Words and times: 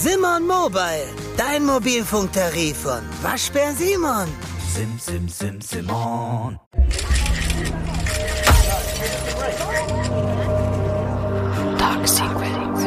Simon 0.00 0.46
Mobile, 0.46 1.08
dein 1.36 1.66
Mobilfunktarif 1.66 2.76
von 2.76 3.00
Waschbär 3.20 3.72
Simon. 3.72 4.28
Sim, 4.68 4.96
sim, 4.96 5.28
sim, 5.28 5.60
Simon. 5.60 6.56
Dark 11.76 12.06
Secrets. 12.06 12.84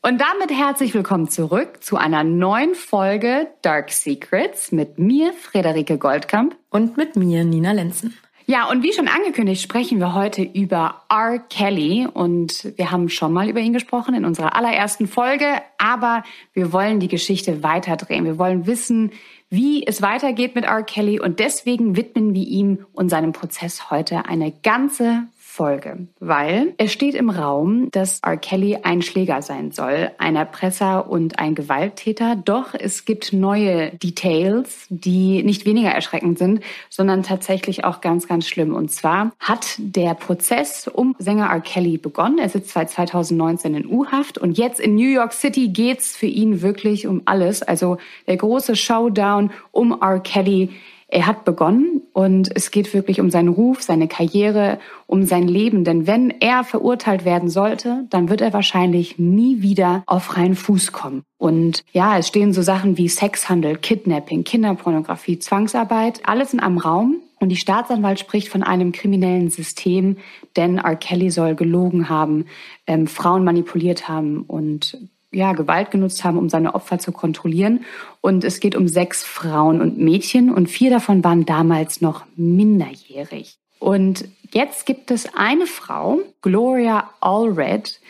Und 0.00 0.18
damit 0.18 0.50
herzlich 0.50 0.94
willkommen 0.94 1.28
zurück 1.28 1.84
zu 1.84 1.98
einer 1.98 2.24
neuen 2.24 2.74
Folge 2.74 3.48
Dark 3.60 3.90
Secrets 3.90 4.72
mit 4.72 4.98
mir, 4.98 5.34
Frederike 5.34 5.98
Goldkamp. 5.98 6.56
Und 6.70 6.96
mit 6.96 7.16
mir, 7.16 7.44
Nina 7.44 7.72
Lenzen. 7.72 8.16
Ja, 8.46 8.68
und 8.68 8.82
wie 8.82 8.92
schon 8.92 9.08
angekündigt, 9.08 9.62
sprechen 9.62 9.98
wir 10.00 10.14
heute 10.14 10.42
über 10.42 11.02
R. 11.08 11.38
Kelly. 11.38 12.08
Und 12.12 12.72
wir 12.76 12.90
haben 12.90 13.08
schon 13.08 13.32
mal 13.32 13.48
über 13.48 13.60
ihn 13.60 13.72
gesprochen 13.72 14.14
in 14.14 14.24
unserer 14.24 14.56
allerersten 14.56 15.06
Folge. 15.06 15.62
Aber 15.78 16.24
wir 16.52 16.72
wollen 16.72 17.00
die 17.00 17.08
Geschichte 17.08 17.62
weiterdrehen. 17.62 18.24
Wir 18.24 18.38
wollen 18.38 18.66
wissen, 18.66 19.12
wie 19.48 19.86
es 19.86 20.02
weitergeht 20.02 20.54
mit 20.54 20.64
R. 20.64 20.82
Kelly. 20.82 21.20
Und 21.20 21.38
deswegen 21.38 21.96
widmen 21.96 22.34
wir 22.34 22.46
ihm 22.46 22.86
und 22.92 23.10
seinem 23.10 23.32
Prozess 23.32 23.90
heute 23.90 24.26
eine 24.26 24.50
ganze 24.50 25.24
Folge, 25.52 26.08
weil 26.18 26.72
es 26.78 26.94
steht 26.94 27.14
im 27.14 27.28
Raum, 27.28 27.90
dass 27.90 28.20
R. 28.20 28.38
Kelly 28.38 28.78
ein 28.84 29.02
Schläger 29.02 29.42
sein 29.42 29.70
soll, 29.70 30.10
ein 30.16 30.34
Erpresser 30.34 31.10
und 31.10 31.38
ein 31.38 31.54
Gewalttäter. 31.54 32.36
Doch 32.36 32.72
es 32.72 33.04
gibt 33.04 33.34
neue 33.34 33.90
Details, 33.90 34.86
die 34.88 35.42
nicht 35.42 35.66
weniger 35.66 35.90
erschreckend 35.90 36.38
sind, 36.38 36.60
sondern 36.88 37.22
tatsächlich 37.22 37.84
auch 37.84 38.00
ganz, 38.00 38.26
ganz 38.26 38.48
schlimm. 38.48 38.74
Und 38.74 38.92
zwar 38.92 39.32
hat 39.38 39.74
der 39.76 40.14
Prozess 40.14 40.88
um 40.88 41.14
Sänger 41.18 41.50
R. 41.50 41.60
Kelly 41.60 41.98
begonnen. 41.98 42.38
Er 42.38 42.48
sitzt 42.48 42.70
seit 42.70 42.88
2019 42.88 43.74
in 43.74 43.86
U-Haft 43.86 44.38
und 44.38 44.56
jetzt 44.56 44.80
in 44.80 44.94
New 44.94 45.10
York 45.10 45.34
City 45.34 45.68
geht's 45.68 46.16
für 46.16 46.24
ihn 46.24 46.62
wirklich 46.62 47.06
um 47.06 47.20
alles. 47.26 47.62
Also 47.62 47.98
der 48.26 48.38
große 48.38 48.74
Showdown 48.74 49.50
um 49.70 50.00
R. 50.00 50.20
Kelly 50.20 50.70
er 51.12 51.26
hat 51.26 51.44
begonnen 51.44 52.00
und 52.14 52.50
es 52.56 52.70
geht 52.70 52.94
wirklich 52.94 53.20
um 53.20 53.30
seinen 53.30 53.48
Ruf, 53.48 53.82
seine 53.82 54.08
Karriere, 54.08 54.78
um 55.06 55.24
sein 55.24 55.46
Leben. 55.46 55.84
Denn 55.84 56.06
wenn 56.06 56.30
er 56.30 56.64
verurteilt 56.64 57.26
werden 57.26 57.50
sollte, 57.50 58.06
dann 58.08 58.30
wird 58.30 58.40
er 58.40 58.54
wahrscheinlich 58.54 59.18
nie 59.18 59.60
wieder 59.60 60.04
auf 60.06 60.24
freien 60.24 60.54
Fuß 60.54 60.92
kommen. 60.92 61.22
Und 61.36 61.84
ja, 61.92 62.16
es 62.16 62.28
stehen 62.28 62.54
so 62.54 62.62
Sachen 62.62 62.96
wie 62.96 63.10
Sexhandel, 63.10 63.76
Kidnapping, 63.76 64.42
Kinderpornografie, 64.44 65.38
Zwangsarbeit, 65.38 66.22
alles 66.24 66.54
in 66.54 66.60
einem 66.60 66.78
Raum. 66.78 67.16
Und 67.40 67.50
die 67.50 67.56
Staatsanwalt 67.56 68.18
spricht 68.18 68.48
von 68.48 68.62
einem 68.62 68.92
kriminellen 68.92 69.50
System, 69.50 70.16
denn 70.56 70.78
R. 70.78 70.96
Kelly 70.96 71.30
soll 71.30 71.56
gelogen 71.56 72.08
haben, 72.08 72.46
ähm, 72.86 73.06
Frauen 73.06 73.44
manipuliert 73.44 74.08
haben 74.08 74.44
und 74.46 74.96
ja, 75.32 75.52
Gewalt 75.52 75.90
genutzt 75.90 76.24
haben, 76.24 76.38
um 76.38 76.48
seine 76.48 76.74
Opfer 76.74 76.98
zu 76.98 77.10
kontrollieren. 77.12 77.84
Und 78.20 78.44
es 78.44 78.60
geht 78.60 78.76
um 78.76 78.86
sechs 78.86 79.24
Frauen 79.24 79.80
und 79.80 79.98
Mädchen 79.98 80.52
und 80.52 80.68
vier 80.68 80.90
davon 80.90 81.24
waren 81.24 81.44
damals 81.44 82.00
noch 82.00 82.24
minderjährig. 82.36 83.58
Und 83.78 84.28
jetzt 84.52 84.86
gibt 84.86 85.10
es 85.10 85.34
eine 85.34 85.66
Frau, 85.66 86.20
Gloria 86.40 87.10
Allred, 87.20 88.00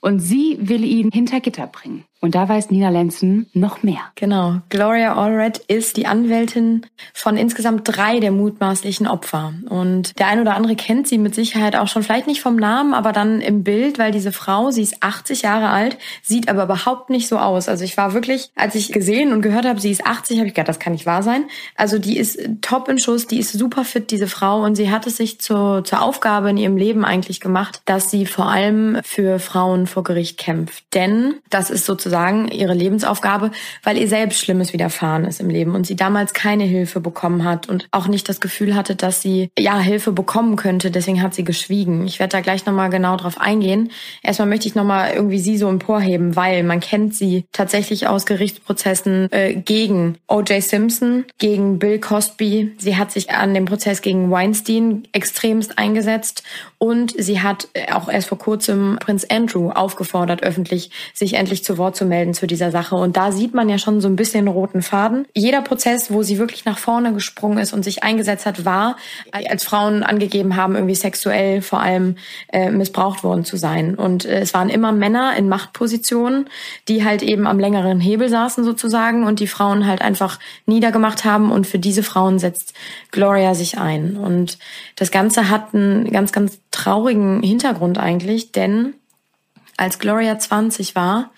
und 0.00 0.18
sie 0.18 0.58
will 0.60 0.82
ihn 0.82 1.10
hinter 1.12 1.38
Gitter 1.40 1.68
bringen. 1.68 2.04
Und 2.22 2.36
da 2.36 2.48
weiß 2.48 2.70
Nina 2.70 2.88
Lenzen 2.88 3.50
noch 3.52 3.82
mehr. 3.82 3.98
Genau. 4.14 4.60
Gloria 4.68 5.16
Allred 5.16 5.58
ist 5.58 5.96
die 5.96 6.06
Anwältin 6.06 6.86
von 7.12 7.36
insgesamt 7.36 7.80
drei 7.84 8.20
der 8.20 8.30
mutmaßlichen 8.30 9.08
Opfer. 9.08 9.54
Und 9.68 10.16
der 10.20 10.28
ein 10.28 10.38
oder 10.38 10.54
andere 10.54 10.76
kennt 10.76 11.08
sie 11.08 11.18
mit 11.18 11.34
Sicherheit 11.34 11.74
auch 11.74 11.88
schon, 11.88 12.04
vielleicht 12.04 12.28
nicht 12.28 12.40
vom 12.40 12.54
Namen, 12.54 12.94
aber 12.94 13.10
dann 13.10 13.40
im 13.40 13.64
Bild, 13.64 13.98
weil 13.98 14.12
diese 14.12 14.30
Frau, 14.30 14.70
sie 14.70 14.82
ist 14.82 15.02
80 15.02 15.42
Jahre 15.42 15.70
alt, 15.70 15.98
sieht 16.22 16.48
aber 16.48 16.62
überhaupt 16.62 17.10
nicht 17.10 17.26
so 17.26 17.38
aus. 17.38 17.68
Also 17.68 17.82
ich 17.82 17.96
war 17.96 18.14
wirklich, 18.14 18.50
als 18.54 18.76
ich 18.76 18.92
gesehen 18.92 19.32
und 19.32 19.42
gehört 19.42 19.66
habe, 19.66 19.80
sie 19.80 19.90
ist 19.90 20.06
80, 20.06 20.38
habe 20.38 20.46
ich 20.46 20.54
gedacht, 20.54 20.68
das 20.68 20.78
kann 20.78 20.92
nicht 20.92 21.06
wahr 21.06 21.24
sein. 21.24 21.46
Also 21.74 21.98
die 21.98 22.18
ist 22.18 22.38
top 22.60 22.88
in 22.88 23.00
Schuss, 23.00 23.26
die 23.26 23.40
ist 23.40 23.52
super 23.52 23.84
fit, 23.84 24.12
diese 24.12 24.28
Frau. 24.28 24.62
Und 24.62 24.76
sie 24.76 24.92
hat 24.92 25.08
es 25.08 25.16
sich 25.16 25.40
zur, 25.40 25.82
zur 25.82 26.00
Aufgabe 26.00 26.50
in 26.50 26.56
ihrem 26.56 26.76
Leben 26.76 27.04
eigentlich 27.04 27.40
gemacht, 27.40 27.82
dass 27.84 28.12
sie 28.12 28.26
vor 28.26 28.46
allem 28.48 29.00
für 29.02 29.40
Frauen 29.40 29.88
vor 29.88 30.04
Gericht 30.04 30.38
kämpft. 30.38 30.84
Denn 30.94 31.34
das 31.50 31.70
ist 31.70 31.84
sozusagen 31.84 32.11
sozusagen 32.12 32.48
ihre 32.48 32.74
Lebensaufgabe, 32.74 33.50
weil 33.82 33.96
ihr 33.96 34.06
selbst 34.06 34.38
Schlimmes 34.38 34.74
widerfahren 34.74 35.24
ist 35.24 35.40
im 35.40 35.48
Leben 35.48 35.74
und 35.74 35.86
sie 35.86 35.96
damals 35.96 36.34
keine 36.34 36.64
Hilfe 36.64 37.00
bekommen 37.00 37.44
hat 37.44 37.68
und 37.70 37.88
auch 37.90 38.06
nicht 38.06 38.28
das 38.28 38.40
Gefühl 38.40 38.74
hatte, 38.74 38.94
dass 38.94 39.22
sie 39.22 39.48
ja 39.58 39.78
Hilfe 39.78 40.12
bekommen 40.12 40.56
könnte. 40.56 40.90
Deswegen 40.90 41.22
hat 41.22 41.32
sie 41.32 41.44
geschwiegen. 41.44 42.06
Ich 42.06 42.18
werde 42.18 42.32
da 42.32 42.40
gleich 42.40 42.66
nochmal 42.66 42.90
genau 42.90 43.16
drauf 43.16 43.40
eingehen. 43.40 43.90
Erstmal 44.22 44.48
möchte 44.48 44.68
ich 44.68 44.74
nochmal 44.74 45.14
irgendwie 45.14 45.38
sie 45.38 45.56
so 45.56 45.68
emporheben, 45.68 46.36
weil 46.36 46.62
man 46.64 46.80
kennt 46.80 47.14
sie 47.14 47.44
tatsächlich 47.52 48.06
aus 48.06 48.26
Gerichtsprozessen 48.26 49.32
äh, 49.32 49.54
gegen 49.54 50.18
O.J. 50.28 50.62
Simpson, 50.62 51.24
gegen 51.38 51.78
Bill 51.78 51.98
Cosby. 51.98 52.72
Sie 52.76 52.96
hat 52.98 53.10
sich 53.10 53.30
an 53.30 53.54
dem 53.54 53.64
Prozess 53.64 54.02
gegen 54.02 54.30
Weinstein 54.30 55.08
extremst 55.12 55.78
eingesetzt 55.78 56.42
und 56.76 57.14
sie 57.16 57.40
hat 57.40 57.68
auch 57.92 58.08
erst 58.08 58.28
vor 58.28 58.38
kurzem 58.38 58.98
Prinz 59.00 59.24
Andrew 59.30 59.70
aufgefordert, 59.70 60.42
öffentlich 60.42 60.90
sich 61.14 61.34
endlich 61.34 61.62
zu 61.62 61.78
Wort 61.78 61.94
zu 61.94 62.01
melden 62.04 62.34
zu 62.34 62.46
dieser 62.46 62.70
Sache. 62.70 62.96
Und 62.96 63.16
da 63.16 63.32
sieht 63.32 63.54
man 63.54 63.68
ja 63.68 63.78
schon 63.78 64.00
so 64.00 64.08
ein 64.08 64.16
bisschen 64.16 64.48
roten 64.48 64.82
Faden. 64.82 65.26
Jeder 65.34 65.62
Prozess, 65.62 66.10
wo 66.12 66.22
sie 66.22 66.38
wirklich 66.38 66.64
nach 66.64 66.78
vorne 66.78 67.12
gesprungen 67.12 67.58
ist 67.58 67.72
und 67.72 67.82
sich 67.82 68.02
eingesetzt 68.02 68.46
hat, 68.46 68.64
war, 68.64 68.96
als 69.32 69.64
Frauen 69.64 70.02
angegeben 70.02 70.56
haben, 70.56 70.74
irgendwie 70.74 70.94
sexuell 70.94 71.62
vor 71.62 71.80
allem 71.80 72.16
äh, 72.52 72.70
missbraucht 72.70 73.24
worden 73.24 73.44
zu 73.44 73.56
sein. 73.56 73.94
Und 73.94 74.24
äh, 74.24 74.40
es 74.40 74.54
waren 74.54 74.68
immer 74.68 74.92
Männer 74.92 75.34
in 75.36 75.48
Machtpositionen, 75.48 76.48
die 76.88 77.04
halt 77.04 77.22
eben 77.22 77.46
am 77.46 77.58
längeren 77.58 78.00
Hebel 78.00 78.28
saßen 78.28 78.64
sozusagen 78.64 79.24
und 79.24 79.40
die 79.40 79.46
Frauen 79.46 79.86
halt 79.86 80.02
einfach 80.02 80.38
niedergemacht 80.66 81.24
haben. 81.24 81.50
Und 81.50 81.66
für 81.66 81.78
diese 81.78 82.02
Frauen 82.02 82.38
setzt 82.38 82.74
Gloria 83.10 83.54
sich 83.54 83.78
ein. 83.78 84.16
Und 84.16 84.58
das 84.96 85.10
Ganze 85.10 85.48
hat 85.48 85.74
einen 85.74 86.10
ganz, 86.10 86.32
ganz 86.32 86.58
traurigen 86.70 87.42
Hintergrund 87.42 87.98
eigentlich, 87.98 88.52
denn 88.52 88.94
als 89.76 89.98
Gloria 89.98 90.38
20 90.38 90.94
war, 90.94 91.30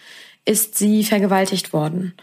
ist 0.44 0.76
sie 0.76 1.04
vergewaltigt 1.04 1.72
worden. 1.72 2.14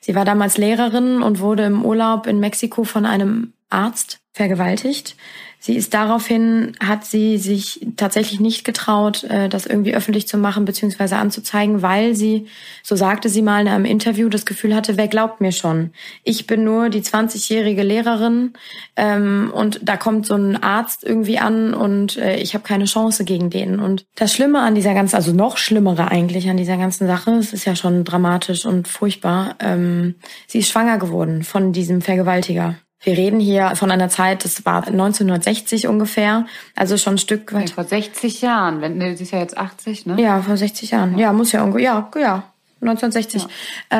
Sie 0.00 0.14
war 0.14 0.24
damals 0.24 0.58
Lehrerin 0.58 1.22
und 1.22 1.40
wurde 1.40 1.64
im 1.64 1.84
Urlaub 1.84 2.26
in 2.26 2.40
Mexiko 2.40 2.84
von 2.84 3.04
einem 3.04 3.52
Arzt 3.68 4.20
vergewaltigt. 4.32 5.16
Sie 5.62 5.76
ist 5.76 5.92
daraufhin, 5.92 6.72
hat 6.80 7.04
sie 7.04 7.36
sich 7.36 7.86
tatsächlich 7.96 8.40
nicht 8.40 8.64
getraut, 8.64 9.24
äh, 9.24 9.50
das 9.50 9.66
irgendwie 9.66 9.94
öffentlich 9.94 10.26
zu 10.26 10.38
machen 10.38 10.64
bzw. 10.64 11.16
anzuzeigen, 11.16 11.82
weil 11.82 12.14
sie, 12.14 12.46
so 12.82 12.96
sagte 12.96 13.28
sie 13.28 13.42
mal 13.42 13.60
in 13.60 13.68
einem 13.68 13.84
Interview, 13.84 14.30
das 14.30 14.46
Gefühl 14.46 14.74
hatte, 14.74 14.96
wer 14.96 15.06
glaubt 15.06 15.42
mir 15.42 15.52
schon? 15.52 15.90
Ich 16.24 16.46
bin 16.46 16.64
nur 16.64 16.88
die 16.88 17.02
20-jährige 17.02 17.82
Lehrerin 17.82 18.54
ähm, 18.96 19.52
und 19.54 19.80
da 19.82 19.98
kommt 19.98 20.24
so 20.24 20.34
ein 20.34 20.62
Arzt 20.62 21.04
irgendwie 21.04 21.38
an 21.38 21.74
und 21.74 22.16
äh, 22.16 22.36
ich 22.36 22.54
habe 22.54 22.64
keine 22.64 22.86
Chance 22.86 23.24
gegen 23.24 23.50
den. 23.50 23.80
Und 23.80 24.06
das 24.14 24.32
Schlimme 24.32 24.60
an 24.60 24.74
dieser 24.74 24.94
ganzen, 24.94 25.16
also 25.16 25.32
noch 25.32 25.58
schlimmere 25.58 26.10
eigentlich 26.10 26.48
an 26.48 26.56
dieser 26.56 26.78
ganzen 26.78 27.06
Sache, 27.06 27.32
es 27.32 27.52
ist 27.52 27.66
ja 27.66 27.76
schon 27.76 28.04
dramatisch 28.04 28.64
und 28.64 28.88
furchtbar, 28.88 29.56
ähm, 29.60 30.14
sie 30.46 30.60
ist 30.60 30.70
schwanger 30.70 30.96
geworden 30.96 31.42
von 31.42 31.74
diesem 31.74 32.00
Vergewaltiger. 32.00 32.76
Wir 33.02 33.16
reden 33.16 33.40
hier 33.40 33.74
von 33.76 33.90
einer 33.90 34.10
Zeit, 34.10 34.44
das 34.44 34.66
war 34.66 34.86
1960 34.86 35.86
ungefähr, 35.86 36.46
also 36.76 36.98
schon 36.98 37.14
ein 37.14 37.18
Stück 37.18 37.52
weit. 37.54 37.70
Ja, 37.70 37.74
vor 37.76 37.84
60 37.84 38.42
Jahren, 38.42 38.82
wenn 38.82 38.98
ne, 38.98 39.16
sie 39.16 39.22
ist 39.22 39.32
ja 39.32 39.38
jetzt 39.38 39.56
80, 39.56 40.06
ne? 40.06 40.20
Ja, 40.20 40.42
vor 40.42 40.56
60 40.56 40.90
Jahren. 40.90 41.16
Ja, 41.16 41.32
muss 41.32 41.52
ja 41.52 41.62
ungefähr, 41.64 42.10
ja, 42.14 42.20
ja, 42.20 42.42
1960. 42.82 43.42
Ja. 43.42 43.48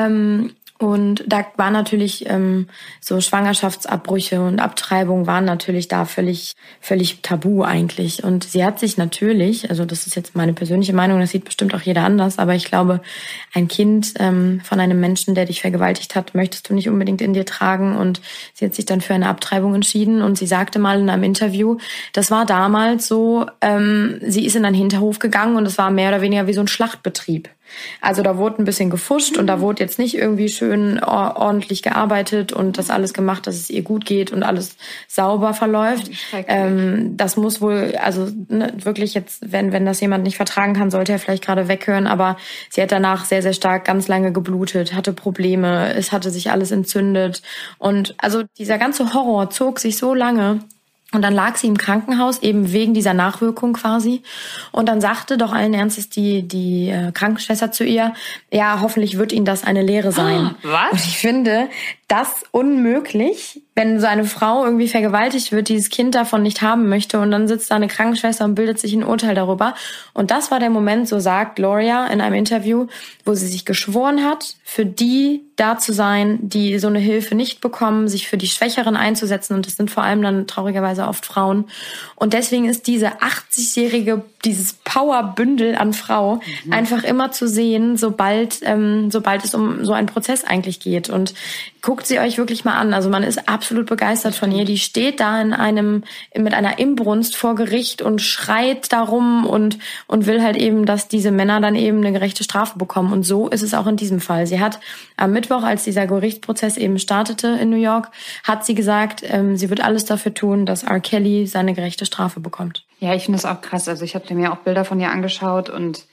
Ähm, 0.05 0.51
und 0.81 1.23
da 1.27 1.45
war 1.57 1.69
natürlich 1.69 2.27
ähm, 2.27 2.67
so 2.99 3.21
Schwangerschaftsabbrüche 3.21 4.41
und 4.41 4.59
Abtreibung 4.59 5.27
waren 5.27 5.45
natürlich 5.45 5.87
da 5.87 6.05
völlig, 6.05 6.55
völlig 6.79 7.21
tabu 7.21 7.63
eigentlich. 7.63 8.23
Und 8.23 8.45
sie 8.45 8.65
hat 8.65 8.79
sich 8.79 8.97
natürlich, 8.97 9.69
also 9.69 9.85
das 9.85 10.07
ist 10.07 10.15
jetzt 10.15 10.35
meine 10.35 10.53
persönliche 10.53 10.93
Meinung, 10.93 11.19
das 11.19 11.29
sieht 11.29 11.45
bestimmt 11.45 11.75
auch 11.75 11.81
jeder 11.81 12.03
anders, 12.03 12.39
aber 12.39 12.55
ich 12.55 12.65
glaube, 12.65 13.01
ein 13.53 13.67
Kind 13.67 14.13
ähm, 14.19 14.61
von 14.63 14.79
einem 14.79 14.99
Menschen, 14.99 15.35
der 15.35 15.45
dich 15.45 15.61
vergewaltigt 15.61 16.15
hat, 16.15 16.33
möchtest 16.33 16.69
du 16.69 16.73
nicht 16.73 16.89
unbedingt 16.89 17.21
in 17.21 17.33
dir 17.33 17.45
tragen. 17.45 17.95
Und 17.95 18.21
sie 18.53 18.65
hat 18.65 18.73
sich 18.73 18.85
dann 18.85 19.01
für 19.01 19.13
eine 19.13 19.29
Abtreibung 19.29 19.75
entschieden. 19.75 20.21
Und 20.21 20.37
sie 20.37 20.47
sagte 20.47 20.79
mal 20.79 20.99
in 20.99 21.09
einem 21.09 21.23
Interview, 21.23 21.77
das 22.13 22.31
war 22.31 22.45
damals 22.45 23.07
so, 23.07 23.45
ähm, 23.61 24.19
sie 24.25 24.45
ist 24.45 24.55
in 24.55 24.65
einen 24.65 24.75
Hinterhof 24.75 25.19
gegangen 25.19 25.57
und 25.57 25.67
es 25.67 25.77
war 25.77 25.91
mehr 25.91 26.09
oder 26.09 26.21
weniger 26.21 26.47
wie 26.47 26.53
so 26.53 26.61
ein 26.61 26.67
Schlachtbetrieb. 26.67 27.49
Also 28.01 28.21
da 28.21 28.37
wurde 28.37 28.61
ein 28.61 28.65
bisschen 28.65 28.89
gefuscht 28.89 29.37
und 29.37 29.47
da 29.47 29.57
mhm. 29.57 29.61
wurde 29.61 29.83
jetzt 29.83 29.99
nicht 29.99 30.15
irgendwie 30.15 30.49
schön 30.49 31.03
ordentlich 31.03 31.81
gearbeitet 31.81 32.53
und 32.53 32.77
das 32.77 32.89
alles 32.89 33.13
gemacht, 33.13 33.47
dass 33.47 33.55
es 33.55 33.69
ihr 33.69 33.81
gut 33.81 34.05
geht 34.05 34.31
und 34.31 34.43
alles 34.43 34.75
sauber 35.07 35.53
verläuft. 35.53 36.09
Ähm, 36.47 37.17
das 37.17 37.37
muss 37.37 37.61
wohl, 37.61 37.95
also 38.01 38.27
ne, 38.47 38.73
wirklich 38.77 39.13
jetzt, 39.13 39.51
wenn, 39.51 39.71
wenn 39.71 39.85
das 39.85 40.01
jemand 40.01 40.23
nicht 40.23 40.37
vertragen 40.37 40.73
kann, 40.73 40.91
sollte 40.91 41.11
er 41.11 41.19
vielleicht 41.19 41.45
gerade 41.45 41.67
weghören. 41.67 42.07
Aber 42.07 42.37
sie 42.69 42.81
hat 42.81 42.91
danach 42.91 43.25
sehr, 43.25 43.41
sehr 43.41 43.53
stark 43.53 43.85
ganz 43.85 44.07
lange 44.07 44.31
geblutet, 44.31 44.93
hatte 44.93 45.13
Probleme, 45.13 45.93
es 45.93 46.11
hatte 46.11 46.29
sich 46.29 46.51
alles 46.51 46.71
entzündet. 46.71 47.41
Und 47.77 48.15
also 48.17 48.43
dieser 48.57 48.77
ganze 48.77 49.13
Horror 49.13 49.49
zog 49.49 49.79
sich 49.79 49.97
so 49.97 50.13
lange 50.13 50.59
Und 51.13 51.23
dann 51.23 51.33
lag 51.33 51.57
sie 51.57 51.67
im 51.67 51.77
Krankenhaus, 51.77 52.39
eben 52.39 52.71
wegen 52.71 52.93
dieser 52.93 53.13
Nachwirkung 53.13 53.73
quasi. 53.73 54.23
Und 54.71 54.87
dann 54.87 55.01
sagte 55.01 55.37
doch 55.37 55.51
allen 55.51 55.73
Ernstes 55.73 56.09
die, 56.09 56.47
die 56.47 56.89
äh, 56.89 57.11
Krankenschwester 57.11 57.71
zu 57.71 57.83
ihr, 57.83 58.13
ja, 58.49 58.79
hoffentlich 58.79 59.17
wird 59.17 59.33
Ihnen 59.33 59.45
das 59.45 59.65
eine 59.65 59.81
Lehre 59.81 60.13
sein. 60.13 60.55
Was? 60.63 60.91
Und 60.93 60.99
ich 60.99 61.17
finde 61.17 61.67
das 62.07 62.43
unmöglich, 62.51 63.61
wenn 63.75 63.99
so 63.99 64.07
eine 64.07 64.23
Frau 64.23 64.63
irgendwie 64.63 64.87
vergewaltigt 64.87 65.51
wird, 65.51 65.67
dieses 65.69 65.89
Kind 65.89 66.15
davon 66.15 66.43
nicht 66.43 66.61
haben 66.61 66.87
möchte 66.87 67.19
und 67.19 67.31
dann 67.31 67.47
sitzt 67.47 67.71
da 67.71 67.75
eine 67.75 67.87
Krankenschwester 67.87 68.45
und 68.45 68.55
bildet 68.55 68.79
sich 68.79 68.93
ein 68.93 69.03
Urteil 69.03 69.35
darüber. 69.35 69.75
Und 70.13 70.31
das 70.31 70.51
war 70.51 70.59
der 70.59 70.69
Moment, 70.69 71.07
so 71.07 71.19
sagt 71.19 71.57
Gloria 71.57 72.07
in 72.07 72.21
einem 72.21 72.35
Interview, 72.35 72.87
wo 73.25 73.33
sie 73.33 73.47
sich 73.47 73.65
geschworen 73.65 74.23
hat, 74.23 74.55
für 74.63 74.85
die 74.85 75.43
da 75.61 75.77
zu 75.77 75.93
sein, 75.93 76.39
die 76.41 76.79
so 76.79 76.87
eine 76.87 76.99
Hilfe 76.99 77.35
nicht 77.35 77.61
bekommen, 77.61 78.07
sich 78.07 78.27
für 78.27 78.37
die 78.37 78.47
Schwächeren 78.47 78.95
einzusetzen. 78.95 79.53
Und 79.53 79.67
das 79.67 79.75
sind 79.75 79.91
vor 79.91 80.03
allem 80.03 80.21
dann 80.23 80.47
traurigerweise 80.47 81.07
oft 81.07 81.25
Frauen. 81.25 81.65
Und 82.15 82.33
deswegen 82.33 82.65
ist 82.65 82.87
diese 82.87 83.19
80-jährige, 83.19 84.23
dieses 84.43 84.73
Powerbündel 84.73 85.75
an 85.75 85.93
Frau 85.93 86.41
mhm. 86.65 86.73
einfach 86.73 87.03
immer 87.03 87.31
zu 87.31 87.47
sehen, 87.47 87.95
sobald, 87.95 88.59
ähm, 88.63 89.11
sobald 89.11 89.45
es 89.45 89.53
um 89.53 89.85
so 89.85 89.93
einen 89.93 90.07
Prozess 90.07 90.43
eigentlich 90.43 90.79
geht. 90.79 91.09
Und 91.09 91.35
guckt 91.81 92.05
sie 92.05 92.19
euch 92.19 92.37
wirklich 92.37 92.65
mal 92.65 92.77
an. 92.77 92.93
Also 92.93 93.09
man 93.09 93.23
ist 93.23 93.47
absolut 93.49 93.87
begeistert 93.87 94.35
von 94.35 94.51
ihr. 94.51 94.65
Die 94.65 94.77
steht 94.77 95.19
da 95.19 95.41
in 95.41 95.53
einem, 95.53 96.03
mit 96.35 96.53
einer 96.53 96.79
Imbrunst 96.79 97.35
vor 97.35 97.55
Gericht 97.55 98.01
und 98.01 98.21
schreit 98.21 98.91
darum 98.93 99.45
und, 99.45 99.79
und 100.07 100.25
will 100.25 100.41
halt 100.41 100.57
eben, 100.57 100.85
dass 100.85 101.07
diese 101.07 101.31
Männer 101.31 101.59
dann 101.61 101.75
eben 101.75 101.97
eine 101.97 102.11
gerechte 102.11 102.43
Strafe 102.43 102.77
bekommen. 102.77 103.13
Und 103.13 103.23
so 103.23 103.47
ist 103.47 103.63
es 103.63 103.73
auch 103.73 103.87
in 103.87 103.97
diesem 103.97 104.19
Fall. 104.19 104.47
Sie 104.47 104.59
hat 104.59 104.79
am 105.21 105.31
Mittwoch, 105.31 105.63
als 105.63 105.83
dieser 105.83 106.07
Gerichtsprozess 106.07 106.77
eben 106.77 106.97
startete 106.99 107.47
in 107.47 107.69
New 107.69 107.81
York, 107.81 108.09
hat 108.43 108.65
sie 108.65 108.75
gesagt, 108.75 109.23
ähm, 109.25 109.55
sie 109.55 109.69
wird 109.69 109.81
alles 109.81 110.05
dafür 110.05 110.33
tun, 110.33 110.65
dass 110.65 110.83
R. 110.83 110.99
Kelly 110.99 111.45
seine 111.47 111.73
gerechte 111.73 112.05
Strafe 112.05 112.39
bekommt. 112.39 112.85
Ja, 112.99 113.13
ich 113.13 113.25
finde 113.25 113.37
das 113.37 113.45
auch 113.45 113.61
krass. 113.61 113.87
Also 113.87 114.03
ich 114.03 114.15
habe 114.15 114.33
mir 114.33 114.51
auch 114.51 114.57
Bilder 114.57 114.83
von 114.83 114.99
ihr 114.99 115.11
angeschaut 115.11 115.69
und 115.69 116.05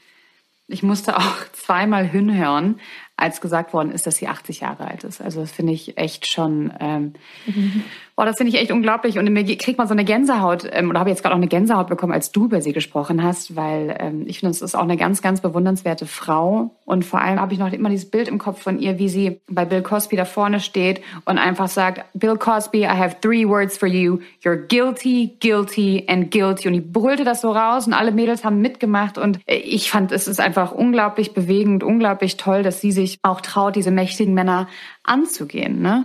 ich 0.67 0.83
musste 0.83 1.17
auch 1.17 1.37
zweimal 1.53 2.07
hinhören, 2.07 2.81
als 3.17 3.41
gesagt 3.41 3.73
worden 3.73 3.91
ist, 3.91 4.07
dass 4.07 4.17
sie 4.17 4.29
80 4.29 4.61
Jahre 4.61 4.87
alt 4.87 5.05
ist. 5.05 5.21
Also 5.21 5.41
das 5.41 5.51
finde 5.51 5.73
ich 5.73 5.97
echt 5.97 6.27
schon, 6.27 6.73
ähm, 6.79 7.15
mhm. 7.47 7.85
Boah, 8.19 8.25
das 8.25 8.37
finde 8.37 8.53
ich 8.53 8.61
echt 8.61 8.73
unglaublich. 8.73 9.17
Und 9.17 9.33
mir 9.33 9.45
kriegt 9.59 9.79
man 9.79 9.87
so 9.87 9.93
eine 9.93 10.05
Gänsehaut, 10.05 10.69
ähm, 10.73 10.91
oder 10.91 10.99
habe 10.99 11.09
jetzt 11.09 11.23
gerade 11.23 11.35
auch 11.35 11.39
eine 11.39 11.47
Gänsehaut 11.47 11.87
bekommen, 11.87 12.13
als 12.13 12.33
du 12.33 12.47
über 12.47 12.61
sie 12.61 12.73
gesprochen 12.73 13.23
hast, 13.23 13.55
weil 13.55 13.97
ähm, 14.01 14.25
ich 14.27 14.41
finde, 14.41 14.51
es 14.51 14.61
ist 14.61 14.75
auch 14.75 14.83
eine 14.83 14.97
ganz, 14.97 15.23
ganz 15.23 15.41
bewundernswerte 15.41 16.05
Frau. 16.05 16.75
Und 16.85 17.05
vor 17.05 17.21
allem 17.21 17.41
habe 17.41 17.53
ich 17.53 17.61
noch 17.61 17.73
immer 17.73 17.91
dieses 17.91 18.11
Bild 18.11 18.27
im 18.27 18.39
Kopf 18.39 18.61
von 18.61 18.81
ihr, 18.81 18.99
wie 18.99 19.09
sie 19.09 19.41
bei 19.49 19.65
Bill 19.65 19.83
Cosby 19.83 20.17
da 20.17 20.25
vorne 20.25 20.59
steht 20.59 21.01
und 21.27 21.39
einfach 21.39 21.69
sagt, 21.69 22.07
Bill 22.13 22.37
Cosby, 22.37 22.81
I 22.81 22.87
have 22.87 23.21
three 23.21 23.47
words 23.47 23.79
for 23.79 23.87
you. 23.87 24.19
You're 24.43 24.67
guilty, 24.67 25.37
guilty 25.39 26.05
and 26.09 26.33
guilty. 26.33 26.67
Und 26.67 26.75
die 26.75 26.81
brüllte 26.81 27.23
das 27.23 27.43
so 27.43 27.53
raus 27.53 27.87
und 27.87 27.93
alle 27.93 28.11
Mädels 28.11 28.45
haben 28.45 28.61
mitgemacht. 28.61 29.17
Und 29.17 29.39
äh, 29.47 29.59
ich 29.59 29.93
fand, 29.93 30.11
es 30.11 30.27
ist 30.27 30.41
einfach 30.41 30.73
unglaublich 30.73 31.35
bewegend, 31.35 31.85
unglaublich 31.85 32.37
toll, 32.37 32.65
dass 32.65 32.81
sie 32.81 32.91
sich 32.91 33.19
auch 33.23 33.41
traut, 33.43 33.77
diese 33.77 33.93
mächtigen 33.93 34.35
Männer 34.35 34.67
anzugehen. 35.05 35.81
Ne? 35.81 36.05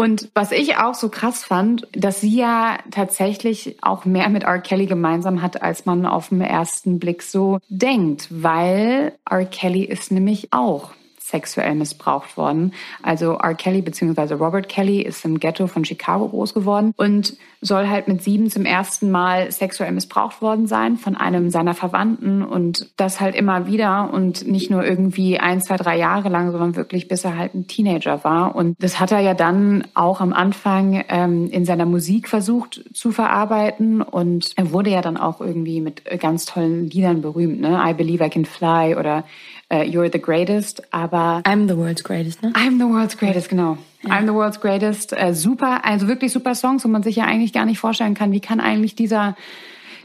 Und 0.00 0.30
was 0.32 0.52
ich 0.52 0.76
auch 0.76 0.94
so 0.94 1.08
krass 1.08 1.42
fand, 1.42 1.88
dass 1.90 2.20
sie 2.20 2.36
ja 2.36 2.78
tatsächlich 2.92 3.78
auch 3.82 4.04
mehr 4.04 4.28
mit 4.28 4.44
R. 4.44 4.60
Kelly 4.60 4.86
gemeinsam 4.86 5.42
hat, 5.42 5.60
als 5.60 5.86
man 5.86 6.06
auf 6.06 6.28
den 6.28 6.40
ersten 6.40 7.00
Blick 7.00 7.20
so 7.20 7.58
denkt, 7.68 8.28
weil 8.30 9.14
R. 9.28 9.44
Kelly 9.44 9.82
ist 9.82 10.12
nämlich 10.12 10.52
auch 10.52 10.92
sexuell 11.28 11.74
missbraucht 11.74 12.36
worden. 12.36 12.72
Also 13.02 13.34
R. 13.34 13.54
Kelly 13.54 13.82
bzw. 13.82 14.34
Robert 14.34 14.68
Kelly 14.68 15.02
ist 15.02 15.24
im 15.24 15.38
Ghetto 15.38 15.66
von 15.66 15.84
Chicago 15.84 16.28
groß 16.28 16.54
geworden 16.54 16.94
und 16.96 17.36
soll 17.60 17.88
halt 17.88 18.08
mit 18.08 18.22
sieben 18.22 18.50
zum 18.50 18.64
ersten 18.64 19.10
Mal 19.10 19.50
sexuell 19.50 19.92
missbraucht 19.92 20.40
worden 20.40 20.66
sein 20.66 20.96
von 20.96 21.16
einem 21.16 21.50
seiner 21.50 21.74
Verwandten 21.74 22.42
und 22.42 22.90
das 22.96 23.20
halt 23.20 23.34
immer 23.34 23.66
wieder 23.66 24.10
und 24.12 24.46
nicht 24.46 24.70
nur 24.70 24.84
irgendwie 24.84 25.38
ein, 25.38 25.60
zwei, 25.60 25.76
drei 25.76 25.98
Jahre 25.98 26.28
lang, 26.28 26.52
sondern 26.52 26.76
wirklich 26.76 27.08
bis 27.08 27.24
er 27.24 27.36
halt 27.36 27.54
ein 27.54 27.66
Teenager 27.66 28.22
war. 28.24 28.54
Und 28.54 28.76
das 28.82 29.00
hat 29.00 29.12
er 29.12 29.20
ja 29.20 29.34
dann 29.34 29.84
auch 29.94 30.20
am 30.20 30.32
Anfang 30.32 31.04
ähm, 31.08 31.48
in 31.50 31.64
seiner 31.64 31.86
Musik 31.86 32.28
versucht 32.28 32.84
zu 32.94 33.12
verarbeiten 33.12 34.02
und 34.02 34.52
er 34.56 34.72
wurde 34.72 34.90
ja 34.90 35.02
dann 35.02 35.16
auch 35.16 35.40
irgendwie 35.40 35.80
mit 35.80 36.04
ganz 36.20 36.46
tollen 36.46 36.88
Liedern 36.88 37.20
berühmt, 37.20 37.60
ne? 37.60 37.80
I 37.84 37.92
Believe 37.92 38.24
I 38.24 38.30
Can 38.30 38.44
Fly 38.44 38.96
oder 38.96 39.24
uh, 39.72 39.82
You're 39.82 40.10
the 40.10 40.20
Greatest, 40.20 40.82
aber 40.92 41.42
I'm 41.44 41.68
the 41.68 41.76
World's 41.76 42.02
Greatest, 42.02 42.42
ne? 42.42 42.52
I'm 42.54 42.78
the 42.78 42.86
World's 42.86 43.16
Greatest, 43.16 43.48
genau. 43.48 43.78
Ja. 44.02 44.14
I'm 44.14 44.26
the 44.26 44.34
World's 44.34 44.60
Greatest, 44.60 45.12
äh, 45.12 45.34
super, 45.34 45.84
also 45.84 46.08
wirklich 46.08 46.32
super 46.32 46.54
Songs, 46.54 46.84
wo 46.84 46.88
man 46.88 47.02
sich 47.02 47.16
ja 47.16 47.24
eigentlich 47.24 47.52
gar 47.52 47.66
nicht 47.66 47.78
vorstellen 47.78 48.14
kann, 48.14 48.32
wie 48.32 48.40
kann 48.40 48.60
eigentlich 48.60 48.94
dieser 48.94 49.36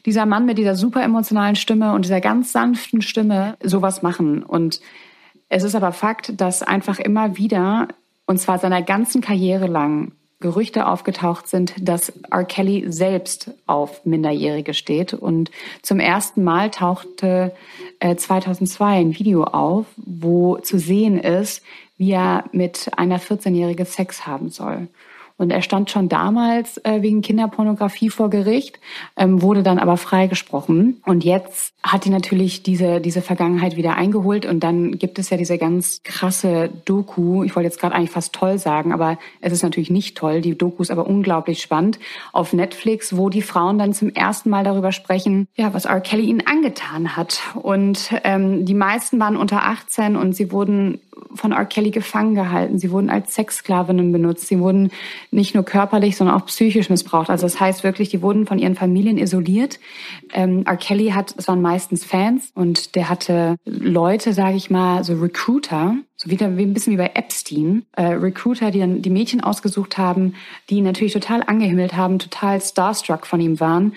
dieser 0.06 0.26
Mann 0.26 0.46
mit 0.46 0.58
dieser 0.58 0.76
super 0.76 1.02
emotionalen 1.02 1.56
Stimme 1.56 1.94
und 1.94 2.06
dieser 2.06 2.22
ganz 2.22 2.52
sanften 2.52 3.02
Stimme 3.02 3.58
sowas 3.64 4.02
machen. 4.02 4.44
Und 4.44 4.82
es 5.50 5.64
ist 5.64 5.76
aber 5.76 5.92
Fakt, 5.92 6.40
dass 6.42 6.64
einfach 6.64 7.00
immer 7.00 7.38
wieder, 7.38 7.88
und 8.26 8.40
zwar 8.40 8.60
seiner 8.60 8.82
ganzen 8.82 9.22
Karriere 9.22 9.68
lang, 9.68 10.12
Gerüchte 10.44 10.88
aufgetaucht 10.88 11.48
sind, 11.48 11.74
dass 11.80 12.12
R. 12.30 12.44
Kelly 12.44 12.92
selbst 12.92 13.52
auf 13.66 14.06
Minderjährige 14.06 14.74
steht. 14.74 15.14
Und 15.14 15.50
zum 15.82 16.02
ersten 16.02 16.44
Mal 16.44 16.70
tauchte 16.70 17.56
äh, 18.00 18.18
2002 18.18 18.86
ein 18.86 19.18
Video 19.18 19.46
auf, 19.46 19.86
wo 19.96 20.58
zu 20.58 20.78
sehen 20.78 21.18
ist, 21.18 21.64
wie 21.98 22.12
er 22.12 22.44
mit 22.52 22.92
einer 22.98 23.22
14-Jährigen 23.22 23.86
Sex 23.86 24.28
haben 24.28 24.50
soll. 24.50 24.90
Und 25.38 25.52
er 25.52 25.62
stand 25.62 25.90
schon 25.90 26.10
damals 26.10 26.78
äh, 26.86 27.02
wegen 27.02 27.22
Kinderpornografie 27.22 28.10
vor 28.10 28.30
Gericht, 28.30 28.80
ähm, 29.18 29.42
wurde 29.42 29.64
dann 29.64 29.80
aber 29.80 29.98
freigesprochen. 29.98 31.02
Und 31.06 31.24
jetzt 31.24 31.74
hat 31.82 32.06
die 32.06 32.10
natürlich 32.10 32.64
diese, 32.64 33.02
diese 33.02 33.22
Vergangenheit 33.22 33.76
wieder 33.76 33.96
eingeholt. 33.96 34.46
Und 34.46 34.62
dann 34.62 34.98
gibt 34.98 35.20
es 35.20 35.30
ja 35.30 35.38
diese 35.38 35.58
ganz 35.58 36.02
krasse 36.04 36.70
Doku. 36.86 37.44
Ich 37.44 37.56
wollte 37.56 37.68
jetzt 37.68 37.80
gerade 37.80 37.96
eigentlich 37.96 38.12
fast 38.12 38.34
toll 38.34 38.58
sagen, 38.58 38.94
aber 38.94 39.18
es 39.42 39.52
ist 39.52 39.64
natürlich 39.64 39.90
nicht 39.90 40.18
toll. 40.18 40.42
Die 40.42 40.58
Doku 40.58 40.82
ist 40.82 40.92
aber 40.92 41.08
unglaublich 41.08 41.62
spannend 41.62 42.00
auf 42.32 42.54
Netflix, 42.54 43.18
wo 43.18 43.30
die 43.30 43.42
Frauen 43.42 43.78
dann 43.78 43.94
zum 43.94 44.10
ersten 44.10 44.50
Mal 44.50 44.64
darüber 44.64 44.92
sprechen, 44.92 45.48
ja, 45.56 45.74
was 45.74 45.86
R. 45.86 46.00
Kelly 46.00 46.26
ihnen 46.26 46.46
angetan 46.46 47.18
hat. 47.18 47.42
Und 47.56 48.12
ähm, 48.24 48.66
die 48.66 48.74
meisten 48.74 49.20
waren 49.20 49.36
unter 49.36 49.64
18 49.64 50.16
und 50.16 50.34
sie 50.34 50.52
wurden 50.52 51.00
von 51.36 51.52
R. 51.52 51.66
Kelly 51.66 51.92
gefangen 51.92 52.36
gehalten. 52.36 52.80
Sie 52.80 52.92
wurden 52.92 53.10
als 53.10 53.36
Sexsklavinnen 53.36 54.12
benutzt. 54.12 54.48
Sie 54.48 54.60
wurden 54.60 54.92
nicht 55.32 55.56
nur 55.56 55.64
körperlich, 55.64 56.16
sondern 56.16 56.36
auch 56.36 56.46
psychisch 56.46 56.90
missbraucht. 56.90 57.30
Also 57.30 57.46
das 57.46 57.60
heißt 57.60 57.84
wirklich, 57.84 58.10
die 58.10 58.22
wurden 58.22 58.46
von 58.46 58.60
ihren 58.60 58.76
Familien 58.76 59.18
isoliert. 59.18 59.80
Ähm, 60.34 60.64
R. 60.66 60.78
Kelly 60.78 61.10
hat, 61.10 61.36
es 61.38 61.48
waren 61.48 61.62
meistens 61.62 62.04
Fans 62.04 62.52
und 62.56 62.96
der 62.96 63.10
hatte 63.10 63.58
Leute, 63.66 64.34
sage 64.34 64.56
ich 64.56 64.70
mal, 64.70 65.04
so 65.04 65.14
Recruiter, 65.14 65.96
so 66.16 66.30
wieder 66.30 66.58
wie 66.58 66.64
ein 66.64 66.74
bisschen 66.74 66.94
wie 66.94 66.98
bei 66.98 67.12
Epstein, 67.14 67.86
äh, 67.94 68.06
Recruiter, 68.06 68.72
die 68.72 68.80
dann 68.80 69.02
die 69.02 69.10
Mädchen 69.10 69.42
ausgesucht 69.42 69.98
haben, 69.98 70.36
die 70.70 70.76
ihn 70.76 70.86
natürlich 70.86 71.14
total 71.14 71.44
angehimmelt 71.44 71.96
haben, 71.96 72.20
total 72.20 72.62
starstruck 72.62 73.28
von 73.28 73.42
ihm 73.42 73.60
waren 73.60 73.94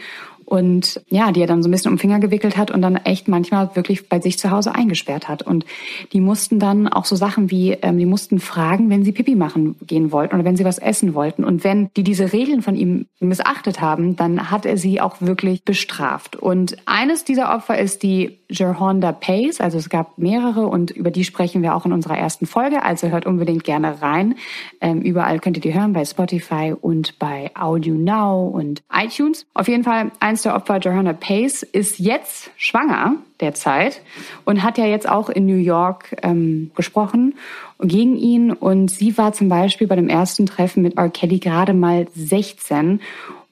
und 0.47 1.03
ja, 1.09 1.33
die 1.33 1.41
er 1.41 1.49
dann 1.49 1.63
so 1.63 1.69
ein 1.69 1.73
bisschen 1.73 1.91
um 1.91 1.97
den 1.97 2.01
Finger 2.01 2.21
gewickelt 2.21 2.57
hat 2.57 2.71
und 2.71 2.81
dann 2.81 2.97
echt 2.97 3.27
manchmal 3.27 3.75
wirklich 3.75 4.09
bei 4.09 4.21
sich 4.21 4.39
zu 4.39 4.53
Hause 4.53 4.75
eingesperrt 4.75 5.29
hat. 5.29 5.43
Und 5.43 5.67
die 6.13 6.21
mussten 6.21 6.61
dann 6.61 6.87
auch 6.87 7.05
so 7.05 7.17
Sachen 7.17 7.51
wie, 7.51 7.73
ähm, 7.73 7.99
die 7.99 8.07
mussten 8.07 8.39
fragen, 8.39 8.89
wenn 8.89 9.05
sie 9.05 9.11
Pipi 9.11 9.35
machen 9.35 9.75
gehen 9.85 10.13
wollten 10.13 10.37
oder 10.37 10.45
wenn 10.45 10.57
sie 10.57 10.65
was 10.65 10.79
essen 10.79 11.15
wollten. 11.15 11.45
Und 11.45 11.65
wenn 11.65 11.91
die 11.97 12.05
diese 12.05 12.33
Regeln 12.33 12.63
von 12.63 12.77
ihm 12.77 13.07
missachtet 13.19 13.81
haben, 13.81 14.15
dann 14.15 14.51
hat 14.51 14.67
er 14.67 14.77
sie 14.77 15.01
auch 15.01 15.21
wirklich 15.21 15.65
bestraft. 15.65 16.37
Und 16.37 16.77
eines 16.87 17.25
dieser 17.25 17.53
Opfer 17.53 17.79
ist 17.79 18.05
die 18.05 18.39
Gerhonda 18.49 19.11
Pace. 19.11 19.61
Also 19.61 19.79
es 19.79 19.89
gab 19.89 20.17
mehrere 20.17 20.69
und 20.69 20.93
über 20.93 21.11
die 21.11 21.25
sprechen 21.25 21.63
wir 21.63 21.75
auch 21.75 21.85
in 21.87 21.93
unserer 21.93 22.17
ersten 22.17 22.47
Folge. 22.47 22.85
Also 22.85 23.09
hört 23.09 23.27
unbedingt 23.27 23.65
gerne 23.65 24.01
rein. 24.01 24.37
Ähm, 24.81 25.03
überall 25.03 25.41
könnt 25.41 25.57
ihr 25.57 25.63
die 25.63 25.75
hören, 25.75 25.93
bei 25.93 26.05
Spotify 26.05 26.73
und 26.81 27.19
bei 27.19 27.51
Audio 27.55 27.95
Now 27.95 28.47
und 28.47 28.83
iTunes. 28.93 29.47
Auf 29.55 29.67
jeden 29.67 29.83
Fall 29.83 30.13
ein 30.21 30.36
eins 30.37 30.43
der 30.43 30.55
Opfer, 30.55 30.79
Johanna 30.79 31.15
Pace, 31.15 31.63
ist 31.63 31.99
jetzt 31.99 32.51
schwanger 32.59 33.15
derzeit 33.41 34.03
und 34.45 34.63
hat 34.63 34.77
ja 34.77 34.85
jetzt 34.85 35.09
auch 35.09 35.31
in 35.31 35.47
New 35.47 35.57
York 35.57 36.15
ähm, 36.23 36.73
gesprochen 36.75 37.37
gegen 37.81 38.19
ihn. 38.19 38.53
Und 38.53 38.91
sie 38.91 39.17
war 39.17 39.33
zum 39.33 39.49
Beispiel 39.49 39.87
bei 39.87 39.97
dem 39.97 40.11
ersten 40.11 40.45
Treffen 40.45 40.83
mit 40.83 40.99
R. 40.99 41.09
Kelly 41.09 41.39
gerade 41.39 41.73
mal 41.73 42.07
16. 42.15 43.01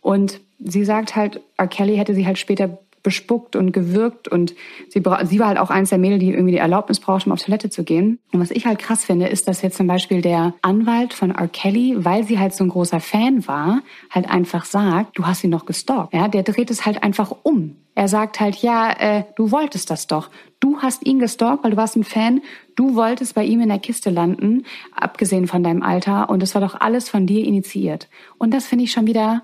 Und 0.02 0.40
sie 0.58 0.84
sagt 0.84 1.16
halt, 1.16 1.40
R. 1.56 1.68
Kelly 1.68 1.96
hätte 1.96 2.14
sie 2.14 2.26
halt 2.26 2.36
später 2.36 2.68
bespuckt 3.04 3.54
und 3.54 3.70
gewürgt 3.70 4.26
und 4.26 4.54
sie, 4.88 5.00
sie 5.24 5.38
war 5.38 5.46
halt 5.46 5.58
auch 5.58 5.70
eins 5.70 5.90
der 5.90 5.98
Mädel, 5.98 6.18
die 6.18 6.32
irgendwie 6.32 6.52
die 6.52 6.58
Erlaubnis 6.58 6.98
brauchte, 6.98 7.26
um 7.26 7.32
auf 7.32 7.42
Toilette 7.42 7.70
zu 7.70 7.84
gehen. 7.84 8.18
Und 8.32 8.40
was 8.40 8.50
ich 8.50 8.66
halt 8.66 8.80
krass 8.80 9.04
finde, 9.04 9.28
ist, 9.28 9.46
dass 9.46 9.62
jetzt 9.62 9.76
zum 9.76 9.86
Beispiel 9.86 10.22
der 10.22 10.54
Anwalt 10.62 11.14
von 11.14 11.30
R. 11.30 11.46
Kelly, 11.46 11.94
weil 11.98 12.24
sie 12.24 12.40
halt 12.40 12.54
so 12.54 12.64
ein 12.64 12.70
großer 12.70 12.98
Fan 12.98 13.46
war, 13.46 13.82
halt 14.10 14.28
einfach 14.28 14.64
sagt, 14.64 15.16
du 15.18 15.26
hast 15.26 15.44
ihn 15.44 15.50
noch 15.50 15.66
gestalkt. 15.66 16.14
Ja, 16.14 16.26
der 16.26 16.42
dreht 16.42 16.70
es 16.70 16.84
halt 16.84 17.04
einfach 17.04 17.32
um. 17.44 17.76
Er 17.94 18.08
sagt 18.08 18.40
halt, 18.40 18.56
ja, 18.56 18.90
äh, 18.90 19.24
du 19.36 19.52
wolltest 19.52 19.88
das 19.90 20.08
doch. 20.08 20.30
Du 20.58 20.78
hast 20.80 21.06
ihn 21.06 21.20
gestalkt, 21.20 21.62
weil 21.62 21.70
du 21.70 21.76
warst 21.76 21.94
ein 21.94 22.02
Fan. 22.02 22.40
Du 22.74 22.96
wolltest 22.96 23.34
bei 23.36 23.44
ihm 23.44 23.60
in 23.60 23.68
der 23.68 23.78
Kiste 23.78 24.10
landen, 24.10 24.64
abgesehen 24.96 25.46
von 25.46 25.62
deinem 25.62 25.82
Alter. 25.82 26.28
Und 26.28 26.42
es 26.42 26.54
war 26.54 26.60
doch 26.60 26.80
alles 26.80 27.08
von 27.08 27.26
dir 27.26 27.44
initiiert. 27.44 28.08
Und 28.36 28.52
das 28.52 28.66
finde 28.66 28.84
ich 28.84 28.92
schon 28.92 29.06
wieder 29.06 29.42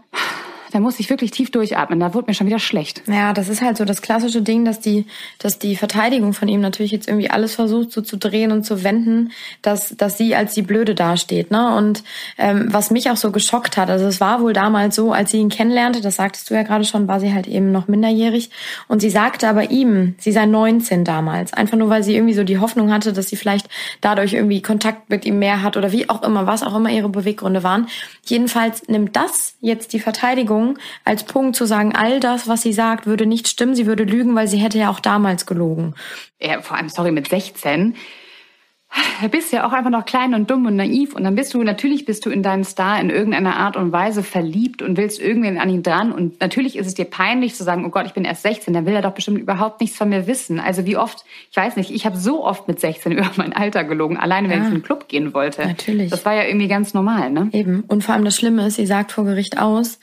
da 0.73 0.81
musste 0.81 1.03
ich 1.03 1.11
wirklich 1.11 1.31
tief 1.31 1.51
durchatmen. 1.51 2.01
Da 2.01 2.15
wurde 2.15 2.29
mir 2.29 2.35
schon 2.35 2.47
wieder 2.47 2.59
schlecht. 2.59 3.03
Ja, 3.07 3.33
das 3.33 3.49
ist 3.49 3.63
halt 3.63 3.77
so 3.77 3.85
das 3.85 4.03
klassische 4.03 4.43
Ding, 4.43 4.65
dass 4.65 4.81
die, 4.81 5.07
dass 5.39 5.59
die 5.59 5.77
Verteidigung 5.77 6.33
von 6.33 6.49
ihm 6.49 6.61
natürlich 6.61 6.93
jetzt 6.93 7.09
irgendwie 7.09 7.31
alles 7.31 7.55
versucht, 7.55 7.93
so 7.93 8.01
zu 8.03 8.17
drehen 8.17 8.53
und 8.53 8.65
zu 8.65 8.85
wenden, 8.85 9.33
dass, 9.63 9.97
dass 9.97 10.17
sie 10.19 10.35
als 10.35 10.55
die 10.55 10.63
Blöde 10.63 10.95
dasteht. 10.95 11.51
Ne? 11.51 11.75
Und 11.77 12.03
ähm, 12.39 12.69
was 12.71 12.91
mich 12.91 13.11
auch 13.11 13.17
so 13.17 13.33
geschockt 13.33 13.77
hat, 13.77 13.91
also 13.91 14.07
es 14.07 14.21
war 14.21 14.41
wohl 14.41 14.53
damals 14.53 14.95
so, 14.97 15.13
als 15.13 15.31
sie 15.31 15.39
ihn 15.39 15.49
kennenlernte, 15.49 16.01
das 16.01 16.17
sagtest 16.17 16.51
du 16.51 16.55
ja 16.55 16.63
gerade 16.63 16.85
schon, 16.85 17.09
war 17.09 17.21
sie 17.21 17.33
halt 17.33 17.47
eben 17.47 17.73
noch 17.73 17.89
minderjährig. 17.89 18.51
Und 18.87 19.01
sie 19.01 19.11
sagte 19.11 19.49
aber 19.49 19.71
ihm, 19.71 20.15
sie 20.19 20.33
sei 20.33 20.47
19 20.47 21.05
damals. 21.05 21.53
Einfach 21.53 21.77
nur, 21.77 21.89
weil 21.89 22.03
sie 22.03 22.15
irgendwie 22.15 22.35
so 22.35 22.45
die 22.45 22.59
Hoffnung 22.59 22.93
hatte, 22.93 23.13
dass 23.13 23.29
sie 23.29 23.37
vielleicht 23.37 23.69
dadurch 24.01 24.35
irgendwie 24.35 24.63
Kontakt 24.63 25.11
mit 25.11 25.25
ihm 25.25 25.39
mehr 25.39 25.63
hat 25.63 25.77
oder 25.77 25.93
wie 25.93 26.09
auch 26.09 26.23
immer, 26.23 26.47
was 26.47 26.63
auch 26.63 26.77
immer 26.77 26.91
ihre 26.91 27.09
Beweggründe 27.09 27.63
waren. 27.63 27.89
Jedenfalls 28.25 28.89
nimmt 28.89 29.17
das 29.17 29.55
jetzt 29.61 29.93
die 29.93 30.01
Verteidigung 30.01 30.60
als 31.05 31.25
Punkt 31.25 31.57
zu 31.57 31.65
sagen, 31.67 31.95
all 31.95 32.21
das, 32.21 32.49
was 32.49 32.63
sie 32.63 32.73
sagt, 32.73 33.07
würde 33.07 33.27
nicht 33.27 33.49
stimmen, 33.49 33.75
sie 33.75 33.87
würde 33.87 34.05
lügen, 34.05 34.35
weil 34.35 34.49
sie 34.49 34.59
hätte 34.59 34.79
ja 34.79 34.91
auch 34.91 35.01
damals 35.01 35.47
gelogen. 35.47 35.95
Ja, 36.41 36.63
vor 36.63 36.77
allem, 36.77 36.89
sorry, 36.89 37.13
mit 37.13 37.29
16 37.29 37.95
da 39.23 39.29
bist 39.29 39.53
du 39.53 39.57
ja 39.57 39.67
auch 39.67 39.73
einfach 39.73 39.91
noch 39.91 40.05
klein 40.05 40.35
und 40.35 40.51
dumm 40.51 40.67
und 40.67 40.75
naiv 40.75 41.15
und 41.15 41.23
dann 41.23 41.37
bist 41.37 41.55
du, 41.55 41.63
natürlich 41.63 42.07
bist 42.07 42.27
du 42.27 42.31
in 42.31 42.43
deinen 42.43 42.65
Star 42.65 43.01
in 43.01 43.09
irgendeiner 43.09 43.57
Art 43.57 43.77
und 43.77 43.93
Weise 43.93 44.25
verliebt 44.25 44.83
und 44.83 44.97
willst 44.97 45.21
irgendwen 45.21 45.59
an 45.59 45.71
ihn 45.71 45.85
dran 45.85 46.11
und 46.11 46.41
natürlich 46.41 46.77
ist 46.77 46.89
es 46.89 46.95
dir 46.95 47.05
peinlich 47.05 47.55
zu 47.55 47.63
sagen, 47.63 47.85
oh 47.85 47.91
Gott, 47.91 48.07
ich 48.07 48.15
bin 48.15 48.25
erst 48.25 48.43
16, 48.43 48.75
dann 48.75 48.87
will 48.87 48.95
er 48.95 49.03
doch 49.03 49.13
bestimmt 49.13 49.39
überhaupt 49.39 49.81
nichts 49.81 49.97
von 49.97 50.09
mir 50.09 50.27
wissen. 50.27 50.59
Also 50.59 50.87
wie 50.87 50.97
oft, 50.97 51.25
ich 51.51 51.57
weiß 51.57 51.77
nicht, 51.77 51.93
ich 51.93 52.05
habe 52.05 52.17
so 52.17 52.45
oft 52.45 52.67
mit 52.67 52.81
16 52.81 53.13
über 53.17 53.31
mein 53.37 53.53
Alter 53.53 53.85
gelogen, 53.85 54.17
alleine 54.17 54.49
wenn 54.49 54.59
ja, 54.59 54.65
ich 54.65 54.71
in 54.71 54.79
den 54.79 54.85
Club 54.85 55.09
gehen 55.09 55.35
wollte. 55.35 55.67
Natürlich. 55.67 56.11
Das 56.11 56.25
war 56.25 56.35
ja 56.35 56.45
irgendwie 56.45 56.69
ganz 56.69 56.93
normal, 56.93 57.31
ne? 57.31 57.49
Eben. 57.53 57.85
Und 57.87 58.03
vor 58.03 58.15
allem 58.15 58.25
das 58.25 58.35
Schlimme 58.35 58.67
ist, 58.67 58.75
sie 58.75 58.87
sagt 58.87 59.13
vor 59.13 59.25
Gericht 59.25 59.59
aus, 59.59 60.01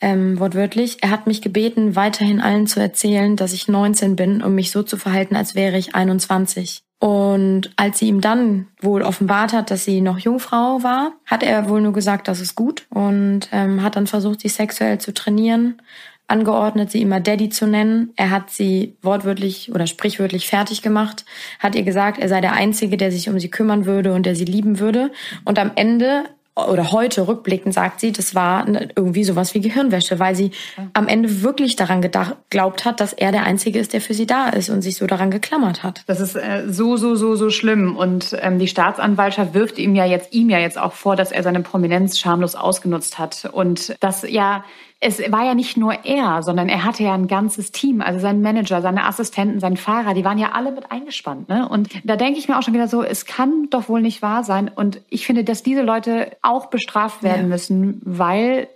ähm, 0.00 0.38
wortwörtlich, 0.38 1.02
er 1.02 1.10
hat 1.10 1.26
mich 1.26 1.42
gebeten, 1.42 1.96
weiterhin 1.96 2.40
allen 2.40 2.66
zu 2.66 2.80
erzählen, 2.80 3.36
dass 3.36 3.52
ich 3.52 3.68
19 3.68 4.16
bin, 4.16 4.42
um 4.42 4.54
mich 4.54 4.70
so 4.70 4.82
zu 4.82 4.96
verhalten, 4.96 5.36
als 5.36 5.54
wäre 5.54 5.76
ich 5.76 5.94
21. 5.94 6.82
Und 7.00 7.70
als 7.76 7.98
sie 7.98 8.08
ihm 8.08 8.20
dann 8.20 8.66
wohl 8.80 9.02
offenbart 9.02 9.54
hat, 9.54 9.70
dass 9.70 9.84
sie 9.84 10.02
noch 10.02 10.18
Jungfrau 10.18 10.82
war, 10.82 11.12
hat 11.24 11.42
er 11.42 11.68
wohl 11.68 11.80
nur 11.80 11.94
gesagt, 11.94 12.28
das 12.28 12.40
ist 12.40 12.54
gut 12.54 12.86
und 12.90 13.48
ähm, 13.52 13.82
hat 13.82 13.96
dann 13.96 14.06
versucht, 14.06 14.40
sie 14.40 14.50
sexuell 14.50 14.98
zu 14.98 15.14
trainieren, 15.14 15.80
angeordnet, 16.28 16.90
sie 16.90 17.00
immer 17.00 17.20
Daddy 17.20 17.48
zu 17.48 17.66
nennen. 17.66 18.12
Er 18.16 18.30
hat 18.30 18.50
sie 18.50 18.98
wortwörtlich 19.00 19.72
oder 19.74 19.86
sprichwörtlich 19.86 20.46
fertig 20.46 20.82
gemacht, 20.82 21.24
hat 21.58 21.74
ihr 21.74 21.84
gesagt, 21.84 22.18
er 22.18 22.28
sei 22.28 22.42
der 22.42 22.52
Einzige, 22.52 22.98
der 22.98 23.10
sich 23.10 23.30
um 23.30 23.40
sie 23.40 23.50
kümmern 23.50 23.86
würde 23.86 24.12
und 24.12 24.26
der 24.26 24.36
sie 24.36 24.44
lieben 24.44 24.78
würde. 24.78 25.10
Und 25.46 25.58
am 25.58 25.72
Ende 25.76 26.24
oder 26.56 26.92
heute 26.92 27.26
rückblickend 27.26 27.72
sagt 27.72 28.00
sie, 28.00 28.12
das 28.12 28.34
war 28.34 28.66
irgendwie 28.68 29.24
sowas 29.24 29.54
wie 29.54 29.60
Gehirnwäsche, 29.60 30.18
weil 30.18 30.34
sie 30.34 30.50
am 30.92 31.08
Ende 31.08 31.42
wirklich 31.42 31.76
daran 31.76 32.02
gedacht, 32.02 32.36
glaubt 32.50 32.84
hat, 32.84 33.00
dass 33.00 33.12
er 33.12 33.32
der 33.32 33.44
Einzige 33.44 33.78
ist, 33.78 33.92
der 33.92 34.00
für 34.00 34.14
sie 34.14 34.26
da 34.26 34.48
ist 34.48 34.68
und 34.68 34.82
sich 34.82 34.96
so 34.96 35.06
daran 35.06 35.30
geklammert 35.30 35.82
hat. 35.82 36.02
Das 36.06 36.20
ist 36.20 36.34
äh, 36.36 36.64
so, 36.68 36.96
so, 36.96 37.14
so, 37.14 37.36
so 37.36 37.50
schlimm. 37.50 37.96
Und 37.96 38.36
ähm, 38.40 38.58
die 38.58 38.68
Staatsanwaltschaft 38.68 39.54
wirft 39.54 39.78
ihm 39.78 39.94
ja 39.94 40.04
jetzt, 40.04 40.32
ihm 40.32 40.50
ja 40.50 40.58
jetzt 40.58 40.78
auch 40.78 40.92
vor, 40.92 41.16
dass 41.16 41.32
er 41.32 41.42
seine 41.42 41.60
Prominenz 41.60 42.18
schamlos 42.18 42.56
ausgenutzt 42.56 43.18
hat. 43.18 43.48
Und 43.52 43.94
das 44.00 44.28
ja 44.28 44.64
es 45.00 45.18
war 45.32 45.46
ja 45.46 45.54
nicht 45.54 45.78
nur 45.78 46.04
er, 46.04 46.42
sondern 46.42 46.68
er 46.68 46.84
hatte 46.84 47.02
ja 47.02 47.14
ein 47.14 47.26
ganzes 47.26 47.72
Team, 47.72 48.02
also 48.02 48.20
sein 48.20 48.42
Manager, 48.42 48.82
seine 48.82 49.04
Assistenten, 49.06 49.58
sein 49.58 49.78
Fahrer, 49.78 50.12
die 50.12 50.24
waren 50.24 50.38
ja 50.38 50.52
alle 50.52 50.72
mit 50.72 50.92
eingespannt. 50.92 51.48
Ne? 51.48 51.66
Und 51.66 51.88
da 52.04 52.16
denke 52.16 52.38
ich 52.38 52.48
mir 52.48 52.58
auch 52.58 52.62
schon 52.62 52.74
wieder 52.74 52.88
so, 52.88 53.02
es 53.02 53.24
kann 53.24 53.68
doch 53.70 53.88
wohl 53.88 54.02
nicht 54.02 54.20
wahr 54.20 54.44
sein. 54.44 54.70
Und 54.74 55.00
ich 55.08 55.26
finde, 55.26 55.42
dass 55.42 55.62
diese 55.62 55.82
Leute 55.82 56.36
auch 56.42 56.66
bestraft 56.66 57.22
werden 57.22 57.42
ja. 57.42 57.48
müssen, 57.48 58.02
weil 58.04 58.68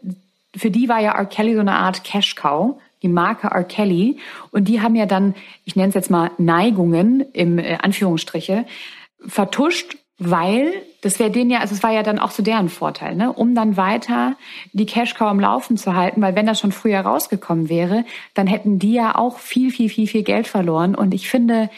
für 0.57 0.71
die 0.71 0.89
war 0.89 1.01
ja 1.01 1.13
R. 1.13 1.27
Kelly 1.27 1.55
so 1.55 1.61
eine 1.61 1.75
Art 1.75 2.05
Cash-Cow 2.05 2.77
die 3.05 3.09
Marke 3.09 3.49
R. 3.49 3.65
Kelly. 3.65 4.19
Und 4.51 4.67
die 4.67 4.81
haben 4.81 4.97
ja 4.97 5.07
dann, 5.07 5.35
ich 5.65 5.77
nenne 5.77 5.89
es 5.89 5.95
jetzt 5.95 6.11
mal 6.11 6.31
Neigungen 6.39 7.21
im 7.33 7.59
äh, 7.59 7.77
Anführungsstriche, 7.81 8.65
vertuscht 9.27 9.99
weil 10.19 10.73
das 11.05 11.19
wäre 11.19 11.31
denen 11.31 11.51
ja, 11.51 11.61
also 11.61 11.75
es 11.75 11.83
war 11.83 11.93
ja 11.93 12.03
dann 12.03 12.19
auch 12.19 12.31
so 12.31 12.43
deren 12.43 12.71
Vorteil, 12.71 13.15
ne? 13.15 13.31
um 13.31 13.55
dann 13.55 13.77
weiter 13.77 14.37
die 14.73 14.87
Cash 14.87 15.15
Cow 15.15 15.29
am 15.29 15.39
Laufen 15.39 15.77
zu 15.77 15.95
halten, 15.95 16.23
weil 16.23 16.35
wenn 16.35 16.47
das 16.47 16.61
schon 16.61 16.73
früher 16.73 17.01
rausgekommen 17.01 17.69
wäre, 17.69 18.05
dann 18.33 18.47
hätten 18.47 18.79
die 18.79 18.95
ja 18.95 19.15
auch 19.15 19.39
viel, 19.39 19.71
viel, 19.71 19.91
viel, 19.91 20.07
viel 20.07 20.23
Geld 20.23 20.47
verloren. 20.47 20.95
Und 20.95 21.13
ich 21.13 21.29
finde, 21.29 21.69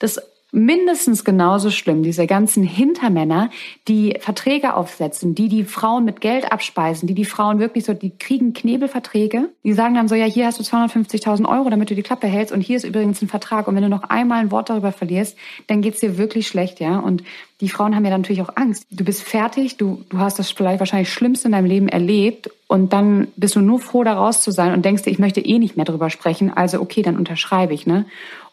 das 0.00 0.20
mindestens 0.52 1.24
genauso 1.24 1.70
schlimm, 1.70 2.02
diese 2.02 2.26
ganzen 2.26 2.62
Hintermänner, 2.62 3.50
die 3.88 4.16
Verträge 4.20 4.74
aufsetzen, 4.74 5.34
die 5.34 5.48
die 5.48 5.64
Frauen 5.64 6.04
mit 6.04 6.20
Geld 6.20 6.52
abspeisen, 6.52 7.08
die 7.08 7.14
die 7.14 7.24
Frauen 7.24 7.58
wirklich 7.58 7.84
so, 7.84 7.94
die 7.94 8.10
kriegen 8.16 8.52
Knebelverträge, 8.52 9.48
die 9.64 9.72
sagen 9.72 9.94
dann 9.94 10.08
so, 10.08 10.14
ja, 10.14 10.26
hier 10.26 10.46
hast 10.46 10.60
du 10.60 10.62
250.000 10.62 11.48
Euro, 11.48 11.70
damit 11.70 11.90
du 11.90 11.94
die 11.94 12.02
Klappe 12.02 12.26
hältst. 12.26 12.52
Und 12.52 12.60
hier 12.60 12.76
ist 12.76 12.84
übrigens 12.84 13.22
ein 13.22 13.28
Vertrag. 13.28 13.66
Und 13.66 13.74
wenn 13.74 13.82
du 13.82 13.88
noch 13.88 14.02
einmal 14.04 14.40
ein 14.40 14.50
Wort 14.50 14.68
darüber 14.68 14.92
verlierst, 14.92 15.38
dann 15.68 15.80
geht's 15.80 16.00
dir 16.00 16.18
wirklich 16.18 16.46
schlecht, 16.46 16.80
ja, 16.80 16.98
und 16.98 17.24
die 17.62 17.68
Frauen 17.68 17.94
haben 17.94 18.04
ja 18.04 18.10
natürlich 18.10 18.42
auch 18.42 18.56
Angst. 18.56 18.86
Du 18.90 19.04
bist 19.04 19.22
fertig, 19.22 19.76
du, 19.76 20.04
du 20.10 20.18
hast 20.18 20.38
das 20.38 20.50
vielleicht 20.50 20.80
wahrscheinlich 20.80 21.12
Schlimmste 21.12 21.48
in 21.48 21.52
deinem 21.52 21.66
Leben 21.66 21.88
erlebt. 21.88 22.50
Und 22.66 22.92
dann 22.92 23.28
bist 23.36 23.54
du 23.54 23.60
nur 23.60 23.78
froh, 23.78 24.02
da 24.02 24.14
raus 24.14 24.42
zu 24.42 24.50
sein 24.50 24.72
und 24.72 24.84
denkst 24.84 25.04
dir, 25.04 25.10
ich 25.10 25.18
möchte 25.18 25.40
eh 25.40 25.58
nicht 25.58 25.76
mehr 25.76 25.84
drüber 25.84 26.10
sprechen, 26.10 26.52
also 26.52 26.80
okay, 26.80 27.02
dann 27.02 27.16
unterschreibe 27.16 27.72
ich, 27.72 27.86
ne? 27.86 28.04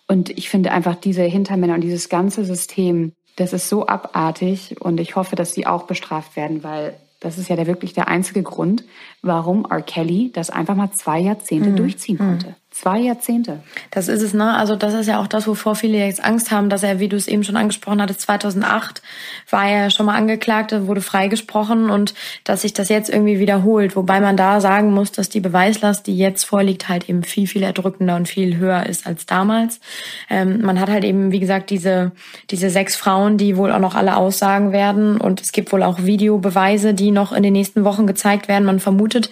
Und 0.10 0.32
ich 0.32 0.50
finde 0.50 0.72
einfach 0.72 0.96
diese 0.96 1.22
Hintermänner 1.22 1.76
und 1.76 1.82
dieses 1.82 2.10
ganze 2.10 2.44
System, 2.44 3.14
das 3.36 3.54
ist 3.54 3.70
so 3.70 3.86
abartig 3.86 4.82
und 4.82 5.00
ich 5.00 5.16
hoffe, 5.16 5.36
dass 5.36 5.54
sie 5.54 5.68
auch 5.68 5.84
bestraft 5.84 6.36
werden, 6.36 6.64
weil 6.64 6.98
das 7.20 7.38
ist 7.38 7.48
ja 7.48 7.56
der, 7.56 7.68
wirklich 7.68 7.94
der 7.94 8.08
einzige 8.08 8.42
Grund, 8.42 8.84
warum 9.22 9.68
R. 9.70 9.84
Kelly 9.84 10.32
das 10.34 10.50
einfach 10.50 10.76
mal 10.76 10.92
zwei 10.92 11.20
Jahrzehnte 11.20 11.70
mhm. 11.70 11.76
durchziehen 11.76 12.18
konnte. 12.18 12.56
Zwei 12.80 13.00
Jahrzehnte. 13.00 13.60
Das 13.92 14.08
ist 14.08 14.22
es, 14.22 14.34
ne? 14.34 14.56
Also 14.56 14.78
das 14.78 14.94
ist 14.94 15.08
ja 15.08 15.20
auch 15.20 15.28
das, 15.28 15.48
wovor 15.48 15.76
viele 15.76 15.98
jetzt 15.98 16.24
Angst 16.24 16.50
haben, 16.50 16.70
dass 16.70 16.82
er, 16.82 17.02
wie 17.02 17.10
du 17.10 17.18
es 17.18 17.28
eben 17.28 17.44
schon 17.44 17.58
angesprochen 17.58 18.02
hattest, 18.02 18.22
2008 18.22 19.02
war 19.50 19.68
er 19.68 19.90
schon 19.90 20.06
mal 20.06 20.16
angeklagt, 20.16 20.74
wurde 20.88 21.02
freigesprochen 21.02 21.90
und 21.90 22.14
dass 22.46 22.62
sich 22.62 22.72
das 22.72 22.88
jetzt 22.88 23.10
irgendwie 23.10 23.38
wiederholt. 23.38 23.98
Wobei 23.98 24.22
man 24.22 24.38
da 24.38 24.62
sagen 24.62 24.94
muss, 24.94 25.12
dass 25.12 25.28
die 25.28 25.42
Beweislast, 25.42 26.08
die 26.08 26.18
jetzt 26.18 26.46
vorliegt, 26.46 26.88
halt 26.88 27.10
eben 27.10 27.24
viel, 27.24 27.48
viel 27.48 27.64
erdrückender 27.64 28.16
und 28.16 28.30
viel 28.30 28.56
höher 28.56 28.86
ist 28.86 29.06
als 29.06 29.26
damals. 29.26 29.82
Ähm, 30.30 30.62
man 30.62 30.80
hat 30.80 30.88
halt 30.88 31.04
eben, 31.04 31.34
wie 31.34 31.42
gesagt, 31.42 31.72
diese, 31.72 32.14
diese 32.50 32.70
sechs 32.70 32.96
Frauen, 32.96 33.38
die 33.38 33.58
wohl 33.58 33.74
auch 33.74 33.80
noch 33.80 33.96
alle 33.96 34.16
aussagen 34.16 34.72
werden 34.72 35.20
und 35.20 35.42
es 35.42 35.52
gibt 35.52 35.74
wohl 35.74 35.84
auch 35.84 36.04
Videobeweise, 36.04 36.94
die 36.94 37.12
noch 37.12 37.34
in 37.34 37.44
den 37.44 37.52
nächsten 37.52 37.84
Wochen 37.84 38.08
gezeigt 38.08 38.48
werden. 38.48 38.64
Man 38.64 38.80
vermutet, 38.80 39.30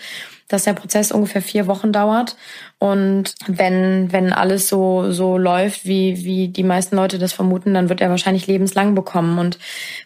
dass 0.47 0.63
der 0.63 0.73
Prozess 0.73 1.11
ungefähr 1.11 1.41
vier 1.41 1.67
Wochen 1.67 1.91
dauert. 1.91 2.35
Und 2.79 3.33
wenn, 3.47 4.11
wenn 4.11 4.31
alles 4.33 4.67
so, 4.69 5.11
so 5.11 5.39
läuft, 5.39 5.85
wie, 5.85 6.23
wie 6.23 6.49
die 6.49 6.63
meisten 6.63 6.95
Leute 6.95 7.17
das 7.17 7.33
vermuten, 7.33 7.73
dann 7.73 7.89
wird 7.89 8.01
er 8.01 8.11
wahrscheinlich 8.11 8.45
lebenslang 8.45 8.93
bekommen. 8.93 9.39
Und 9.39 9.57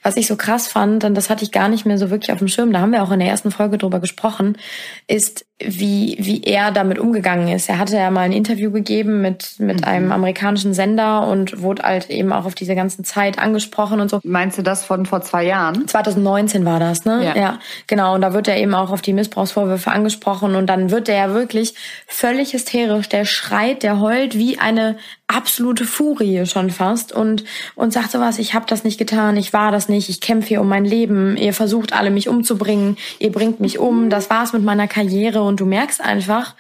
was 0.04 0.16
ich 0.16 0.28
so 0.28 0.38
krass 0.38 0.68
fand, 0.68 1.04
und 1.04 1.16
das 1.16 1.30
hatte 1.30 1.44
ich 1.44 1.52
gar 1.52 1.68
nicht 1.68 1.86
mehr 1.86 1.98
so 1.98 2.10
wirklich 2.10 2.32
auf 2.32 2.40
dem 2.40 2.48
Schirm, 2.48 2.72
da 2.72 2.80
haben 2.80 2.94
wir 2.94 3.04
auch 3.04 3.12
in 3.12 3.20
der 3.20 3.28
ersten 3.28 3.52
Folge 3.52 3.78
drüber 3.78 4.00
gesprochen, 4.00 4.58
ist, 5.08 5.46
wie, 5.60 6.16
wie 6.20 6.44
er 6.44 6.72
damit 6.72 6.98
umgegangen 6.98 7.50
ist. 7.50 7.70
Er 7.70 7.78
hatte 7.78 7.96
ja 7.96 8.10
mal 8.10 8.22
ein 8.22 8.32
Interview 8.32 8.72
gegeben 8.72 9.22
mit, 9.22 9.56
mit 9.60 9.82
mhm. 9.82 9.88
einem 9.88 10.12
amerikanischen 10.12 10.74
Sender 10.74 11.28
und 11.28 11.62
wurde 11.62 11.84
halt 11.84 12.10
eben 12.10 12.32
auch 12.32 12.46
auf 12.46 12.56
diese 12.56 12.76
ganze 12.76 13.04
Zeit 13.04 13.38
angesprochen 13.38 14.00
und 14.00 14.10
so. 14.10 14.22
Meinst 14.24 14.58
du 14.58 14.62
das 14.62 14.84
von 14.84 15.06
vor 15.06 15.22
zwei 15.22 15.44
Jahren? 15.44 15.88
2019 15.88 16.66
war 16.66 16.80
das, 16.80 17.06
ne? 17.06 17.24
Ja. 17.24 17.36
ja 17.36 17.60
genau. 17.88 18.16
Und 18.16 18.22
da 18.22 18.34
wird 18.34 18.48
er 18.48 18.58
eben 18.58 18.74
auch 18.74 18.92
auf 18.92 19.02
die 19.02 19.14
Missbrauchsvorwürfe 19.14 19.92
angesprochen 19.92 20.56
und 20.56 20.68
dann 20.68 20.90
wird 20.90 21.10
er 21.10 21.16
ja 21.16 21.34
wirklich 21.34 21.76
völlig 22.08 22.54
hysterisch. 22.62 23.10
Der 23.10 23.26
schreit, 23.26 23.84
der 23.84 24.00
heult 24.00 24.38
wie 24.38 24.60
eine 24.60 24.98
absolute 25.28 25.86
Furie 25.86 26.46
schon 26.46 26.70
fast 26.70 27.12
und 27.12 27.44
und 27.76 27.94
sagt 27.94 28.12
sowas, 28.12 28.40
ich 28.40 28.54
habe 28.54 28.66
das 28.68 28.84
nicht 28.84 28.98
getan, 28.98 29.38
ich 29.38 29.54
war 29.54 29.72
das 29.72 29.90
nicht, 29.90 30.10
ich 30.10 30.22
kämpfe 30.22 30.50
hier 30.50 30.62
um 30.62 30.68
mein 30.68 30.86
Leben, 30.86 31.38
ihr 31.38 31.54
versucht 31.54 31.94
alle 31.94 32.12
mich 32.12 32.28
umzubringen, 32.30 32.98
ihr 33.20 33.32
bringt 33.32 33.60
mich 33.60 33.80
um, 33.80 34.10
das 34.10 34.30
war's 34.30 34.54
mit 34.54 34.64
meiner 34.64 34.88
Karriere 34.88 35.42
und 35.42 35.60
du 35.60 35.66
merkst 35.66 36.02
einfach, 36.02 36.56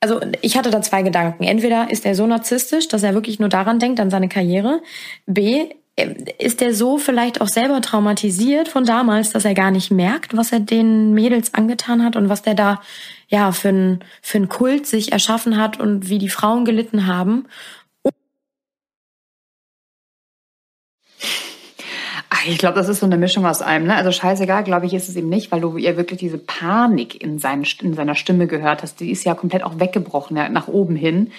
also 0.00 0.20
ich 0.42 0.56
hatte 0.56 0.70
da 0.70 0.80
zwei 0.80 1.02
Gedanken. 1.02 1.42
Entweder 1.42 1.90
ist 1.90 2.06
er 2.06 2.14
so 2.14 2.26
narzisstisch, 2.26 2.86
dass 2.88 3.02
er 3.02 3.14
wirklich 3.14 3.40
nur 3.40 3.48
daran 3.48 3.80
denkt, 3.80 3.98
an 3.98 4.10
seine 4.10 4.28
Karriere. 4.28 4.80
B, 5.26 5.66
ist 6.38 6.62
er 6.62 6.72
so 6.72 6.98
vielleicht 6.98 7.40
auch 7.40 7.48
selber 7.48 7.80
traumatisiert 7.80 8.68
von 8.68 8.84
damals, 8.84 9.30
dass 9.30 9.44
er 9.44 9.54
gar 9.54 9.72
nicht 9.72 9.90
merkt, 9.90 10.36
was 10.36 10.52
er 10.52 10.60
den 10.60 11.12
Mädels 11.12 11.54
angetan 11.54 12.04
hat 12.04 12.14
und 12.14 12.28
was 12.28 12.42
der 12.42 12.54
da 12.54 12.80
ja 13.28 13.52
für 13.52 13.68
ein 13.68 14.04
für 14.22 14.46
Kult 14.46 14.86
sich 14.86 15.12
erschaffen 15.12 15.56
hat 15.56 15.78
und 15.78 16.08
wie 16.08 16.18
die 16.18 16.28
Frauen 16.28 16.64
gelitten 16.64 17.06
haben. 17.06 17.46
Ich 22.46 22.58
glaube, 22.58 22.76
das 22.76 22.88
ist 22.88 23.00
so 23.00 23.06
eine 23.06 23.16
Mischung 23.16 23.46
aus 23.46 23.62
allem. 23.62 23.84
Ne? 23.84 23.94
Also 23.94 24.12
scheißegal, 24.12 24.64
glaube 24.64 24.86
ich, 24.86 24.94
ist 24.94 25.08
es 25.08 25.16
ihm 25.16 25.28
nicht, 25.28 25.50
weil 25.50 25.60
du 25.60 25.76
ja 25.76 25.96
wirklich 25.96 26.20
diese 26.20 26.38
Panik 26.38 27.22
in, 27.22 27.38
seinen, 27.38 27.64
in 27.82 27.94
seiner 27.94 28.14
Stimme 28.14 28.46
gehört 28.46 28.82
hast. 28.82 29.00
Die 29.00 29.10
ist 29.10 29.24
ja 29.24 29.34
komplett 29.34 29.64
auch 29.64 29.80
weggebrochen, 29.80 30.36
ja, 30.36 30.48
nach 30.48 30.68
oben 30.68 30.96
hin. 30.96 31.32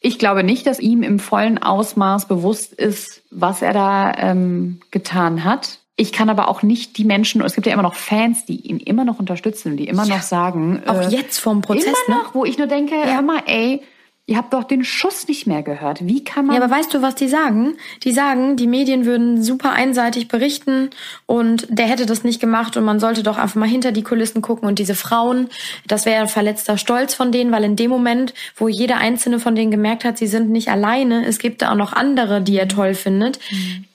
Ich 0.00 0.18
glaube 0.18 0.42
nicht, 0.42 0.66
dass 0.66 0.80
ihm 0.80 1.02
im 1.02 1.18
vollen 1.20 1.58
Ausmaß 1.58 2.26
bewusst 2.26 2.72
ist, 2.72 3.22
was 3.30 3.62
er 3.62 3.72
da 3.72 4.12
ähm, 4.18 4.80
getan 4.90 5.44
hat. 5.44 5.78
Ich 5.96 6.12
kann 6.12 6.30
aber 6.30 6.48
auch 6.48 6.62
nicht 6.62 6.96
die 6.96 7.04
Menschen, 7.04 7.42
es 7.42 7.54
gibt 7.54 7.66
ja 7.66 7.72
immer 7.72 7.82
noch 7.82 7.94
Fans, 7.94 8.46
die 8.46 8.56
ihn 8.56 8.78
immer 8.78 9.04
noch 9.04 9.18
unterstützen, 9.18 9.76
die 9.76 9.88
immer 9.88 10.04
Ja. 10.04 10.16
noch 10.16 10.22
sagen. 10.22 10.82
Auch 10.86 11.02
äh, 11.02 11.08
jetzt 11.08 11.38
vom 11.38 11.60
Prozess, 11.60 11.84
immer 12.08 12.16
ne? 12.16 12.22
noch, 12.22 12.34
wo 12.34 12.44
ich 12.44 12.56
nur 12.56 12.66
denke, 12.66 12.94
hör 12.94 13.20
mal, 13.22 13.42
ey, 13.46 13.82
ihr 14.24 14.36
habt 14.36 14.54
doch 14.54 14.64
den 14.64 14.84
Schuss 14.84 15.26
nicht 15.28 15.46
mehr 15.46 15.62
gehört. 15.62 16.06
Wie 16.06 16.22
kann 16.24 16.46
man. 16.46 16.56
Ja, 16.56 16.62
aber 16.62 16.72
weißt 16.72 16.94
du, 16.94 17.02
was 17.02 17.16
die 17.16 17.28
sagen? 17.28 17.74
Die 18.04 18.12
sagen, 18.12 18.56
die 18.56 18.68
Medien 18.68 19.04
würden 19.04 19.42
super 19.42 19.72
einseitig 19.72 20.28
berichten 20.28 20.90
und 21.26 21.66
der 21.68 21.86
hätte 21.86 22.06
das 22.06 22.22
nicht 22.24 22.40
gemacht 22.40 22.76
und 22.76 22.84
man 22.84 23.00
sollte 23.00 23.22
doch 23.24 23.36
einfach 23.36 23.56
mal 23.56 23.68
hinter 23.68 23.90
die 23.92 24.04
Kulissen 24.04 24.40
gucken 24.40 24.68
und 24.68 24.78
diese 24.78 24.94
Frauen, 24.94 25.48
das 25.86 26.06
wäre 26.06 26.28
verletzter 26.28 26.78
Stolz 26.78 27.14
von 27.14 27.32
denen, 27.32 27.50
weil 27.52 27.64
in 27.64 27.76
dem 27.76 27.90
Moment, 27.90 28.32
wo 28.56 28.68
jede 28.68 28.96
einzelne 28.96 29.40
von 29.40 29.56
denen 29.56 29.72
gemerkt 29.72 30.04
hat, 30.04 30.16
sie 30.18 30.28
sind 30.28 30.50
nicht 30.50 30.68
alleine, 30.68 31.26
es 31.26 31.38
gibt 31.38 31.60
da 31.60 31.72
auch 31.72 31.76
noch 31.76 31.92
andere, 31.92 32.40
die 32.40 32.56
er 32.56 32.68
toll 32.68 32.94
findet, 32.94 33.40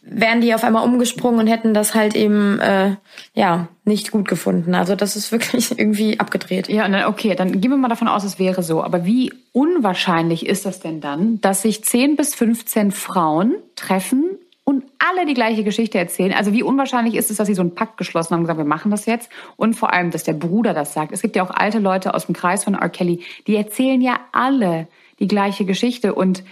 wären 0.10 0.42
die 0.42 0.54
auf 0.54 0.64
einmal 0.64 0.84
umgesprungen 0.84 1.40
und 1.42 1.48
hätten 1.48 1.74
das 1.74 1.94
halt 1.94 2.16
eben 2.16 2.60
äh, 2.60 2.96
ja 3.34 3.68
nicht 3.84 4.12
gut 4.12 4.28
gefunden. 4.28 4.76
Also 4.76 4.96
das 4.96 5.16
ist 5.16 5.32
wirklich 5.32 5.72
irgendwie 5.78 6.20
abgedreht. 6.20 6.70
Ja, 6.70 6.88
dann, 6.88 7.06
okay, 7.06 7.36
dann 7.36 7.60
gehen 7.60 7.72
wir 7.72 7.78
mal 7.78 7.90
davon 7.90 8.08
aus, 8.08 8.24
es 8.24 8.40
wäre 8.40 8.64
so. 8.64 8.84
Aber 8.84 9.06
wie 9.06 9.34
unwahrscheinlich 9.52 10.46
ist 10.46 10.66
das 10.66 10.80
denn 10.80 11.02
dann, 11.02 11.42
dass 11.42 11.62
sich 11.62 11.84
10 11.84 12.16
bis 12.16 12.36
15 12.36 12.92
Frauen 12.92 13.56
treffen 13.76 14.38
und 14.64 14.84
alle 15.00 15.26
die 15.26 15.34
gleiche 15.34 15.64
Geschichte 15.64 15.98
erzählen? 15.98 16.34
Also 16.34 16.54
wie 16.54 16.64
unwahrscheinlich 16.64 17.16
ist 17.16 17.30
es, 17.30 17.38
dass 17.38 17.48
sie 17.48 17.56
so 17.56 17.62
einen 17.62 17.76
Pakt 17.76 17.98
geschlossen 17.98 18.32
haben 18.32 18.40
und 18.40 18.46
gesagt, 18.46 18.60
wir 18.60 18.66
machen 18.66 18.92
das 18.92 19.06
jetzt? 19.06 19.30
Und 19.56 19.76
vor 19.76 19.94
allem, 19.94 20.12
dass 20.12 20.24
der 20.24 20.34
Bruder 20.34 20.74
das 20.74 20.94
sagt. 20.94 21.12
Es 21.12 21.22
gibt 21.22 21.36
ja 21.36 21.44
auch 21.44 21.52
alte 21.52 21.80
Leute 21.80 22.14
aus 22.14 22.28
dem 22.28 22.36
Kreis 22.36 22.64
von 22.64 22.76
R. 22.76 22.90
Kelly, 22.90 23.24
die 23.46 23.56
erzählen 23.56 24.02
ja 24.02 24.20
alle 24.32 24.88
die 25.20 25.28
gleiche 25.28 25.66
Geschichte 25.66 26.14
und 26.14 26.44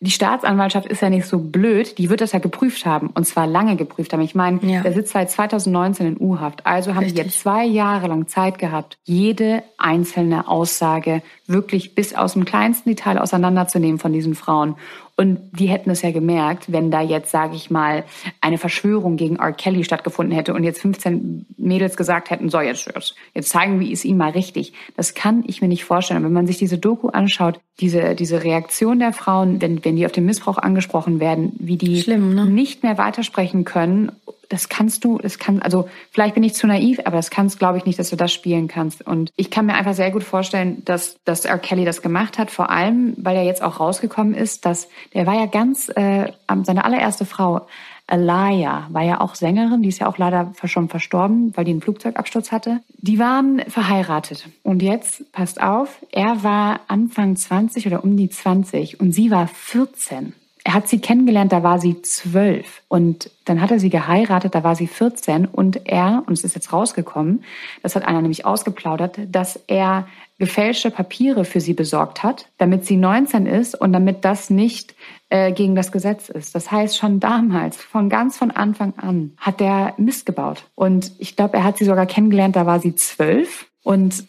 die 0.00 0.10
Staatsanwaltschaft 0.12 0.86
ist 0.86 1.02
ja 1.02 1.10
nicht 1.10 1.26
so 1.26 1.38
blöd, 1.40 1.98
die 1.98 2.08
wird 2.08 2.20
das 2.20 2.30
ja 2.32 2.38
geprüft 2.38 2.86
haben 2.86 3.08
und 3.08 3.26
zwar 3.26 3.46
lange 3.48 3.74
geprüft 3.74 4.12
haben. 4.12 4.20
Ich 4.22 4.34
meine, 4.36 4.60
Ja. 4.62 4.82
der 4.82 4.92
sitzt 4.92 5.12
seit 5.12 5.28
2019 5.30 6.06
in 6.06 6.20
U-Haft, 6.20 6.64
also 6.66 6.90
haben 6.94 7.00
die 7.00 7.06
Richtig. 7.06 7.24
jetzt 7.26 7.40
zwei 7.40 7.64
Jahre 7.64 8.06
lang 8.06 8.28
Zeit 8.28 8.58
gehabt, 8.58 8.98
jede 9.04 9.62
einzelne 9.76 10.46
Aussage 10.46 11.22
wirklich 11.48 11.94
bis 11.94 12.14
aus 12.14 12.34
dem 12.34 12.44
kleinsten 12.44 12.90
Detail 12.90 13.18
auseinanderzunehmen 13.18 13.98
von 13.98 14.12
diesen 14.12 14.34
Frauen. 14.34 14.76
Und 15.16 15.40
die 15.58 15.66
hätten 15.66 15.90
es 15.90 16.02
ja 16.02 16.12
gemerkt, 16.12 16.70
wenn 16.70 16.92
da 16.92 17.00
jetzt, 17.00 17.32
sage 17.32 17.56
ich 17.56 17.70
mal, 17.70 18.04
eine 18.40 18.56
Verschwörung 18.56 19.16
gegen 19.16 19.36
R. 19.36 19.52
Kelly 19.52 19.82
stattgefunden 19.82 20.32
hätte 20.32 20.54
und 20.54 20.62
jetzt 20.62 20.80
15 20.80 21.46
Mädels 21.56 21.96
gesagt 21.96 22.30
hätten, 22.30 22.50
so, 22.50 22.60
jetzt, 22.60 22.86
jetzt, 22.94 23.14
jetzt 23.34 23.48
zeigen 23.48 23.80
wir 23.80 23.92
es 23.92 24.04
ihm 24.04 24.16
mal 24.16 24.30
richtig. 24.30 24.74
Das 24.96 25.14
kann 25.14 25.42
ich 25.46 25.60
mir 25.60 25.66
nicht 25.66 25.84
vorstellen. 25.84 26.18
Und 26.18 26.26
wenn 26.26 26.32
man 26.32 26.46
sich 26.46 26.58
diese 26.58 26.78
Doku 26.78 27.08
anschaut, 27.08 27.58
diese, 27.80 28.14
diese 28.14 28.44
Reaktion 28.44 29.00
der 29.00 29.12
Frauen, 29.12 29.60
wenn, 29.60 29.84
wenn 29.84 29.96
die 29.96 30.06
auf 30.06 30.12
den 30.12 30.24
Missbrauch 30.24 30.58
angesprochen 30.58 31.18
werden, 31.18 31.52
wie 31.58 31.76
die 31.76 32.00
Schlimm, 32.00 32.34
ne? 32.34 32.46
nicht 32.46 32.84
mehr 32.84 32.96
weitersprechen 32.96 33.64
können, 33.64 34.12
das 34.48 34.68
kannst 34.68 35.04
du, 35.04 35.18
das 35.18 35.38
kann, 35.38 35.60
also 35.60 35.88
vielleicht 36.10 36.34
bin 36.34 36.42
ich 36.42 36.54
zu 36.54 36.66
naiv, 36.66 37.00
aber 37.04 37.16
das 37.16 37.30
kannst, 37.30 37.58
glaube 37.58 37.78
ich, 37.78 37.84
nicht, 37.84 37.98
dass 37.98 38.10
du 38.10 38.16
das 38.16 38.32
spielen 38.32 38.68
kannst. 38.68 39.06
Und 39.06 39.30
ich 39.36 39.50
kann 39.50 39.66
mir 39.66 39.74
einfach 39.74 39.94
sehr 39.94 40.10
gut 40.10 40.24
vorstellen, 40.24 40.82
dass, 40.84 41.18
dass 41.24 41.44
R. 41.44 41.58
Kelly 41.58 41.84
das 41.84 42.02
gemacht 42.02 42.38
hat, 42.38 42.50
vor 42.50 42.70
allem, 42.70 43.14
weil 43.18 43.36
er 43.36 43.44
jetzt 43.44 43.62
auch 43.62 43.80
rausgekommen 43.80 44.34
ist, 44.34 44.64
dass 44.64 44.88
der 45.14 45.26
war 45.26 45.34
ja 45.34 45.46
ganz, 45.46 45.90
äh, 45.90 46.32
seine 46.64 46.84
allererste 46.84 47.26
Frau, 47.26 47.66
Alaya, 48.10 48.86
war 48.90 49.02
ja 49.02 49.20
auch 49.20 49.34
Sängerin, 49.34 49.82
die 49.82 49.90
ist 49.90 49.98
ja 49.98 50.06
auch 50.06 50.16
leider 50.16 50.52
schon 50.64 50.88
verstorben, 50.88 51.52
weil 51.54 51.66
die 51.66 51.72
einen 51.72 51.82
Flugzeugabsturz 51.82 52.50
hatte. 52.50 52.80
Die 52.96 53.18
waren 53.18 53.60
verheiratet. 53.68 54.48
Und 54.62 54.82
jetzt, 54.82 55.30
passt 55.32 55.60
auf, 55.60 56.02
er 56.10 56.42
war 56.42 56.80
Anfang 56.88 57.36
20 57.36 57.86
oder 57.86 58.02
um 58.02 58.16
die 58.16 58.30
20 58.30 58.98
und 58.98 59.12
sie 59.12 59.30
war 59.30 59.46
14. 59.46 60.32
Er 60.64 60.74
hat 60.74 60.88
sie 60.88 61.00
kennengelernt, 61.00 61.52
da 61.52 61.62
war 61.62 61.78
sie 61.78 62.02
zwölf. 62.02 62.82
Und 62.88 63.30
dann 63.44 63.60
hat 63.60 63.70
er 63.70 63.78
sie 63.78 63.90
geheiratet, 63.90 64.54
da 64.54 64.64
war 64.64 64.74
sie 64.74 64.86
14. 64.86 65.46
Und 65.46 65.86
er, 65.86 66.22
und 66.26 66.32
es 66.34 66.44
ist 66.44 66.54
jetzt 66.54 66.72
rausgekommen, 66.72 67.44
das 67.82 67.96
hat 67.96 68.04
einer 68.04 68.20
nämlich 68.20 68.44
ausgeplaudert, 68.44 69.18
dass 69.30 69.60
er 69.66 70.06
gefälschte 70.38 70.90
Papiere 70.90 71.44
für 71.44 71.60
sie 71.60 71.74
besorgt 71.74 72.22
hat, 72.22 72.46
damit 72.58 72.86
sie 72.86 72.96
19 72.96 73.46
ist 73.46 73.74
und 73.74 73.92
damit 73.92 74.24
das 74.24 74.50
nicht 74.50 74.94
äh, 75.30 75.52
gegen 75.52 75.74
das 75.74 75.90
Gesetz 75.90 76.28
ist. 76.28 76.54
Das 76.54 76.70
heißt, 76.70 76.96
schon 76.96 77.18
damals, 77.18 77.76
von 77.76 78.08
ganz 78.08 78.38
von 78.38 78.50
Anfang 78.50 78.94
an, 78.96 79.32
hat 79.38 79.60
er 79.60 79.94
Mist 79.96 80.26
gebaut. 80.26 80.64
Und 80.74 81.12
ich 81.18 81.34
glaube, 81.34 81.56
er 81.56 81.64
hat 81.64 81.78
sie 81.78 81.84
sogar 81.84 82.06
kennengelernt, 82.06 82.56
da 82.56 82.66
war 82.66 82.78
sie 82.78 82.94
zwölf. 82.94 83.67
Und 83.88 84.24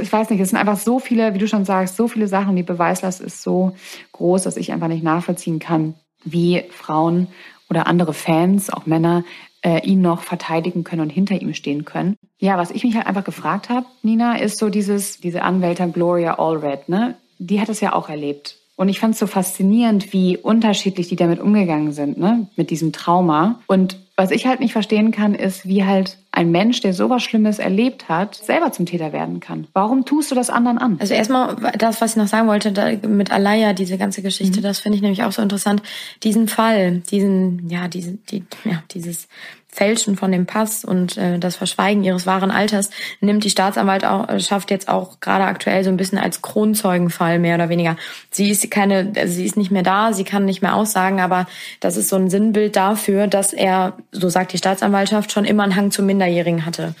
ich 0.00 0.12
weiß 0.12 0.28
nicht, 0.28 0.40
es 0.40 0.48
sind 0.48 0.58
einfach 0.58 0.76
so 0.76 0.98
viele, 0.98 1.32
wie 1.32 1.38
du 1.38 1.46
schon 1.46 1.64
sagst, 1.64 1.94
so 1.94 2.08
viele 2.08 2.26
Sachen. 2.26 2.56
Die 2.56 2.64
Beweislast 2.64 3.20
ist 3.20 3.42
so 3.44 3.76
groß, 4.10 4.42
dass 4.42 4.56
ich 4.56 4.72
einfach 4.72 4.88
nicht 4.88 5.04
nachvollziehen 5.04 5.60
kann, 5.60 5.94
wie 6.24 6.64
Frauen 6.72 7.28
oder 7.70 7.86
andere 7.86 8.12
Fans, 8.12 8.70
auch 8.70 8.86
Männer, 8.86 9.22
äh, 9.62 9.86
ihn 9.86 10.00
noch 10.00 10.22
verteidigen 10.22 10.82
können 10.82 11.02
und 11.02 11.10
hinter 11.10 11.40
ihm 11.40 11.54
stehen 11.54 11.84
können. 11.84 12.16
Ja, 12.40 12.58
was 12.58 12.72
ich 12.72 12.82
mich 12.82 12.96
halt 12.96 13.06
einfach 13.06 13.22
gefragt 13.22 13.68
habe, 13.68 13.86
Nina, 14.02 14.34
ist 14.40 14.58
so 14.58 14.68
dieses, 14.68 15.20
diese 15.20 15.42
Anwältin 15.42 15.92
Gloria 15.92 16.40
Allred, 16.40 16.88
ne? 16.88 17.14
Die 17.38 17.60
hat 17.60 17.68
es 17.68 17.80
ja 17.80 17.92
auch 17.92 18.08
erlebt. 18.08 18.57
Und 18.78 18.88
ich 18.88 19.00
fand 19.00 19.14
es 19.14 19.18
so 19.18 19.26
faszinierend, 19.26 20.12
wie 20.12 20.36
unterschiedlich 20.36 21.08
die 21.08 21.16
damit 21.16 21.40
umgegangen 21.40 21.90
sind, 21.90 22.16
ne? 22.16 22.46
Mit 22.54 22.70
diesem 22.70 22.92
Trauma. 22.92 23.58
Und 23.66 23.98
was 24.14 24.30
ich 24.30 24.46
halt 24.46 24.60
nicht 24.60 24.72
verstehen 24.72 25.10
kann, 25.10 25.34
ist, 25.34 25.66
wie 25.66 25.84
halt 25.84 26.16
ein 26.30 26.52
Mensch, 26.52 26.80
der 26.80 26.94
sowas 26.94 27.24
Schlimmes 27.24 27.58
erlebt 27.58 28.08
hat, 28.08 28.36
selber 28.36 28.70
zum 28.70 28.86
Täter 28.86 29.12
werden 29.12 29.40
kann. 29.40 29.66
Warum 29.72 30.04
tust 30.04 30.30
du 30.30 30.36
das 30.36 30.48
anderen 30.48 30.78
an? 30.78 30.96
Also 31.00 31.12
erstmal 31.12 31.56
das, 31.76 32.00
was 32.00 32.12
ich 32.12 32.18
noch 32.18 32.28
sagen 32.28 32.46
wollte, 32.46 32.70
da, 32.70 32.92
mit 33.08 33.32
Alaya, 33.32 33.72
diese 33.72 33.98
ganze 33.98 34.22
Geschichte, 34.22 34.60
das 34.60 34.78
finde 34.78 34.94
ich 34.94 35.02
nämlich 35.02 35.24
auch 35.24 35.32
so 35.32 35.42
interessant. 35.42 35.82
Diesen 36.22 36.46
Fall, 36.46 37.02
diesen, 37.10 37.68
ja, 37.68 37.88
diesen, 37.88 38.24
die, 38.26 38.44
ja, 38.64 38.84
dieses 38.92 39.26
Fälschen 39.70 40.16
von 40.16 40.32
dem 40.32 40.46
Pass 40.46 40.84
und 40.84 41.16
äh, 41.18 41.38
das 41.38 41.56
Verschweigen 41.56 42.02
ihres 42.02 42.26
wahren 42.26 42.50
Alters 42.50 42.90
nimmt 43.20 43.44
die 43.44 43.50
Staatsanwaltschaft 43.50 44.70
jetzt 44.70 44.88
auch 44.88 45.20
gerade 45.20 45.44
aktuell 45.44 45.84
so 45.84 45.90
ein 45.90 45.96
bisschen 45.96 46.18
als 46.18 46.42
Kronzeugenfall 46.42 47.38
mehr 47.38 47.54
oder 47.54 47.68
weniger. 47.68 47.96
Sie 48.30 48.50
ist 48.50 48.70
keine, 48.70 49.12
sie 49.28 49.44
ist 49.44 49.56
nicht 49.56 49.70
mehr 49.70 49.82
da, 49.82 50.12
sie 50.12 50.24
kann 50.24 50.46
nicht 50.46 50.62
mehr 50.62 50.74
aussagen, 50.74 51.20
aber 51.20 51.46
das 51.80 51.96
ist 51.96 52.08
so 52.08 52.16
ein 52.16 52.30
Sinnbild 52.30 52.76
dafür, 52.76 53.26
dass 53.26 53.52
er, 53.52 53.92
so 54.10 54.28
sagt 54.28 54.52
die 54.52 54.58
Staatsanwaltschaft, 54.58 55.30
schon 55.30 55.44
immer 55.44 55.64
einen 55.64 55.76
Hang 55.76 55.90
zu 55.90 56.02
Minderjährigen 56.02 56.64
hatte. 56.64 56.94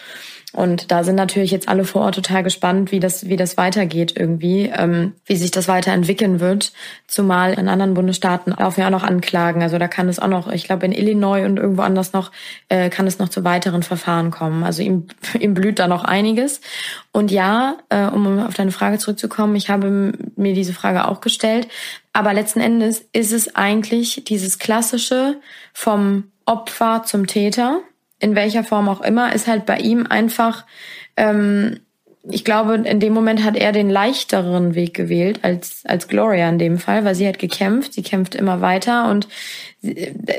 Und 0.54 0.90
da 0.90 1.04
sind 1.04 1.16
natürlich 1.16 1.50
jetzt 1.50 1.68
alle 1.68 1.84
vor 1.84 2.02
Ort 2.02 2.14
total 2.14 2.42
gespannt, 2.42 2.90
wie 2.90 3.00
das, 3.00 3.28
wie 3.28 3.36
das 3.36 3.58
weitergeht 3.58 4.14
irgendwie, 4.16 4.72
ähm, 4.74 5.12
wie 5.26 5.36
sich 5.36 5.50
das 5.50 5.68
weiterentwickeln 5.68 6.40
wird. 6.40 6.72
Zumal 7.06 7.52
in 7.52 7.68
anderen 7.68 7.92
Bundesstaaten 7.92 8.54
laufen 8.58 8.80
ja 8.80 8.86
auch 8.86 8.90
noch 8.90 9.02
Anklagen. 9.02 9.62
Also 9.62 9.76
da 9.76 9.88
kann 9.88 10.08
es 10.08 10.18
auch 10.18 10.28
noch, 10.28 10.50
ich 10.50 10.64
glaube 10.64 10.86
in 10.86 10.92
Illinois 10.92 11.44
und 11.44 11.58
irgendwo 11.58 11.82
anders 11.82 12.14
noch, 12.14 12.32
äh, 12.70 12.88
kann 12.88 13.06
es 13.06 13.18
noch 13.18 13.28
zu 13.28 13.44
weiteren 13.44 13.82
Verfahren 13.82 14.30
kommen. 14.30 14.64
Also 14.64 14.82
ihm, 14.82 15.08
ihm 15.38 15.52
blüht 15.52 15.78
da 15.78 15.86
noch 15.86 16.04
einiges. 16.04 16.62
Und 17.12 17.30
ja, 17.30 17.76
äh, 17.90 18.06
um 18.06 18.38
auf 18.40 18.54
deine 18.54 18.72
Frage 18.72 18.96
zurückzukommen, 18.98 19.54
ich 19.54 19.68
habe 19.68 20.12
mir 20.36 20.54
diese 20.54 20.72
Frage 20.72 21.08
auch 21.08 21.20
gestellt. 21.20 21.68
Aber 22.14 22.32
letzten 22.32 22.60
Endes 22.60 23.04
ist 23.12 23.32
es 23.32 23.54
eigentlich 23.54 24.24
dieses 24.26 24.58
klassische 24.58 25.36
vom 25.74 26.24
Opfer 26.46 27.02
zum 27.04 27.26
Täter 27.26 27.82
in 28.20 28.34
welcher 28.34 28.64
Form 28.64 28.88
auch 28.88 29.00
immer, 29.00 29.34
ist 29.34 29.46
halt 29.46 29.66
bei 29.66 29.78
ihm 29.78 30.06
einfach, 30.06 30.64
ähm, 31.16 31.80
ich 32.30 32.44
glaube, 32.44 32.74
in 32.74 33.00
dem 33.00 33.14
Moment 33.14 33.44
hat 33.44 33.56
er 33.56 33.72
den 33.72 33.88
leichteren 33.88 34.74
Weg 34.74 34.92
gewählt 34.92 35.40
als, 35.42 35.82
als 35.84 36.08
Gloria 36.08 36.48
in 36.48 36.58
dem 36.58 36.78
Fall, 36.78 37.04
weil 37.04 37.14
sie 37.14 37.26
hat 37.26 37.38
gekämpft, 37.38 37.94
sie 37.94 38.02
kämpft 38.02 38.34
immer 38.34 38.60
weiter 38.60 39.08
und 39.10 39.28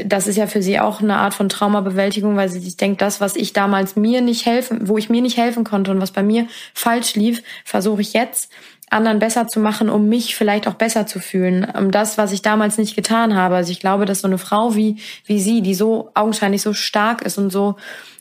das 0.03 0.27
ist 0.27 0.35
ja 0.35 0.47
für 0.47 0.61
sie 0.61 0.79
auch 0.79 1.01
eine 1.01 1.15
Art 1.15 1.33
von 1.33 1.47
Traumabewältigung, 1.47 2.35
weil 2.35 2.49
sie 2.49 2.59
sich 2.59 2.75
denkt, 2.75 3.01
das, 3.01 3.21
was 3.21 3.37
ich 3.37 3.53
damals 3.53 3.95
mir 3.95 4.21
nicht 4.21 4.45
helfen, 4.45 4.89
wo 4.89 4.97
ich 4.97 5.09
mir 5.09 5.21
nicht 5.21 5.37
helfen 5.37 5.63
konnte 5.63 5.91
und 5.91 6.01
was 6.01 6.11
bei 6.11 6.23
mir 6.23 6.47
falsch 6.73 7.15
lief, 7.15 7.41
versuche 7.63 8.01
ich 8.01 8.11
jetzt 8.11 8.51
anderen 8.89 9.19
besser 9.19 9.47
zu 9.47 9.59
machen, 9.59 9.89
um 9.89 10.09
mich 10.09 10.35
vielleicht 10.35 10.67
auch 10.67 10.73
besser 10.73 11.05
zu 11.05 11.19
fühlen, 11.19 11.65
um 11.77 11.91
das, 11.91 12.17
was 12.17 12.31
ich 12.31 12.41
damals 12.41 12.77
nicht 12.77 12.95
getan 12.95 13.35
habe. 13.35 13.55
Also 13.55 13.71
ich 13.71 13.79
glaube, 13.79 14.05
dass 14.05 14.21
so 14.21 14.27
eine 14.27 14.37
Frau 14.37 14.75
wie 14.75 14.97
wie 15.25 15.39
sie, 15.39 15.61
die 15.61 15.75
so 15.75 16.11
augenscheinlich 16.13 16.61
so 16.61 16.73
stark 16.73 17.21
ist 17.21 17.37
und 17.37 17.51
so 17.51 17.75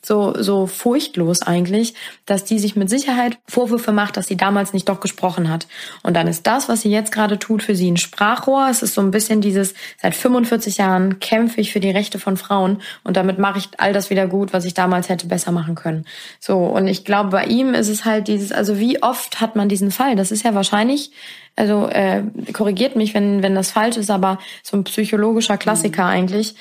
so 0.09 0.35
so 0.39 0.67
furchtlos 0.67 1.43
eigentlich, 1.43 1.95
dass 2.27 2.45
die 2.45 2.59
sich 2.59 2.75
mit 2.75 2.91
Sicherheit 2.91 3.39
Vorwürfe 3.47 3.93
macht, 3.93 4.17
dass 4.17 4.27
sie 4.27 4.37
damals 4.37 4.73
nicht 4.73 4.89
doch 4.89 5.01
gesprochen 5.01 5.49
hat. 5.51 5.69
Und 6.03 6.17
dann 6.17 6.27
ist 6.27 6.47
das, 6.47 6.69
was 6.69 6.81
sie 6.81 6.91
jetzt 6.91 7.13
gerade 7.13 7.39
tut, 7.39 7.63
für 7.63 7.77
sie 7.77 7.91
ein 7.91 7.99
Sprachrohr. 7.99 8.69
Es 8.71 8.83
ist 8.83 8.95
so 8.95 9.03
ein 9.03 9.11
bisschen 9.11 9.41
dieses 9.41 9.75
seit 10.01 10.15
45 10.15 10.79
Jahren 10.79 11.21
kämpfe 11.21 11.61
ich 11.61 11.73
für 11.73 11.81
die 11.81 11.91
Rechte 11.91 12.19
von 12.19 12.37
Frauen 12.37 12.81
und 13.05 13.17
damit 13.17 13.39
mache 13.39 13.59
ich 13.59 13.69
all 13.77 13.93
das 13.93 14.11
wieder 14.11 14.27
gut, 14.27 14.53
was 14.53 14.65
ich 14.65 14.75
damals 14.75 15.09
hätte 15.09 15.27
besser 15.27 15.53
machen 15.53 15.75
können. 15.75 16.07
So 16.41 16.57
und 16.59 16.89
ich 16.89 17.05
glaube, 17.05 17.31
bei 17.31 17.45
ihm 17.45 17.75
ist 17.75 17.89
es 17.89 18.05
halt 18.05 18.27
dieses, 18.29 18.51
also 18.51 18.79
wie 18.79 19.03
oft 19.03 19.41
hat 19.41 19.55
man 19.55 19.69
diesen 19.69 19.91
Fall? 19.91 20.17
Das 20.17 20.33
ist 20.33 20.43
ja 20.43 20.55
wahrscheinlich 20.55 21.13
also 21.55 21.89
äh, 21.89 22.23
korrigiert 22.53 22.95
mich, 22.95 23.15
wenn 23.15 23.43
wenn 23.43 23.57
das 23.57 23.73
falsch 23.73 23.97
ist, 23.97 24.11
aber 24.11 24.39
so 24.63 24.77
ein 24.77 24.85
psychologischer 24.85 25.59
Klassiker 25.59 26.05
mhm. 26.05 26.11
eigentlich 26.11 26.55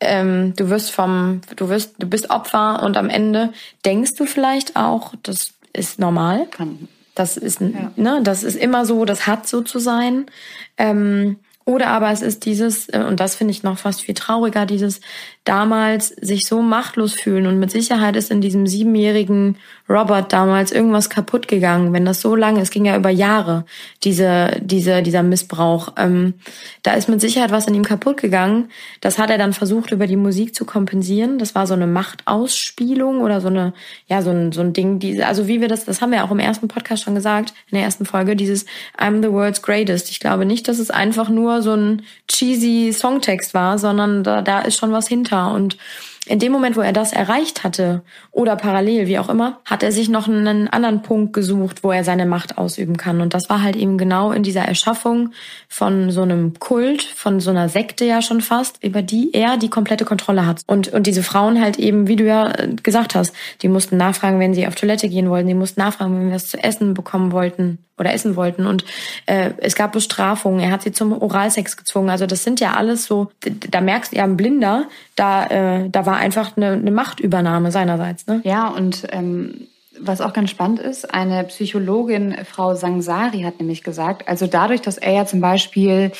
ähm, 0.00 0.54
du 0.56 0.70
wirst 0.70 0.90
vom, 0.90 1.42
du 1.56 1.68
wirst, 1.68 1.94
du 1.98 2.06
bist 2.06 2.30
Opfer 2.30 2.82
und 2.82 2.96
am 2.96 3.10
Ende 3.10 3.52
denkst 3.84 4.14
du 4.14 4.26
vielleicht 4.26 4.76
auch, 4.76 5.14
das 5.22 5.52
ist 5.72 5.98
normal. 5.98 6.46
Das 7.14 7.36
ist, 7.36 7.60
ja. 7.60 7.92
ne, 7.96 8.20
das 8.22 8.42
ist 8.42 8.56
immer 8.56 8.86
so, 8.86 9.04
das 9.04 9.26
hat 9.26 9.46
so 9.46 9.60
zu 9.60 9.78
sein. 9.78 10.26
Ähm, 10.78 11.36
Oder 11.66 11.88
aber 11.88 12.10
es 12.10 12.22
ist 12.22 12.46
dieses, 12.46 12.88
äh, 12.88 13.04
und 13.06 13.20
das 13.20 13.36
finde 13.36 13.52
ich 13.52 13.62
noch 13.62 13.78
fast 13.78 14.00
viel 14.02 14.14
trauriger, 14.14 14.66
dieses 14.66 15.00
damals 15.50 16.10
sich 16.10 16.46
so 16.46 16.62
machtlos 16.62 17.12
fühlen. 17.12 17.48
Und 17.48 17.58
mit 17.58 17.72
Sicherheit 17.72 18.14
ist 18.14 18.30
in 18.30 18.40
diesem 18.40 18.68
siebenjährigen 18.68 19.56
Robert 19.88 20.32
damals 20.32 20.70
irgendwas 20.70 21.10
kaputt 21.10 21.48
gegangen, 21.48 21.92
wenn 21.92 22.04
das 22.04 22.20
so 22.20 22.36
lange, 22.36 22.60
es 22.60 22.70
ging 22.70 22.84
ja 22.84 22.96
über 22.96 23.10
Jahre, 23.10 23.64
diese, 24.04 24.52
diese, 24.60 25.02
dieser 25.02 25.24
Missbrauch. 25.24 25.94
Ähm, 25.96 26.34
da 26.84 26.92
ist 26.92 27.08
mit 27.08 27.20
Sicherheit 27.20 27.50
was 27.50 27.66
in 27.66 27.74
ihm 27.74 27.84
kaputt 27.84 28.18
gegangen. 28.18 28.68
Das 29.00 29.18
hat 29.18 29.30
er 29.30 29.38
dann 29.38 29.52
versucht, 29.52 29.90
über 29.90 30.06
die 30.06 30.14
Musik 30.14 30.54
zu 30.54 30.64
kompensieren. 30.64 31.40
Das 31.40 31.56
war 31.56 31.66
so 31.66 31.74
eine 31.74 31.88
Machtausspielung 31.88 33.20
oder 33.20 33.40
so 33.40 33.48
eine, 33.48 33.72
ja, 34.06 34.22
so 34.22 34.30
ein, 34.30 34.52
so 34.52 34.60
ein 34.60 34.72
Ding, 34.72 35.00
die, 35.00 35.20
also 35.24 35.48
wie 35.48 35.60
wir 35.60 35.66
das, 35.66 35.84
das 35.84 36.00
haben 36.00 36.12
wir 36.12 36.22
auch 36.22 36.30
im 36.30 36.38
ersten 36.38 36.68
Podcast 36.68 37.02
schon 37.02 37.16
gesagt, 37.16 37.54
in 37.72 37.76
der 37.76 37.84
ersten 37.84 38.06
Folge, 38.06 38.36
dieses 38.36 38.66
I'm 38.96 39.20
the 39.20 39.32
world's 39.32 39.62
greatest. 39.62 40.10
Ich 40.10 40.20
glaube 40.20 40.46
nicht, 40.46 40.68
dass 40.68 40.78
es 40.78 40.92
einfach 40.92 41.28
nur 41.28 41.60
so 41.62 41.74
ein 41.74 42.02
cheesy 42.28 42.92
Songtext 42.92 43.52
war, 43.52 43.78
sondern 43.78 44.22
da, 44.22 44.42
da 44.42 44.60
ist 44.60 44.76
schon 44.76 44.92
was 44.92 45.08
hinter 45.08 45.39
und 45.48 45.76
in 46.30 46.38
dem 46.38 46.52
Moment, 46.52 46.76
wo 46.76 46.80
er 46.80 46.92
das 46.92 47.12
erreicht 47.12 47.64
hatte 47.64 48.02
oder 48.30 48.54
parallel, 48.54 49.08
wie 49.08 49.18
auch 49.18 49.28
immer, 49.28 49.58
hat 49.64 49.82
er 49.82 49.90
sich 49.90 50.08
noch 50.08 50.28
einen 50.28 50.68
anderen 50.68 51.02
Punkt 51.02 51.32
gesucht, 51.32 51.82
wo 51.82 51.90
er 51.90 52.04
seine 52.04 52.24
Macht 52.24 52.56
ausüben 52.56 52.96
kann. 52.96 53.20
Und 53.20 53.34
das 53.34 53.50
war 53.50 53.62
halt 53.62 53.74
eben 53.74 53.98
genau 53.98 54.30
in 54.30 54.44
dieser 54.44 54.62
Erschaffung 54.62 55.32
von 55.68 56.12
so 56.12 56.22
einem 56.22 56.54
Kult, 56.60 57.02
von 57.02 57.40
so 57.40 57.50
einer 57.50 57.68
Sekte 57.68 58.04
ja 58.04 58.22
schon 58.22 58.42
fast, 58.42 58.82
über 58.84 59.02
die 59.02 59.34
er 59.34 59.56
die 59.56 59.70
komplette 59.70 60.04
Kontrolle 60.04 60.46
hat. 60.46 60.62
Und, 60.68 60.92
und 60.92 61.08
diese 61.08 61.24
Frauen 61.24 61.60
halt 61.60 61.80
eben, 61.80 62.06
wie 62.06 62.16
du 62.16 62.24
ja 62.24 62.52
gesagt 62.80 63.16
hast, 63.16 63.34
die 63.62 63.68
mussten 63.68 63.96
nachfragen, 63.96 64.38
wenn 64.38 64.54
sie 64.54 64.68
auf 64.68 64.76
Toilette 64.76 65.08
gehen 65.08 65.30
wollten, 65.30 65.48
die 65.48 65.54
mussten 65.54 65.80
nachfragen, 65.80 66.14
wenn 66.14 66.28
wir 66.28 66.36
was 66.36 66.46
zu 66.46 66.62
essen 66.62 66.94
bekommen 66.94 67.32
wollten 67.32 67.78
oder 68.00 68.12
essen 68.12 68.34
wollten. 68.34 68.66
Und 68.66 68.84
äh, 69.26 69.50
es 69.58 69.76
gab 69.76 69.92
Bestrafungen, 69.92 70.60
er 70.60 70.72
hat 70.72 70.82
sie 70.82 70.90
zum 70.90 71.12
Oralsex 71.12 71.76
gezwungen. 71.76 72.08
Also 72.08 72.26
das 72.26 72.42
sind 72.42 72.58
ja 72.58 72.72
alles 72.74 73.04
so, 73.04 73.30
da 73.70 73.80
merkst 73.80 74.12
du 74.12 74.16
ja 74.16 74.24
ein 74.24 74.36
Blinder, 74.36 74.88
da, 75.16 75.46
äh, 75.46 75.88
da 75.90 76.06
war 76.06 76.16
einfach 76.20 76.56
eine, 76.56 76.72
eine 76.72 76.90
Machtübernahme 76.90 77.72
seinerseits. 77.72 78.26
Ne? 78.26 78.40
Ja, 78.44 78.68
und 78.68 79.06
ähm, 79.10 79.66
was 79.98 80.20
auch 80.20 80.32
ganz 80.32 80.50
spannend 80.50 80.80
ist, 80.80 81.12
eine 81.12 81.44
Psychologin, 81.44 82.36
Frau 82.44 82.74
Sangsari, 82.74 83.42
hat 83.42 83.58
nämlich 83.58 83.82
gesagt, 83.82 84.28
also 84.28 84.46
dadurch, 84.46 84.80
dass 84.80 84.98
er 84.98 85.12
ja 85.12 85.26
zum 85.26 85.40
Beispiel 85.40 86.12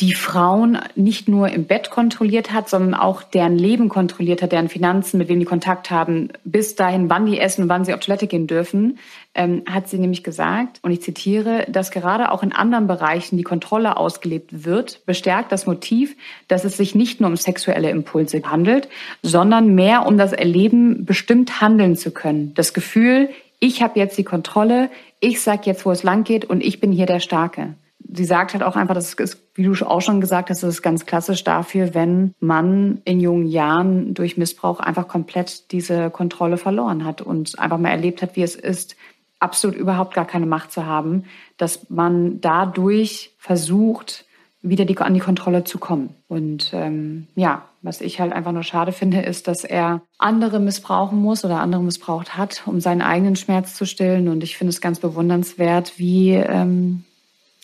die 0.00 0.14
Frauen 0.14 0.78
nicht 0.96 1.28
nur 1.28 1.48
im 1.50 1.66
Bett 1.66 1.90
kontrolliert 1.90 2.52
hat, 2.52 2.68
sondern 2.68 2.94
auch 2.94 3.22
deren 3.22 3.56
Leben 3.56 3.88
kontrolliert 3.88 4.42
hat, 4.42 4.52
deren 4.52 4.68
Finanzen, 4.68 5.18
mit 5.18 5.28
wem 5.28 5.38
die 5.38 5.44
Kontakt 5.44 5.90
haben, 5.90 6.30
bis 6.44 6.74
dahin, 6.74 7.08
wann 7.10 7.26
die 7.26 7.38
essen 7.38 7.62
und 7.62 7.68
wann 7.68 7.84
sie 7.84 7.94
auf 7.94 8.00
Toilette 8.00 8.26
gehen 8.26 8.46
dürfen, 8.46 8.98
ähm, 9.34 9.62
hat 9.68 9.88
sie 9.88 9.98
nämlich 9.98 10.24
gesagt, 10.24 10.78
und 10.82 10.90
ich 10.90 11.02
zitiere, 11.02 11.66
dass 11.68 11.90
gerade 11.90 12.32
auch 12.32 12.42
in 12.42 12.52
anderen 12.52 12.86
Bereichen 12.86 13.36
die 13.36 13.42
Kontrolle 13.44 13.96
ausgelebt 13.96 14.64
wird, 14.64 15.04
bestärkt 15.06 15.52
das 15.52 15.66
Motiv, 15.66 16.16
dass 16.48 16.64
es 16.64 16.76
sich 16.76 16.94
nicht 16.94 17.20
nur 17.20 17.30
um 17.30 17.36
sexuelle 17.36 17.90
Impulse 17.90 18.42
handelt, 18.44 18.88
sondern 19.22 19.74
mehr 19.74 20.06
um 20.06 20.18
das 20.18 20.32
Erleben, 20.32 21.04
bestimmt 21.04 21.60
handeln 21.60 21.96
zu 21.96 22.10
können. 22.10 22.52
Das 22.54 22.74
Gefühl, 22.74 23.30
ich 23.60 23.82
habe 23.82 23.98
jetzt 23.98 24.18
die 24.18 24.24
Kontrolle, 24.24 24.90
ich 25.20 25.40
sag 25.40 25.66
jetzt, 25.66 25.86
wo 25.86 25.90
es 25.90 26.02
lang 26.02 26.24
geht 26.24 26.44
und 26.44 26.62
ich 26.62 26.80
bin 26.80 26.92
hier 26.92 27.06
der 27.06 27.20
Starke 27.20 27.74
sie 28.12 28.24
sagt 28.24 28.52
halt 28.52 28.62
auch 28.62 28.76
einfach, 28.76 28.94
das 28.94 29.14
ist, 29.14 29.38
wie 29.54 29.64
du 29.64 29.72
auch 29.86 30.00
schon 30.00 30.20
gesagt 30.20 30.50
hast, 30.50 30.62
das 30.62 30.74
ist 30.74 30.82
ganz 30.82 31.06
klassisch 31.06 31.44
dafür, 31.44 31.94
wenn 31.94 32.34
man 32.40 33.00
in 33.04 33.20
jungen 33.20 33.46
Jahren 33.46 34.14
durch 34.14 34.36
Missbrauch 34.36 34.80
einfach 34.80 35.08
komplett 35.08 35.72
diese 35.72 36.10
Kontrolle 36.10 36.56
verloren 36.56 37.04
hat 37.04 37.22
und 37.22 37.58
einfach 37.58 37.78
mal 37.78 37.90
erlebt 37.90 38.22
hat, 38.22 38.36
wie 38.36 38.42
es 38.42 38.56
ist, 38.56 38.96
absolut 39.40 39.76
überhaupt 39.76 40.14
gar 40.14 40.26
keine 40.26 40.46
Macht 40.46 40.72
zu 40.72 40.86
haben, 40.86 41.24
dass 41.56 41.90
man 41.90 42.40
dadurch 42.40 43.34
versucht, 43.38 44.24
wieder 44.62 44.86
die, 44.86 44.96
an 44.96 45.12
die 45.12 45.20
Kontrolle 45.20 45.64
zu 45.64 45.78
kommen. 45.78 46.14
Und 46.26 46.70
ähm, 46.72 47.26
ja, 47.34 47.66
was 47.82 48.00
ich 48.00 48.18
halt 48.18 48.32
einfach 48.32 48.52
nur 48.52 48.62
schade 48.62 48.92
finde, 48.92 49.20
ist, 49.20 49.46
dass 49.46 49.62
er 49.62 50.00
andere 50.16 50.58
missbrauchen 50.58 51.18
muss 51.20 51.44
oder 51.44 51.60
andere 51.60 51.82
missbraucht 51.82 52.38
hat, 52.38 52.62
um 52.64 52.80
seinen 52.80 53.02
eigenen 53.02 53.36
Schmerz 53.36 53.74
zu 53.74 53.84
stillen. 53.84 54.28
Und 54.28 54.42
ich 54.42 54.56
finde 54.56 54.70
es 54.70 54.80
ganz 54.80 55.00
bewundernswert, 55.00 55.98
wie 55.98 56.30
ähm, 56.32 57.04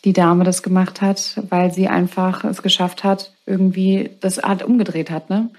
die 0.05 0.13
Dame 0.13 0.45
das 0.45 0.63
gemacht 0.63 1.01
hat, 1.01 1.41
weil 1.51 1.73
sie 1.73 1.89
einfach 1.89 2.45
es 2.45 2.63
geschafft 2.63 3.05
hat, 3.05 3.33
irgendwie 3.47 4.11
das 4.21 4.39
halt 4.39 4.63
umgedreht 4.63 5.11
hat, 5.11 5.31
ne? 5.31 5.51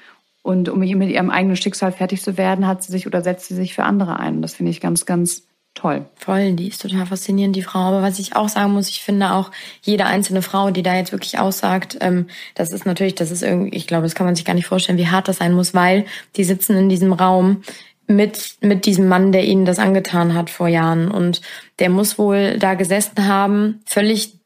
Und 0.43 0.69
um 0.69 0.80
mit 0.80 1.10
ihrem 1.10 1.30
eigenen 1.30 1.56
Schicksal 1.56 1.91
fertig 1.91 2.23
zu 2.23 2.36
werden, 2.36 2.65
hat 2.65 2.82
sie 2.82 2.91
sich 2.91 3.06
oder 3.06 3.21
setzt 3.21 3.47
sie 3.47 3.56
sich 3.56 3.75
für 3.75 3.84
andere 3.84 4.19
ein. 4.19 4.38
Und 4.38 4.41
das 4.41 4.56
finde 4.56 4.71
ich 4.71 4.82
ganz, 4.82 5.06
ganz 5.06 5.43
toll. 5.73 6.06
Voll, 6.15 6.54
die 6.54 6.67
ist 6.67 6.82
total 6.82 7.06
faszinierend, 7.06 7.56
die 7.56 7.62
Frau. 7.62 7.80
Aber 7.80 8.01
was 8.01 8.19
ich 8.19 8.36
auch 8.36 8.49
sagen 8.49 8.73
muss, 8.73 8.89
ich 8.89 9.01
finde 9.01 9.34
auch 9.34 9.51
jede 9.82 10.06
einzelne 10.06 10.41
Frau, 10.41 10.71
die 10.71 10.84
da 10.84 10.95
jetzt 10.95 11.12
wirklich 11.12 11.39
aussagt, 11.39 11.97
ähm, 12.01 12.27
das 12.56 12.71
ist 12.71 12.86
natürlich, 12.86 13.15
das 13.15 13.32
ist 13.32 13.43
irgendwie, 13.43 13.75
ich 13.75 13.88
glaube, 13.88 14.04
das 14.04 14.15
kann 14.15 14.25
man 14.25 14.36
sich 14.36 14.45
gar 14.45 14.54
nicht 14.54 14.65
vorstellen, 14.65 14.97
wie 14.97 15.08
hart 15.08 15.27
das 15.27 15.38
sein 15.38 15.54
muss, 15.54 15.73
weil 15.73 16.06
die 16.36 16.43
sitzen 16.43 16.75
in 16.75 16.89
diesem 16.89 17.13
Raum 17.13 17.62
mit, 18.15 18.56
mit 18.62 18.86
diesem 18.86 19.08
Mann, 19.08 19.32
der 19.32 19.45
ihnen 19.45 19.65
das 19.65 19.80
angetan 19.80 20.34
hat 20.34 20.50
vor 20.50 20.67
Jahren. 20.67 21.10
Und 21.10 21.41
der 21.80 21.89
muss 21.89 22.17
wohl 22.17 22.58
da 22.58 22.76
gesessen 22.76 23.28
haben, 23.28 23.82
völlig 23.86 24.40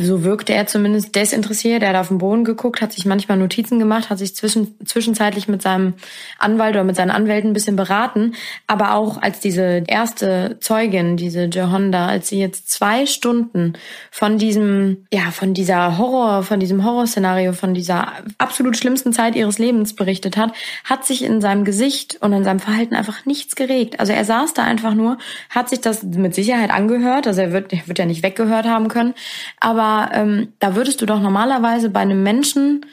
so 0.00 0.24
wirkte 0.24 0.52
er 0.52 0.66
zumindest 0.66 1.14
desinteressiert. 1.14 1.84
Er 1.84 1.90
hat 1.90 1.96
auf 1.96 2.08
den 2.08 2.18
Boden 2.18 2.42
geguckt, 2.42 2.82
hat 2.82 2.92
sich 2.92 3.06
manchmal 3.06 3.38
Notizen 3.38 3.78
gemacht, 3.78 4.10
hat 4.10 4.18
sich 4.18 4.34
zwischen, 4.34 4.76
zwischenzeitlich 4.84 5.46
mit 5.46 5.62
seinem 5.62 5.94
Anwalt 6.40 6.74
oder 6.74 6.82
mit 6.82 6.96
seinen 6.96 7.12
Anwälten 7.12 7.50
ein 7.50 7.52
bisschen 7.52 7.76
beraten. 7.76 8.34
Aber 8.66 8.94
auch 8.94 9.22
als 9.22 9.38
diese 9.38 9.84
erste 9.86 10.56
Zeugin, 10.60 11.16
diese 11.16 11.44
Johonda, 11.44 12.08
als 12.08 12.28
sie 12.28 12.40
jetzt 12.40 12.72
zwei 12.72 13.06
Stunden 13.06 13.74
von 14.10 14.36
diesem, 14.36 15.06
ja, 15.12 15.30
von 15.30 15.54
dieser 15.54 15.96
Horror, 15.96 16.42
von 16.42 16.58
diesem 16.58 16.84
Horrorszenario, 16.84 17.52
von 17.52 17.72
dieser 17.72 18.14
absolut 18.38 18.76
schlimmsten 18.76 19.12
Zeit 19.12 19.36
ihres 19.36 19.60
Lebens 19.60 19.94
berichtet 19.94 20.36
hat, 20.36 20.52
hat 20.82 21.04
sich 21.04 21.22
in 21.22 21.40
seinem 21.40 21.64
Gesicht 21.64 22.18
und 22.20 22.32
in 22.32 22.42
seinem 22.42 22.58
Verhalten 22.58 22.96
einfach 22.96 23.26
nichts 23.26 23.54
geregt. 23.54 24.00
Also 24.00 24.12
er 24.12 24.24
saß 24.24 24.54
da 24.54 24.64
einfach 24.64 24.94
nur, 24.94 25.18
hat 25.50 25.68
sich 25.68 25.80
das 25.80 26.02
mit 26.02 26.34
Sicherheit 26.34 26.72
angehört. 26.72 27.28
Also 27.28 27.42
er 27.42 27.52
wird, 27.52 27.72
er 27.72 27.86
wird 27.86 28.00
ja 28.00 28.06
nicht 28.06 28.24
weggehört 28.24 28.66
haben 28.66 28.88
können 28.88 29.14
aber 29.62 30.10
ähm, 30.12 30.48
da 30.58 30.74
würdest 30.74 31.00
du 31.00 31.06
doch 31.06 31.20
normalerweise 31.20 31.88
bei 31.88 32.00
einem 32.00 32.24
Menschen, 32.24 32.84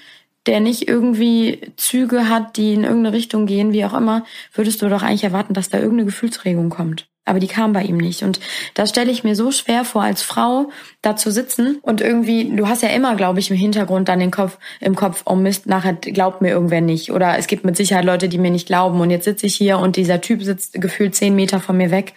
der 0.45 0.59
nicht 0.59 0.87
irgendwie 0.87 1.61
Züge 1.77 2.29
hat, 2.29 2.57
die 2.57 2.75
in 2.75 2.83
irgendeine 2.83 3.13
Richtung 3.15 3.47
gehen, 3.47 3.73
wie 3.73 3.85
auch 3.85 3.95
immer, 3.95 4.23
würdest 4.53 4.83
du 4.83 4.87
doch 4.87 5.01
eigentlich 5.01 5.23
erwarten, 5.23 5.55
dass 5.55 5.69
da 5.69 5.79
irgendeine 5.79 6.05
Gefühlsregung 6.05 6.69
kommt. 6.69 7.07
Aber 7.25 7.39
die 7.39 7.47
kam 7.47 7.73
bei 7.73 7.83
ihm 7.83 7.97
nicht. 7.97 8.21
Und 8.21 8.39
das 8.75 8.89
stelle 8.89 9.11
ich 9.11 9.23
mir 9.23 9.35
so 9.35 9.51
schwer 9.51 9.83
vor, 9.83 10.03
als 10.03 10.21
Frau 10.21 10.71
da 11.01 11.15
zu 11.15 11.31
sitzen 11.31 11.79
und 11.81 12.01
irgendwie, 12.01 12.55
du 12.55 12.67
hast 12.67 12.83
ja 12.83 12.89
immer, 12.89 13.15
glaube 13.15 13.39
ich, 13.39 13.49
im 13.49 13.57
Hintergrund 13.57 14.07
dann 14.07 14.19
den 14.19 14.31
Kopf, 14.31 14.59
im 14.79 14.95
Kopf, 14.95 15.23
oh 15.25 15.35
Mist, 15.35 15.65
nachher 15.65 15.93
glaubt 15.93 16.41
mir 16.41 16.49
irgendwer 16.49 16.81
nicht. 16.81 17.11
Oder 17.11 17.37
es 17.39 17.47
gibt 17.47 17.65
mit 17.65 17.77
Sicherheit 17.77 18.05
Leute, 18.05 18.29
die 18.29 18.37
mir 18.37 18.51
nicht 18.51 18.67
glauben. 18.67 19.01
Und 19.01 19.09
jetzt 19.09 19.25
sitze 19.25 19.47
ich 19.47 19.55
hier 19.55 19.79
und 19.79 19.95
dieser 19.95 20.21
Typ 20.21 20.43
sitzt 20.43 20.73
gefühlt 20.79 21.15
zehn 21.15 21.35
Meter 21.35 21.59
von 21.59 21.77
mir 21.77 21.89
weg 21.89 22.13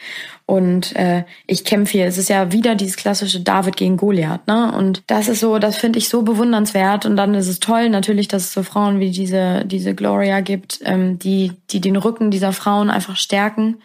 und 0.52 0.94
äh, 0.96 1.24
ich 1.46 1.64
kämpfe 1.64 1.92
hier. 1.92 2.04
Es 2.04 2.18
ist 2.18 2.28
ja 2.28 2.52
wieder 2.52 2.74
dieses 2.74 2.96
klassische 2.96 3.40
David 3.40 3.78
gegen 3.78 3.96
Goliath, 3.96 4.46
ne? 4.46 4.70
Und 4.76 5.02
das 5.06 5.28
ist 5.28 5.40
so, 5.40 5.58
das 5.58 5.78
finde 5.78 5.98
ich 5.98 6.10
so 6.10 6.20
bewundernswert. 6.20 7.06
Und 7.06 7.16
dann 7.16 7.32
ist 7.32 7.48
es 7.48 7.58
toll 7.58 7.88
natürlich, 7.88 8.28
dass 8.28 8.42
es 8.42 8.52
so 8.52 8.62
Frauen 8.62 9.00
wie 9.00 9.10
diese 9.10 9.64
diese 9.64 9.94
Gloria 9.94 10.40
gibt, 10.40 10.80
ähm, 10.84 11.18
die 11.18 11.52
die 11.70 11.80
den 11.80 11.96
Rücken 11.96 12.30
dieser 12.30 12.52
Frauen 12.52 12.90
einfach 12.90 13.16
stärken, 13.16 13.78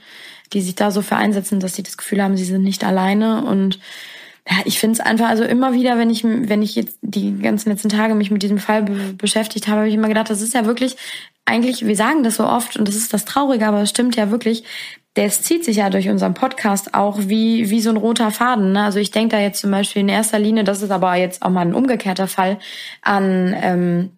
die 0.51 0.60
sich 0.60 0.75
da 0.75 0.91
so 0.91 1.01
für 1.01 1.15
einsetzen, 1.15 1.62
dass 1.62 1.73
sie 1.73 1.84
das 1.84 1.95
Gefühl 1.95 2.21
haben, 2.21 2.36
sie 2.36 2.43
sind 2.43 2.63
nicht 2.63 2.84
alleine 2.84 3.45
und 3.45 3.80
ja, 4.49 4.58
ich 4.65 4.80
finde 4.80 4.93
es 4.93 4.99
einfach, 4.99 5.27
also 5.27 5.43
immer 5.43 5.73
wieder, 5.73 5.97
wenn 5.97 6.10
ich, 6.10 6.23
wenn 6.23 6.62
ich 6.62 6.75
jetzt 6.75 6.99
die 7.01 7.38
ganzen 7.38 7.69
letzten 7.69 7.89
Tage 7.89 8.15
mich 8.15 8.32
mit 8.32 8.43
diesem 8.43 8.60
Fall 8.60 8.84
be 8.84 9.13
beschäftigt 9.17 9.67
habe, 9.67 9.80
habe 9.80 9.89
ich 9.89 9.95
immer 9.95 10.08
gedacht, 10.08 10.30
das 10.30 10.41
ist 10.41 10.53
ja 10.53 10.65
wirklich, 10.65 10.95
eigentlich, 11.43 11.86
wir 11.86 11.97
sagen 11.97 12.23
das 12.23 12.38
so 12.38 12.45
oft 12.45 12.77
und 12.77 12.88
das 12.88 12.95
ist 12.95 13.13
das 13.13 13.25
Traurige, 13.25 13.67
aber 13.67 13.82
es 13.82 13.89
stimmt 13.89 14.15
ja 14.15 14.32
wirklich, 14.32 14.63
das 15.17 15.41
zieht 15.41 15.65
sich 15.65 15.77
ja 15.77 15.89
durch 15.89 16.10
unseren 16.10 16.36
Podcast 16.36 16.93
auch 16.93 17.17
wie, 17.21 17.69
wie 17.71 17.82
so 17.82 17.89
ein 17.89 17.97
roter 17.97 18.30
Faden. 18.30 18.73
Ne? 18.73 18.84
Also 18.84 18.99
ich 18.99 19.12
denke 19.12 19.36
da 19.36 19.41
jetzt 19.41 19.62
zum 19.62 19.71
Beispiel 19.71 20.01
in 20.01 20.10
erster 20.10 20.38
Linie, 20.38 20.63
das 20.63 20.84
ist 20.84 20.91
aber 20.91 21.15
jetzt 21.15 21.41
auch 21.41 21.49
mal 21.49 21.62
ein 21.62 21.73
umgekehrter 21.73 22.27
Fall, 22.27 22.60
an 23.01 23.56
ähm, 23.60 24.12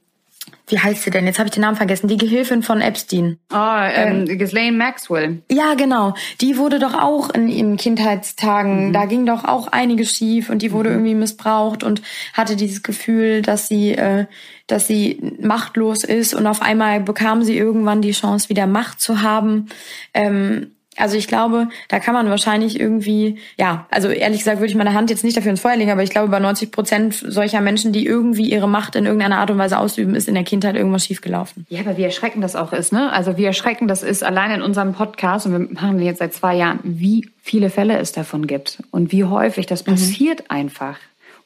wie 0.67 0.77
heißt 0.77 1.03
sie 1.03 1.09
denn? 1.09 1.25
Jetzt 1.25 1.39
habe 1.39 1.47
ich 1.47 1.53
den 1.53 1.61
Namen 1.61 1.77
vergessen. 1.77 2.07
Die 2.07 2.17
Gehilfin 2.17 2.61
von 2.61 2.81
Epstein. 2.81 3.39
Ah, 3.49 3.87
oh, 3.87 3.91
ähm, 3.95 4.25
ähm, 4.27 4.37
Ghislaine 4.37 4.77
Maxwell. 4.77 5.41
Ja, 5.51 5.73
genau. 5.73 6.13
Die 6.41 6.57
wurde 6.57 6.79
doch 6.79 6.93
auch 6.93 7.29
in 7.31 7.47
ihren 7.47 7.77
Kindheitstagen, 7.77 8.87
mhm. 8.87 8.93
da 8.93 9.05
ging 9.05 9.25
doch 9.25 9.45
auch 9.45 9.67
einiges 9.67 10.11
schief 10.11 10.49
und 10.49 10.61
die 10.61 10.71
wurde 10.71 10.89
mhm. 10.89 10.95
irgendwie 10.95 11.15
missbraucht 11.15 11.83
und 11.83 12.01
hatte 12.33 12.55
dieses 12.55 12.83
Gefühl, 12.83 13.41
dass 13.41 13.67
sie, 13.67 13.93
äh, 13.93 14.25
dass 14.67 14.85
sie 14.85 15.19
machtlos 15.41 16.03
ist 16.03 16.33
und 16.33 16.45
auf 16.45 16.61
einmal 16.61 16.99
bekam 16.99 17.43
sie 17.43 17.57
irgendwann 17.57 18.01
die 18.01 18.11
Chance, 18.11 18.49
wieder 18.49 18.67
Macht 18.67 19.01
zu 19.01 19.21
haben. 19.21 19.69
Ähm, 20.13 20.71
also 20.97 21.15
ich 21.15 21.27
glaube, 21.27 21.69
da 21.87 21.99
kann 21.99 22.13
man 22.13 22.29
wahrscheinlich 22.29 22.79
irgendwie, 22.79 23.37
ja, 23.57 23.87
also 23.89 24.09
ehrlich 24.09 24.39
gesagt 24.39 24.57
würde 24.57 24.69
ich 24.69 24.75
meine 24.75 24.93
Hand 24.93 25.09
jetzt 25.09 25.23
nicht 25.23 25.37
dafür 25.37 25.51
ins 25.51 25.61
Feuer 25.61 25.75
legen, 25.75 25.91
aber 25.91 26.03
ich 26.03 26.09
glaube, 26.09 26.27
bei 26.27 26.39
90 26.39 26.71
Prozent 26.71 27.13
solcher 27.13 27.61
Menschen, 27.61 27.93
die 27.93 28.05
irgendwie 28.05 28.49
ihre 28.49 28.67
Macht 28.67 28.95
in 28.95 29.05
irgendeiner 29.05 29.37
Art 29.37 29.51
und 29.51 29.57
Weise 29.57 29.79
ausüben, 29.79 30.15
ist 30.15 30.27
in 30.27 30.33
der 30.33 30.43
Kindheit 30.43 30.75
irgendwas 30.75 31.05
schiefgelaufen. 31.05 31.65
Ja, 31.69 31.81
aber 31.81 31.95
wie 31.97 32.03
erschreckend 32.03 32.43
das 32.43 32.55
auch 32.55 32.73
ist, 32.73 32.91
ne? 32.91 33.11
Also 33.13 33.37
wie 33.37 33.45
erschreckend 33.45 33.89
das 33.89 34.03
ist, 34.03 34.23
allein 34.23 34.51
in 34.51 34.61
unserem 34.61 34.93
Podcast, 34.93 35.45
und 35.45 35.51
wir 35.53 35.59
machen 35.59 35.97
den 35.97 36.05
jetzt 36.05 36.19
seit 36.19 36.33
zwei 36.33 36.55
Jahren, 36.55 36.79
wie 36.83 37.29
viele 37.41 37.69
Fälle 37.69 37.97
es 37.97 38.11
davon 38.11 38.47
gibt 38.47 38.83
und 38.91 39.11
wie 39.11 39.23
häufig 39.23 39.67
das 39.67 39.85
mhm. 39.85 39.91
passiert 39.91 40.51
einfach. 40.51 40.97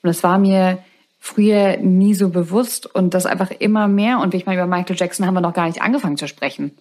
Und 0.02 0.10
es 0.10 0.24
war 0.24 0.40
mir 0.40 0.80
früher 1.20 1.78
nie 1.78 2.16
so 2.16 2.30
bewusst 2.30 2.86
und 2.94 3.14
das 3.14 3.26
einfach 3.26 3.52
immer 3.52 3.88
mehr. 3.88 4.20
Und 4.20 4.34
ich 4.34 4.46
meine, 4.46 4.62
über 4.62 4.68
Michael 4.68 4.98
Jackson 4.98 5.26
haben 5.26 5.34
wir 5.34 5.42
noch 5.42 5.54
gar 5.54 5.68
nicht 5.68 5.82
angefangen 5.82 6.18
zu 6.18 6.28
sprechen. 6.28 6.72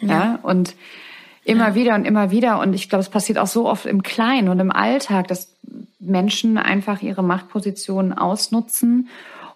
Ja, 0.00 0.08
ja? 0.08 0.38
und 0.42 0.74
immer 1.48 1.68
ja. 1.68 1.74
wieder 1.74 1.94
und 1.94 2.04
immer 2.04 2.30
wieder. 2.30 2.60
Und 2.60 2.74
ich 2.74 2.88
glaube, 2.88 3.00
es 3.00 3.08
passiert 3.08 3.38
auch 3.38 3.46
so 3.46 3.68
oft 3.68 3.86
im 3.86 4.02
Kleinen 4.02 4.48
und 4.48 4.60
im 4.60 4.70
Alltag, 4.70 5.28
dass 5.28 5.54
Menschen 5.98 6.58
einfach 6.58 7.02
ihre 7.02 7.24
Machtpositionen 7.24 8.12
ausnutzen. 8.12 9.08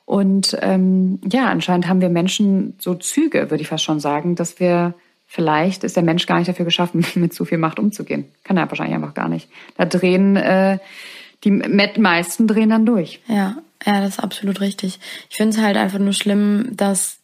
Und 0.05 0.57
ähm, 0.61 1.21
ja, 1.31 1.47
anscheinend 1.47 1.89
haben 1.89 2.01
wir 2.01 2.09
Menschen 2.09 2.75
so 2.79 2.95
Züge, 2.95 3.51
würde 3.51 3.63
ich 3.63 3.69
fast 3.69 3.85
schon 3.85 4.01
sagen, 4.01 4.35
dass 4.35 4.59
wir 4.59 4.95
vielleicht 5.27 5.85
ist 5.85 5.97
der 5.97 6.03
Mensch 6.03 6.27
gar 6.27 6.39
nicht 6.39 6.49
dafür 6.49 6.65
geschaffen, 6.65 7.05
mit 7.15 7.35
so 7.35 7.45
viel 7.45 7.59
Macht 7.59 7.79
umzugehen. 7.79 8.27
Kann 8.43 8.57
er 8.57 8.69
wahrscheinlich 8.69 8.97
einfach 8.97 9.15
gar 9.15 9.29
nicht. 9.29 9.49
Da 9.77 9.85
drehen 9.85 10.37
äh, 10.37 10.79
die 11.45 11.51
meisten 11.51 12.47
drehen 12.47 12.71
dann 12.71 12.87
durch. 12.87 13.21
Ja, 13.27 13.57
ja, 13.85 14.01
das 14.01 14.11
ist 14.11 14.21
absolut 14.21 14.61
richtig. 14.61 14.99
Ich 15.29 15.37
finde 15.37 15.57
es 15.57 15.63
halt 15.63 15.77
einfach 15.77 15.99
nur 15.99 16.13
schlimm, 16.13 16.71
dass 16.73 17.19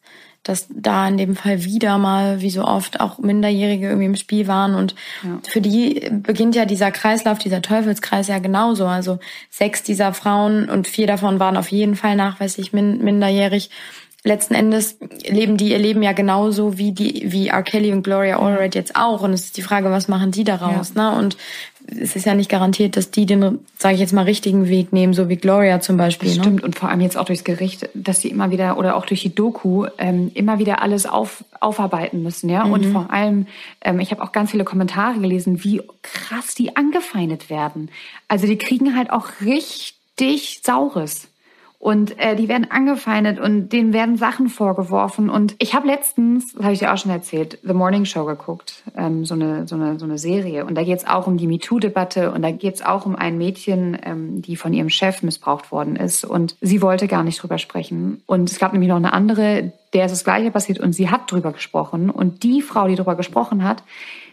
dass 0.49 0.67
da 0.71 1.07
in 1.07 1.19
dem 1.19 1.37
Fall 1.37 1.65
wieder 1.65 1.99
mal, 1.99 2.41
wie 2.41 2.51
so 2.51 2.65
oft, 2.65 3.01
auch 3.01 3.19
Minderjährige 3.19 3.89
irgendwie 3.89 4.07
im 4.07 4.17
Spiel 4.17 4.47
waren. 4.47 4.75
Und 4.75 4.95
ja. 5.23 5.39
für 5.47 5.61
die 5.61 6.11
beginnt 6.11 6.55
ja 6.55 6.65
dieser 6.65 6.91
Kreislauf, 6.91 7.39
dieser 7.39 7.61
Teufelskreis 7.61 8.29
ja 8.29 8.39
genauso. 8.39 8.87
Also 8.87 9.19
sechs 9.51 9.83
dieser 9.83 10.15
Frauen 10.15 10.69
und 10.69 10.89
vier 10.89 11.07
davon 11.07 11.39
waren 11.39 11.57
auf 11.57 11.71
jeden 11.71 11.97
Fall 11.97 12.17
nachweislich 12.17 12.73
minderjährig. 12.73 13.71
Letzten 14.25 14.55
Endes 14.55 14.99
leben 15.27 15.57
die 15.57 15.71
ihr 15.71 15.79
Leben 15.79 16.03
ja 16.03 16.13
genauso 16.13 16.77
wie 16.77 16.93
die, 16.93 17.31
wie 17.31 17.49
R. 17.49 17.63
Kelly 17.63 17.93
und 17.93 18.03
Gloria 18.03 18.41
Allred 18.41 18.75
jetzt 18.75 18.97
auch. 18.97 19.23
Und 19.23 19.33
es 19.33 19.45
ist 19.45 19.57
die 19.57 19.63
Frage, 19.63 19.91
was 19.91 20.09
machen 20.09 20.33
die 20.33 20.45
daraus, 20.45 20.93
ja. 20.95 21.13
ne? 21.13 21.19
Und 21.19 21.37
es 21.91 22.17
ist 22.17 22.27
ja 22.27 22.35
nicht 22.35 22.51
garantiert, 22.51 22.97
dass 22.97 23.11
die 23.11 23.25
den, 23.25 23.61
sage 23.79 23.95
ich 23.95 24.01
jetzt 24.01 24.13
mal, 24.13 24.25
richtigen 24.25 24.69
Weg 24.69 24.93
nehmen, 24.93 25.15
so 25.15 25.29
wie 25.29 25.37
Gloria 25.37 25.81
zum 25.81 25.97
Beispiel. 25.97 26.29
Das 26.29 26.39
ne? 26.39 26.45
stimmt 26.45 26.63
und 26.63 26.77
vor 26.77 26.89
allem 26.89 27.01
jetzt 27.01 27.17
auch 27.17 27.25
durchs 27.25 27.45
Gericht, 27.45 27.89
dass 27.95 28.21
sie 28.21 28.29
immer 28.29 28.51
wieder 28.51 28.79
oder 28.79 28.97
auch 28.97 29.07
durch 29.07 29.23
die 29.23 29.35
Doku 29.35 29.87
ähm, 29.97 30.31
immer 30.35 30.59
wieder 30.59 30.83
alles 30.83 31.07
auf, 31.07 31.45
aufarbeiten 31.61 32.23
müssen, 32.23 32.51
ja. 32.51 32.65
Mhm. 32.65 32.73
Und 32.73 32.87
vor 32.87 33.11
allem, 33.11 33.47
ähm, 33.81 34.01
ich 34.01 34.11
habe 34.11 34.23
auch 34.23 34.33
ganz 34.33 34.51
viele 34.51 34.65
Kommentare 34.65 35.19
gelesen, 35.19 35.65
wie 35.65 35.83
krass 36.03 36.55
die 36.55 36.77
angefeindet 36.77 37.49
werden. 37.49 37.91
Also 38.29 38.47
die 38.47 38.59
kriegen 38.59 38.97
halt 38.97 39.11
auch 39.11 39.41
richtig 39.41 40.61
Saures. 40.65 41.29
Und 41.81 42.19
äh, 42.19 42.35
die 42.35 42.49
werden 42.49 42.69
angefeindet 42.71 43.39
und 43.39 43.69
denen 43.69 43.93
werden 43.93 44.17
Sachen 44.17 44.49
vorgeworfen. 44.49 45.31
Und 45.31 45.55
ich 45.61 45.75
habe 45.75 45.87
letztens, 45.87 46.53
das 46.55 46.65
habe 46.65 46.73
ich 46.73 46.81
dir 46.81 46.93
auch 46.93 46.99
schon 46.99 47.13
erzählt, 47.13 47.59
The 47.63 47.73
Morning 47.73 48.05
Show 48.05 48.25
geguckt, 48.25 48.83
ähm, 48.97 49.25
so, 49.25 49.35
eine, 49.35 49.69
so, 49.69 49.77
eine, 49.77 49.97
so 49.97 50.05
eine 50.05 50.19
Serie. 50.19 50.65
Und 50.65 50.75
da 50.75 50.83
geht 50.83 50.99
es 50.99 51.07
auch 51.07 51.29
um 51.29 51.37
die 51.37 51.47
MeToo-Debatte 51.47 52.33
und 52.33 52.43
da 52.43 52.51
geht 52.51 52.75
es 52.75 52.83
auch 52.85 53.07
um 53.07 53.15
ein 53.15 53.39
Mädchen, 53.39 53.97
ähm, 54.03 54.43
die 54.43 54.57
von 54.57 54.75
ihrem 54.75 54.91
Chef 54.91 55.23
missbraucht 55.23 55.71
worden 55.71 55.95
ist. 55.95 56.25
Und 56.25 56.57
sie 56.61 56.83
wollte 56.83 57.07
gar 57.07 57.23
nicht 57.23 57.41
drüber 57.41 57.59
sprechen. 57.59 58.23
Und 58.27 58.51
es 58.51 58.59
gab 58.59 58.73
nämlich 58.73 58.89
noch 58.89 58.97
eine 58.97 59.13
andere, 59.13 59.73
der 59.93 60.07
ist 60.07 60.13
das 60.13 60.25
Gleiche 60.25 60.51
passiert 60.51 60.81
und 60.81 60.95
sie 60.95 61.11
hat 61.11 61.31
drüber 61.31 61.53
gesprochen. 61.53 62.11
Und 62.11 62.43
die 62.43 62.61
Frau, 62.61 62.89
die 62.89 62.97
drüber 62.97 63.15
gesprochen 63.15 63.63
hat, 63.63 63.85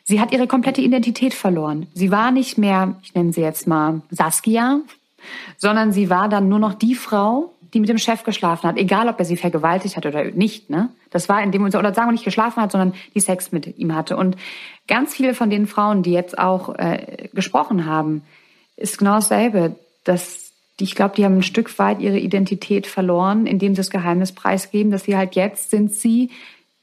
sie 0.04 0.20
hat 0.20 0.32
ihre 0.32 0.48
komplette 0.48 0.82
Identität 0.82 1.36
verloren. 1.36 1.86
Sie 1.94 2.10
war 2.10 2.32
nicht 2.32 2.58
mehr, 2.58 2.96
ich 3.04 3.14
nenne 3.14 3.34
sie 3.34 3.42
jetzt 3.42 3.68
mal 3.68 4.02
Saskia, 4.10 4.82
sondern 5.58 5.92
sie 5.92 6.10
war 6.10 6.30
dann 6.30 6.50
nur 6.50 6.60
noch 6.60 6.74
die 6.74 6.96
Frau, 6.96 7.54
die 7.74 7.80
mit 7.82 7.90
dem 7.90 7.98
Chef 7.98 8.24
geschlafen 8.24 8.70
hat, 8.70 8.78
egal 8.78 9.10
ob 9.10 9.20
er 9.20 9.26
sie 9.26 9.36
vergewaltigt 9.36 9.98
hat 9.98 10.06
oder 10.06 10.24
nicht. 10.24 10.70
Ne? 10.70 10.90
Das 11.12 11.28
war 11.28 11.44
in 11.44 11.52
dem 11.52 11.66
oder 11.66 11.94
sagen 11.94 12.08
wir 12.08 12.14
nicht 12.14 12.24
geschlafen 12.24 12.62
hat, 12.62 12.72
sondern 12.72 12.94
die 13.14 13.20
Sex 13.20 13.52
mit 13.52 13.78
ihm 13.78 13.94
hatte. 13.94 14.16
Und 14.16 14.38
ganz 14.88 15.14
viele 15.14 15.34
von 15.34 15.50
den 15.50 15.68
Frauen, 15.68 16.02
die 16.02 16.14
jetzt 16.14 16.38
auch 16.38 16.76
äh, 16.76 17.28
gesprochen 17.34 17.86
haben, 17.86 18.22
ist 18.78 18.98
genau 18.98 19.16
dasselbe. 19.16 19.76
Dass 20.06 20.52
die, 20.80 20.86
ich 20.86 20.96
glaube, 20.96 21.16
die 21.16 21.26
haben 21.26 21.38
ein 21.38 21.44
Stück 21.44 21.78
weit 21.78 22.00
ihre 22.00 22.18
Identität 22.18 22.88
verloren, 22.88 23.46
indem 23.46 23.74
sie 23.74 23.82
das 23.82 23.90
Geheimnis 23.90 24.32
preisgeben, 24.32 24.92
dass 24.92 25.04
sie 25.04 25.18
halt 25.18 25.36
jetzt 25.36 25.70
sind 25.70 25.92
sie 25.92 26.32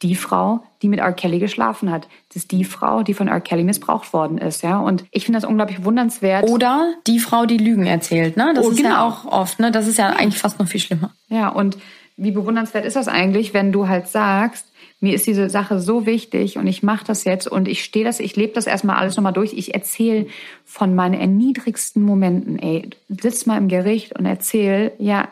die 0.02 0.14
Frau, 0.14 0.64
die 0.82 0.88
mit 0.88 0.98
R. 0.98 1.12
Kelly 1.12 1.38
geschlafen 1.38 1.90
hat. 1.90 2.08
Das 2.28 2.36
ist 2.36 2.50
die 2.50 2.64
Frau, 2.64 3.02
die 3.02 3.14
von 3.14 3.28
R. 3.28 3.40
Kelly 3.40 3.64
missbraucht 3.64 4.12
worden 4.12 4.38
ist, 4.38 4.62
ja. 4.62 4.78
Und 4.80 5.04
ich 5.10 5.24
finde 5.24 5.40
das 5.40 5.48
unglaublich 5.48 5.84
wundernswert. 5.84 6.48
Oder 6.48 6.94
die 7.06 7.18
Frau, 7.18 7.46
die 7.46 7.58
Lügen 7.58 7.86
erzählt, 7.86 8.36
ne? 8.36 8.52
Das 8.54 8.66
oh, 8.66 8.70
ist 8.70 8.76
genau. 8.78 8.88
ja 8.90 9.06
auch 9.06 9.24
oft, 9.24 9.60
ne? 9.60 9.70
Das 9.70 9.86
ist 9.86 9.98
ja 9.98 10.08
eigentlich 10.10 10.38
fast 10.38 10.58
noch 10.58 10.68
viel 10.68 10.80
schlimmer. 10.80 11.12
Ja, 11.28 11.48
und 11.48 11.78
wie 12.16 12.30
bewundernswert 12.30 12.84
ist 12.84 12.96
das 12.96 13.08
eigentlich, 13.08 13.54
wenn 13.54 13.72
du 13.72 13.88
halt 13.88 14.08
sagst, 14.08 14.66
mir 15.00 15.14
ist 15.14 15.26
diese 15.26 15.50
Sache 15.50 15.80
so 15.80 16.06
wichtig 16.06 16.58
und 16.58 16.66
ich 16.68 16.84
mache 16.84 17.04
das 17.04 17.24
jetzt 17.24 17.48
und 17.48 17.66
ich 17.66 17.82
stehe 17.82 18.04
das, 18.04 18.20
ich 18.20 18.36
lebe 18.36 18.52
das 18.52 18.68
erstmal 18.68 18.96
alles 18.96 19.16
nochmal 19.16 19.32
durch. 19.32 19.52
Ich 19.52 19.74
erzähle 19.74 20.26
von 20.64 20.94
meinen 20.94 21.14
erniedrigsten 21.14 22.02
Momenten. 22.02 22.58
Ey, 22.58 22.88
sitz 23.08 23.46
mal 23.46 23.58
im 23.58 23.66
Gericht 23.66 24.16
und 24.16 24.26
erzähl, 24.26 24.92
ja, 24.98 25.28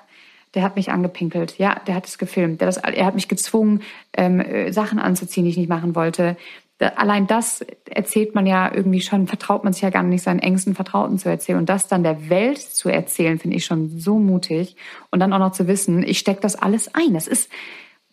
der 0.54 0.62
hat 0.62 0.76
mich 0.76 0.90
angepinkelt, 0.90 1.58
ja, 1.58 1.80
der 1.86 1.94
hat 1.94 2.06
es 2.06 2.18
gefilmt, 2.18 2.60
der 2.60 2.66
das, 2.66 2.78
er 2.78 3.06
hat 3.06 3.14
mich 3.14 3.28
gezwungen, 3.28 3.82
ähm, 4.16 4.40
äh, 4.40 4.72
Sachen 4.72 4.98
anzuziehen, 4.98 5.44
die 5.44 5.50
ich 5.50 5.56
nicht 5.56 5.68
machen 5.68 5.94
wollte. 5.94 6.36
Allein 6.96 7.26
das 7.26 7.62
erzählt 7.90 8.34
man 8.34 8.46
ja 8.46 8.74
irgendwie 8.74 9.02
schon, 9.02 9.26
vertraut 9.26 9.64
man 9.64 9.74
sich 9.74 9.82
ja 9.82 9.90
gar 9.90 10.02
nicht, 10.02 10.22
seinen 10.22 10.38
engsten 10.38 10.74
Vertrauten 10.74 11.18
zu 11.18 11.28
erzählen. 11.28 11.58
Und 11.58 11.68
das 11.68 11.88
dann 11.88 12.02
der 12.02 12.30
Welt 12.30 12.58
zu 12.58 12.88
erzählen, 12.88 13.38
finde 13.38 13.58
ich 13.58 13.66
schon 13.66 14.00
so 14.00 14.18
mutig. 14.18 14.76
Und 15.10 15.20
dann 15.20 15.32
auch 15.34 15.38
noch 15.38 15.52
zu 15.52 15.68
wissen, 15.68 16.02
ich 16.02 16.18
stecke 16.18 16.40
das 16.40 16.56
alles 16.56 16.94
ein. 16.94 17.12
Das 17.12 17.26
ist, 17.26 17.50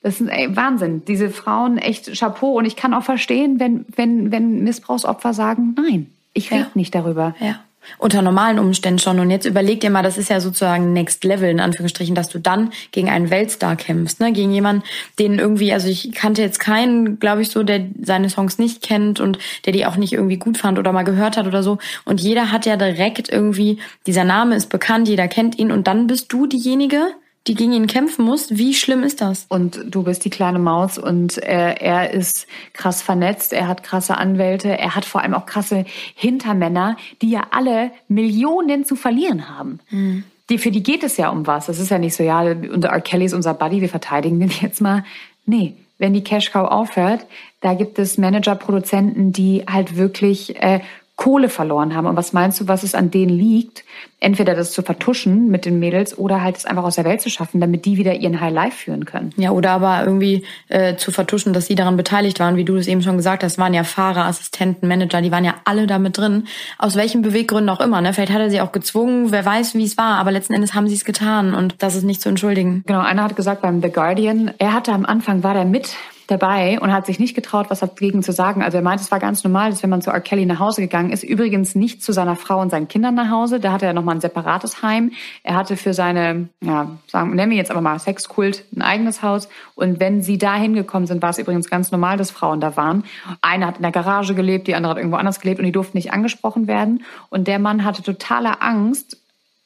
das 0.02 0.20
ist 0.20 0.28
ey, 0.28 0.54
Wahnsinn. 0.54 1.04
Diese 1.06 1.30
Frauen, 1.30 1.78
echt 1.78 2.14
Chapeau. 2.20 2.58
Und 2.58 2.66
ich 2.66 2.76
kann 2.76 2.94
auch 2.94 3.04
verstehen, 3.04 3.62
wenn, 3.62 3.86
wenn, 3.96 4.34
wenn 4.34 4.66
Missbrauchsopfer 4.66 5.34
sagen, 5.34 5.74
nein, 5.78 6.12
ich 6.34 6.52
rede 6.52 6.64
ja. 6.64 6.72
nicht 6.74 6.94
darüber. 6.94 7.36
Ja 7.40 7.62
unter 7.98 8.22
normalen 8.22 8.60
Umständen 8.60 9.00
schon. 9.00 9.20
Und 9.20 9.32
jetzt 9.32 9.46
überleg 9.46 9.80
dir 9.80 9.90
mal, 9.90 10.04
das 10.04 10.18
ist 10.18 10.30
ja 10.30 10.40
sozusagen 10.40 10.94
Next 10.94 11.24
Level, 11.24 11.50
in 11.50 11.60
Anführungsstrichen, 11.60 12.16
dass 12.16 12.30
du 12.30 12.40
dann 12.40 12.72
gegen 12.92 13.10
einen 13.10 13.30
Weltstar 13.30 13.76
kämpfst, 13.76 14.20
ne? 14.20 14.32
Gegen 14.32 14.52
jemanden, 14.52 14.84
den 15.20 15.40
irgendwie, 15.40 15.74
also 15.74 15.88
ich 15.88 16.12
kannte 16.14 16.42
jetzt 16.42 16.60
keinen, 16.60 17.20
glaube 17.20 17.42
ich, 17.42 17.50
so, 17.50 17.64
der 17.64 17.86
seine 18.02 18.30
Songs 18.30 18.58
nicht 18.58 18.82
kennt 18.82 19.20
und 19.20 19.38
der 19.66 19.74
die 19.74 19.86
auch 19.86 19.98
nicht 19.98 20.14
irgendwie 20.14 20.38
gut 20.38 20.58
fand 20.58 20.80
oder 20.80 20.92
mal 20.92 21.04
gehört 21.04 21.38
hat 21.38 21.48
oder 21.48 21.64
so. 21.64 21.78
Und 22.06 22.22
jeder 22.22 22.52
hat 22.52 22.66
ja 22.66 22.78
direkt 22.78 23.30
irgendwie, 23.30 23.80
dieser 24.06 24.24
Name 24.24 24.56
ist 24.56 24.68
bekannt, 24.68 25.08
jeder 25.08 25.28
kennt 25.28 25.58
ihn 25.58 25.72
und 25.72 25.88
dann 25.88 26.08
bist 26.08 26.32
du 26.32 26.48
diejenige, 26.48 27.08
die 27.46 27.56
gegen 27.56 27.74
ihn 27.74 27.88
kämpfen 27.88 28.26
muss. 28.26 28.58
Wie 28.58 28.74
schlimm 28.74 29.04
ist 29.04 29.22
das? 29.22 29.46
Und 29.48 29.80
du 29.86 30.04
bist 30.04 30.26
die 30.26 30.30
kleine 30.30 30.60
Maus 30.60 30.98
und 30.98 31.38
er, 31.38 31.82
er 31.82 32.12
ist 32.12 32.48
krass 32.74 33.02
vernetzt, 33.02 33.54
er 33.54 33.68
hat 33.68 33.84
krasse 33.84 34.18
Anwälte, 34.18 34.78
er 34.78 34.96
hat 34.96 35.06
vor 35.06 35.22
allem 35.22 35.34
auch 35.34 35.46
krasse 35.46 35.86
Hintermänner, 36.16 36.98
die 37.22 37.30
ja 37.30 37.48
alle 37.52 37.92
Millionen 38.08 38.86
zu 38.86 38.96
verlieren 38.96 39.50
haben. 39.50 39.80
Mhm. 39.90 40.24
Die, 40.50 40.58
für 40.58 40.72
die 40.72 40.84
geht 40.84 41.04
es 41.04 41.18
ja 41.18 41.30
um 41.30 41.46
was. 41.46 41.66
Das 41.66 41.80
ist 41.80 41.90
ja 41.90 42.00
nicht 42.00 42.16
so, 42.16 42.24
ja, 42.24 42.42
unser 42.42 42.90
R. 42.90 43.02
Kelly 43.02 43.26
ist 43.26 43.34
unser 43.34 43.54
Buddy, 43.54 43.82
wir 43.82 43.90
verteidigen 43.90 44.40
den 44.40 44.52
jetzt 44.62 44.82
mal. 44.82 45.04
Nee, 45.46 45.74
wenn 45.98 46.14
die 46.14 46.24
Cash 46.24 46.52
Cow 46.52 46.68
aufhört, 46.68 47.26
da 47.62 47.74
gibt 47.74 48.00
es 48.00 48.18
Manager, 48.18 48.56
Produzenten, 48.56 49.32
die 49.32 49.64
halt 49.68 49.98
wirklich 49.98 50.62
äh, 50.62 50.82
Kohle 51.18 51.50
verloren 51.50 51.96
haben. 51.96 52.06
Und 52.06 52.16
was 52.16 52.32
meinst 52.32 52.60
du, 52.60 52.68
was 52.68 52.84
es 52.84 52.94
an 52.94 53.10
denen 53.10 53.36
liegt? 53.36 53.84
Entweder 54.20 54.54
das 54.54 54.72
zu 54.72 54.84
vertuschen 54.84 55.50
mit 55.50 55.66
den 55.66 55.80
Mädels 55.80 56.18
oder 56.18 56.44
halt 56.44 56.58
es 56.58 56.66
einfach 56.66 56.84
aus 56.84 56.96
der 56.96 57.06
Welt 57.06 57.22
zu 57.22 57.32
schaffen, 57.32 57.60
damit 57.60 57.86
die 57.86 57.98
wieder 57.98 58.14
ihren 58.14 58.40
High 58.40 58.54
Life 58.54 58.78
führen 58.78 59.06
können. 59.06 59.34
Ja, 59.36 59.50
oder 59.50 59.72
aber 59.72 60.04
irgendwie 60.06 60.46
äh, 60.70 60.96
zu 60.96 61.12
vertuschen, 61.12 61.54
dass 61.54 61.66
sie 61.66 61.74
daran 61.74 61.98
beteiligt 61.98 62.40
waren, 62.40 62.56
wie 62.56 62.66
du 62.66 62.76
es 62.76 62.88
eben 62.88 63.02
schon 63.02 63.18
gesagt 63.18 63.44
hast, 63.44 63.58
waren 63.58 63.74
ja 63.74 63.84
Fahrer, 63.84 64.26
Assistenten, 64.26 64.88
Manager, 64.88 65.22
die 65.22 65.32
waren 65.32 65.44
ja 65.44 65.56
alle 65.66 65.88
damit 65.88 66.20
drin. 66.20 66.48
Aus 66.78 66.96
welchen 66.96 67.24
Beweggründen 67.24 67.70
auch 67.70 67.82
immer. 67.82 68.00
Ne? 68.00 68.14
Vielleicht 68.14 68.32
hat 68.32 68.42
er 68.42 68.52
sie 68.52 68.62
auch 68.62 68.72
gezwungen, 68.72 69.32
wer 69.32 69.44
weiß, 69.44 69.74
wie 69.74 69.86
es 69.86 69.98
war, 69.98 70.20
aber 70.20 70.32
letzten 70.32 70.54
Endes 70.54 70.76
haben 70.76 70.88
sie 70.88 70.96
es 70.96 71.04
getan 71.04 71.56
und 71.56 71.76
das 71.80 71.96
ist 71.96 72.04
nicht 72.04 72.22
zu 72.22 72.30
entschuldigen. 72.30 72.84
Genau, 72.86 73.02
einer 73.02 73.24
hat 73.24 73.36
gesagt 73.36 73.64
beim 73.64 73.82
The 73.82 73.90
Guardian, 73.90 74.52
er 74.60 74.74
hatte 74.74 74.94
am 74.94 75.06
Anfang, 75.06 75.42
war 75.42 75.56
der 75.56 75.66
mit 75.66 75.96
dabei 76.28 76.80
und 76.80 76.94
hat 76.94 77.06
sich 77.06 77.20
nicht 77.20 77.36
getraut, 77.36 77.68
was 77.70 77.80
dagegen 77.80 78.22
zu 78.22 78.32
sagen. 78.32 78.62
Also 78.62 78.78
er 78.78 78.84
meinte, 78.84 79.04
es 79.04 79.12
war 79.12 79.20
ganz 79.20 79.44
normal, 79.44 79.70
dass 79.70 79.82
wenn 79.82 79.90
man 79.90 80.02
zu 80.02 80.12
R. 80.12 80.20
Kelly 80.20 80.46
nach 80.46 80.60
Hause 80.60 80.82
gegangen 80.82 81.10
ist, 81.10 81.24
übrigens 81.24 81.74
nicht 81.74 82.04
zu 82.04 82.12
seiner 82.12 82.36
Frau 82.36 82.62
und 82.62 82.70
seinen 82.70 82.88
Kindern 82.88 83.16
nach 83.16 83.30
Hause, 83.32 83.60
da 83.60 83.72
hatte 83.72 83.86
er 83.86 83.94
nochmal 83.94 84.16
ein 84.16 84.22
separates 84.22 84.82
Heim. 84.84 85.12
Er 85.44 85.56
hatte 85.56 85.78
für 85.78 85.94
seine, 85.94 86.50
ja, 86.62 86.92
sagen, 87.08 87.34
nennen 87.36 87.52
wir 87.52 87.58
jetzt 87.58 87.72
aber 87.72 87.82
mal 87.82 87.98
Sexkult, 88.00 88.66
ein 88.76 88.82
eigenes 88.82 89.24
Haus. 89.24 89.48
Und 89.76 90.00
wenn 90.00 90.22
sie 90.22 90.38
da 90.38 90.56
hingekommen 90.56 91.08
sind, 91.08 91.22
war 91.22 91.30
es 91.30 91.38
übrigens 91.38 91.70
ganz 91.70 91.92
normal, 91.92 92.18
dass 92.18 92.32
Frauen 92.32 92.60
da 92.60 92.76
waren. 92.76 93.04
Eine 93.42 93.66
hat 93.66 93.78
in 93.78 93.84
der 93.84 93.92
Garage 93.92 94.36
gelebt, 94.36 94.68
die 94.68 94.76
andere 94.76 94.92
hat 94.92 94.98
irgendwo 94.98 95.18
anders 95.18 95.40
gelebt 95.40 95.60
und 95.60 95.66
die 95.66 95.72
durften 95.72 95.98
nicht 95.98 96.12
angesprochen 96.12 96.68
werden. 96.68 97.04
Und 97.30 97.48
der 97.48 97.60
Mann 97.60 97.86
hatte 97.86 98.04
totale 98.04 98.62
Angst, 98.62 99.18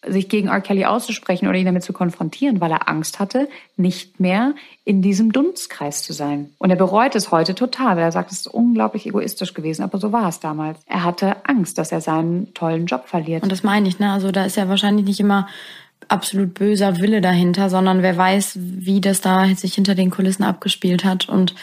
sich 0.08 0.30
gegen 0.30 0.48
R. 0.48 0.62
Kelly 0.62 0.86
auszusprechen 0.86 1.48
oder 1.48 1.58
ihn 1.58 1.66
damit 1.66 1.84
zu 1.84 1.94
konfrontieren, 1.94 2.60
weil 2.60 2.72
er 2.72 2.90
Angst 2.90 3.20
hatte, 3.20 3.48
nicht 3.78 4.20
mehr 4.20 4.54
in 4.84 5.02
diesem 5.02 5.32
Dunstkreis 5.32 6.02
zu 6.02 6.14
sein. 6.14 6.52
Und 6.58 6.72
er 6.72 6.76
bereut 6.76 7.16
es 7.16 7.32
heute 7.32 7.54
total, 7.54 7.98
weil 7.98 8.04
er 8.04 8.12
sagt, 8.12 8.32
es 8.32 8.40
ist 8.40 8.48
unglaublich 8.48 9.06
egoistisch 9.06 9.54
gewesen, 9.54 9.84
aber 9.84 10.00
so 10.00 10.12
war 10.12 10.28
es 10.28 10.40
damals. 10.40 10.80
Er 10.88 11.04
hatte 11.04 11.48
Angst, 11.48 11.78
dass 11.78 11.92
er 11.92 12.02
seinen 12.02 12.54
tollen 12.54 12.88
Job 12.88 13.08
verliert. 13.08 13.44
Und 13.44 13.52
das 13.52 13.64
meine 13.64 13.88
ich, 13.88 14.00
ne? 14.00 14.12
Also 14.12 14.32
da 14.32 14.46
ist 14.46 14.58
ja 14.58 14.68
wahrscheinlich 14.68 15.06
nicht 15.06 15.20
immer 15.20 15.48
absolut 16.08 16.56
böser 16.56 17.00
Wille 17.00 17.22
dahinter, 17.22 17.70
sondern 17.70 18.02
wer 18.02 18.18
weiß, 18.18 18.58
wie 18.60 19.02
das 19.02 19.22
da 19.22 19.46
sich 19.56 19.76
hinter 19.76 19.94
den 19.94 20.10
Kulissen 20.10 20.44
abgespielt 20.44 21.04
hat. 21.04 21.30
Und 21.30 21.54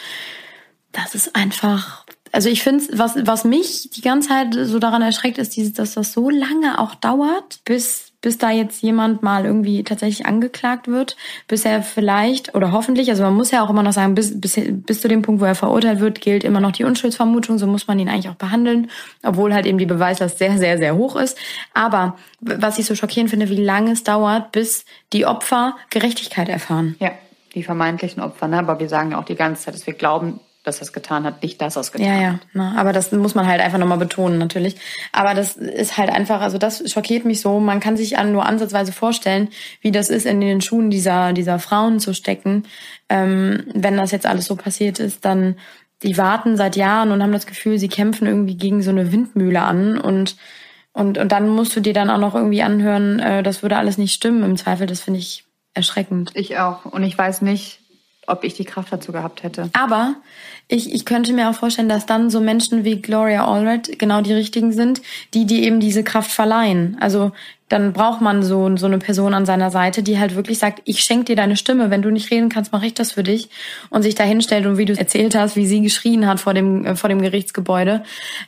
das 0.93 1.13
ist 1.13 1.35
einfach 1.35 2.05
also 2.31 2.49
ich 2.49 2.61
finde, 2.61 2.85
was, 2.93 3.15
was 3.25 3.43
mich 3.43 3.89
die 3.89 4.01
ganze 4.01 4.29
Zeit 4.29 4.53
so 4.53 4.77
daran 4.77 5.01
erschreckt, 5.01 5.39
ist, 5.39 5.55
dieses, 5.55 5.73
dass 5.73 5.95
das 5.95 6.13
so 6.13 6.29
lange 6.29 6.77
auch 6.77 6.93
dauert, 6.95 7.61
bis 7.65 8.08
bis 8.21 8.37
da 8.37 8.51
jetzt 8.51 8.81
jemand 8.81 9.23
mal 9.23 9.45
irgendwie 9.45 9.83
tatsächlich 9.83 10.25
angeklagt 10.25 10.87
wird, 10.87 11.15
bis 11.47 11.63
er 11.65 11.81
vielleicht 11.81 12.53
oder 12.55 12.71
hoffentlich, 12.71 13.09
also 13.09 13.23
man 13.23 13.35
muss 13.35 13.51
ja 13.51 13.63
auch 13.63 13.69
immer 13.69 13.83
noch 13.83 13.93
sagen, 13.93 14.15
bis, 14.15 14.39
bis, 14.39 14.59
bis 14.67 15.01
zu 15.01 15.07
dem 15.07 15.21
Punkt, 15.21 15.41
wo 15.41 15.45
er 15.45 15.55
verurteilt 15.55 15.99
wird, 15.99 16.19
gilt 16.21 16.43
immer 16.43 16.59
noch 16.59 16.71
die 16.71 16.83
Unschuldsvermutung, 16.83 17.57
so 17.57 17.67
muss 17.67 17.87
man 17.87 17.97
ihn 17.99 18.09
eigentlich 18.09 18.29
auch 18.29 18.35
behandeln, 18.35 18.89
obwohl 19.23 19.53
halt 19.53 19.65
eben 19.65 19.77
die 19.77 19.85
Beweislast 19.85 20.37
sehr, 20.37 20.57
sehr, 20.57 20.77
sehr 20.77 20.95
hoch 20.95 21.15
ist. 21.15 21.37
Aber 21.73 22.17
was 22.41 22.77
ich 22.77 22.85
so 22.85 22.95
schockierend 22.95 23.29
finde, 23.29 23.49
wie 23.49 23.63
lange 23.63 23.91
es 23.91 24.03
dauert, 24.03 24.51
bis 24.51 24.85
die 25.13 25.25
Opfer 25.25 25.75
Gerechtigkeit 25.89 26.49
erfahren. 26.49 26.95
Ja, 26.99 27.11
die 27.55 27.63
vermeintlichen 27.63 28.21
Opfer, 28.21 28.47
ne? 28.47 28.59
aber 28.59 28.79
wir 28.79 28.89
sagen 28.89 29.11
ja 29.11 29.19
auch 29.19 29.25
die 29.25 29.35
ganze 29.35 29.63
Zeit, 29.63 29.75
dass 29.75 29.87
wir 29.87 29.93
glauben, 29.93 30.39
dass 30.69 30.77
er 30.77 30.83
es 30.83 30.93
getan 30.93 31.25
hat, 31.25 31.41
nicht 31.41 31.59
dass 31.61 31.75
er 31.75 31.81
es 31.81 31.91
getan 31.91 32.07
ja, 32.07 32.21
ja. 32.21 32.33
hat. 32.33 32.39
Na, 32.53 32.75
aber 32.77 32.93
das 32.93 33.11
muss 33.11 33.35
man 33.35 33.47
halt 33.47 33.59
einfach 33.61 33.77
nochmal 33.77 33.97
betonen, 33.97 34.37
natürlich. 34.37 34.75
Aber 35.11 35.33
das 35.33 35.57
ist 35.57 35.97
halt 35.97 36.09
einfach, 36.09 36.41
also 36.41 36.57
das 36.57 36.89
schockiert 36.89 37.25
mich 37.25 37.41
so. 37.41 37.59
Man 37.59 37.79
kann 37.79 37.97
sich 37.97 38.15
nur 38.23 38.45
ansatzweise 38.45 38.91
vorstellen, 38.91 39.49
wie 39.81 39.91
das 39.91 40.09
ist, 40.09 40.25
in 40.25 40.39
den 40.39 40.61
Schuhen 40.61 40.89
dieser, 40.89 41.33
dieser 41.33 41.59
Frauen 41.59 41.99
zu 41.99 42.13
stecken. 42.13 42.63
Ähm, 43.09 43.65
wenn 43.73 43.97
das 43.97 44.11
jetzt 44.11 44.25
alles 44.25 44.45
so 44.45 44.55
passiert 44.55 44.99
ist, 44.99 45.25
dann 45.25 45.55
die 46.03 46.17
warten 46.17 46.55
seit 46.55 46.75
Jahren 46.75 47.11
und 47.11 47.21
haben 47.21 47.33
das 47.33 47.47
Gefühl, 47.47 47.77
sie 47.77 47.89
kämpfen 47.89 48.27
irgendwie 48.27 48.55
gegen 48.55 48.81
so 48.81 48.91
eine 48.91 49.11
Windmühle 49.11 49.61
an 49.61 49.97
und 49.97 50.37
und, 50.91 51.17
und 51.17 51.31
dann 51.31 51.47
musst 51.47 51.75
du 51.75 51.81
dir 51.81 51.93
dann 51.93 52.09
auch 52.09 52.17
noch 52.17 52.35
irgendwie 52.35 52.63
anhören, 52.63 53.19
äh, 53.19 53.43
das 53.43 53.61
würde 53.61 53.77
alles 53.77 53.97
nicht 53.97 54.13
stimmen 54.13 54.43
im 54.43 54.57
Zweifel. 54.57 54.87
Das 54.87 55.01
finde 55.01 55.19
ich 55.19 55.45
erschreckend. 55.73 56.31
Ich 56.33 56.57
auch. 56.57 56.85
Und 56.85 57.03
ich 57.03 57.17
weiß 57.17 57.41
nicht, 57.41 57.79
ob 58.27 58.43
ich 58.43 58.53
die 58.53 58.65
Kraft 58.65 58.91
dazu 58.91 59.11
gehabt 59.11 59.43
hätte. 59.43 59.69
Aber 59.73 60.15
ich, 60.71 60.93
ich 60.93 61.03
könnte 61.03 61.33
mir 61.33 61.49
auch 61.49 61.55
vorstellen, 61.55 61.89
dass 61.89 62.05
dann 62.05 62.29
so 62.29 62.39
Menschen 62.39 62.85
wie 62.85 63.01
Gloria 63.01 63.45
Allred 63.45 63.97
genau 63.97 64.21
die 64.21 64.33
richtigen 64.33 64.71
sind, 64.71 65.01
die 65.33 65.45
die 65.45 65.63
eben 65.63 65.79
diese 65.79 66.03
Kraft 66.03 66.31
verleihen. 66.31 66.95
Also 66.99 67.31
dann 67.69 67.93
braucht 67.93 68.19
man 68.19 68.41
so, 68.41 68.75
so 68.77 68.87
eine 68.87 68.97
Person 68.97 69.35
an 69.35 69.45
seiner 69.45 69.69
Seite, 69.69 70.01
die 70.01 70.19
halt 70.19 70.35
wirklich 70.35 70.57
sagt, 70.57 70.81
ich 70.85 71.01
schenke 71.01 71.25
dir 71.25 71.35
deine 71.35 71.55
Stimme, 71.55 71.91
wenn 71.91 72.01
du 72.01 72.09
nicht 72.09 72.31
reden 72.31 72.49
kannst, 72.49 72.73
mache 72.73 72.87
ich 72.87 72.95
das 72.95 73.11
für 73.11 73.21
dich. 73.21 73.49
Und 73.91 74.01
sich 74.01 74.15
da 74.15 74.23
hinstellt 74.23 74.65
und 74.65 74.77
wie 74.79 74.85
du 74.85 74.97
erzählt 74.97 75.35
hast, 75.35 75.55
wie 75.55 75.67
sie 75.67 75.81
geschrien 75.81 76.25
hat 76.25 76.39
vor 76.39 76.55
dem, 76.55 76.83
äh, 76.83 76.95
vor 76.95 77.09
dem 77.09 77.21
Gerichtsgebäude. 77.21 78.03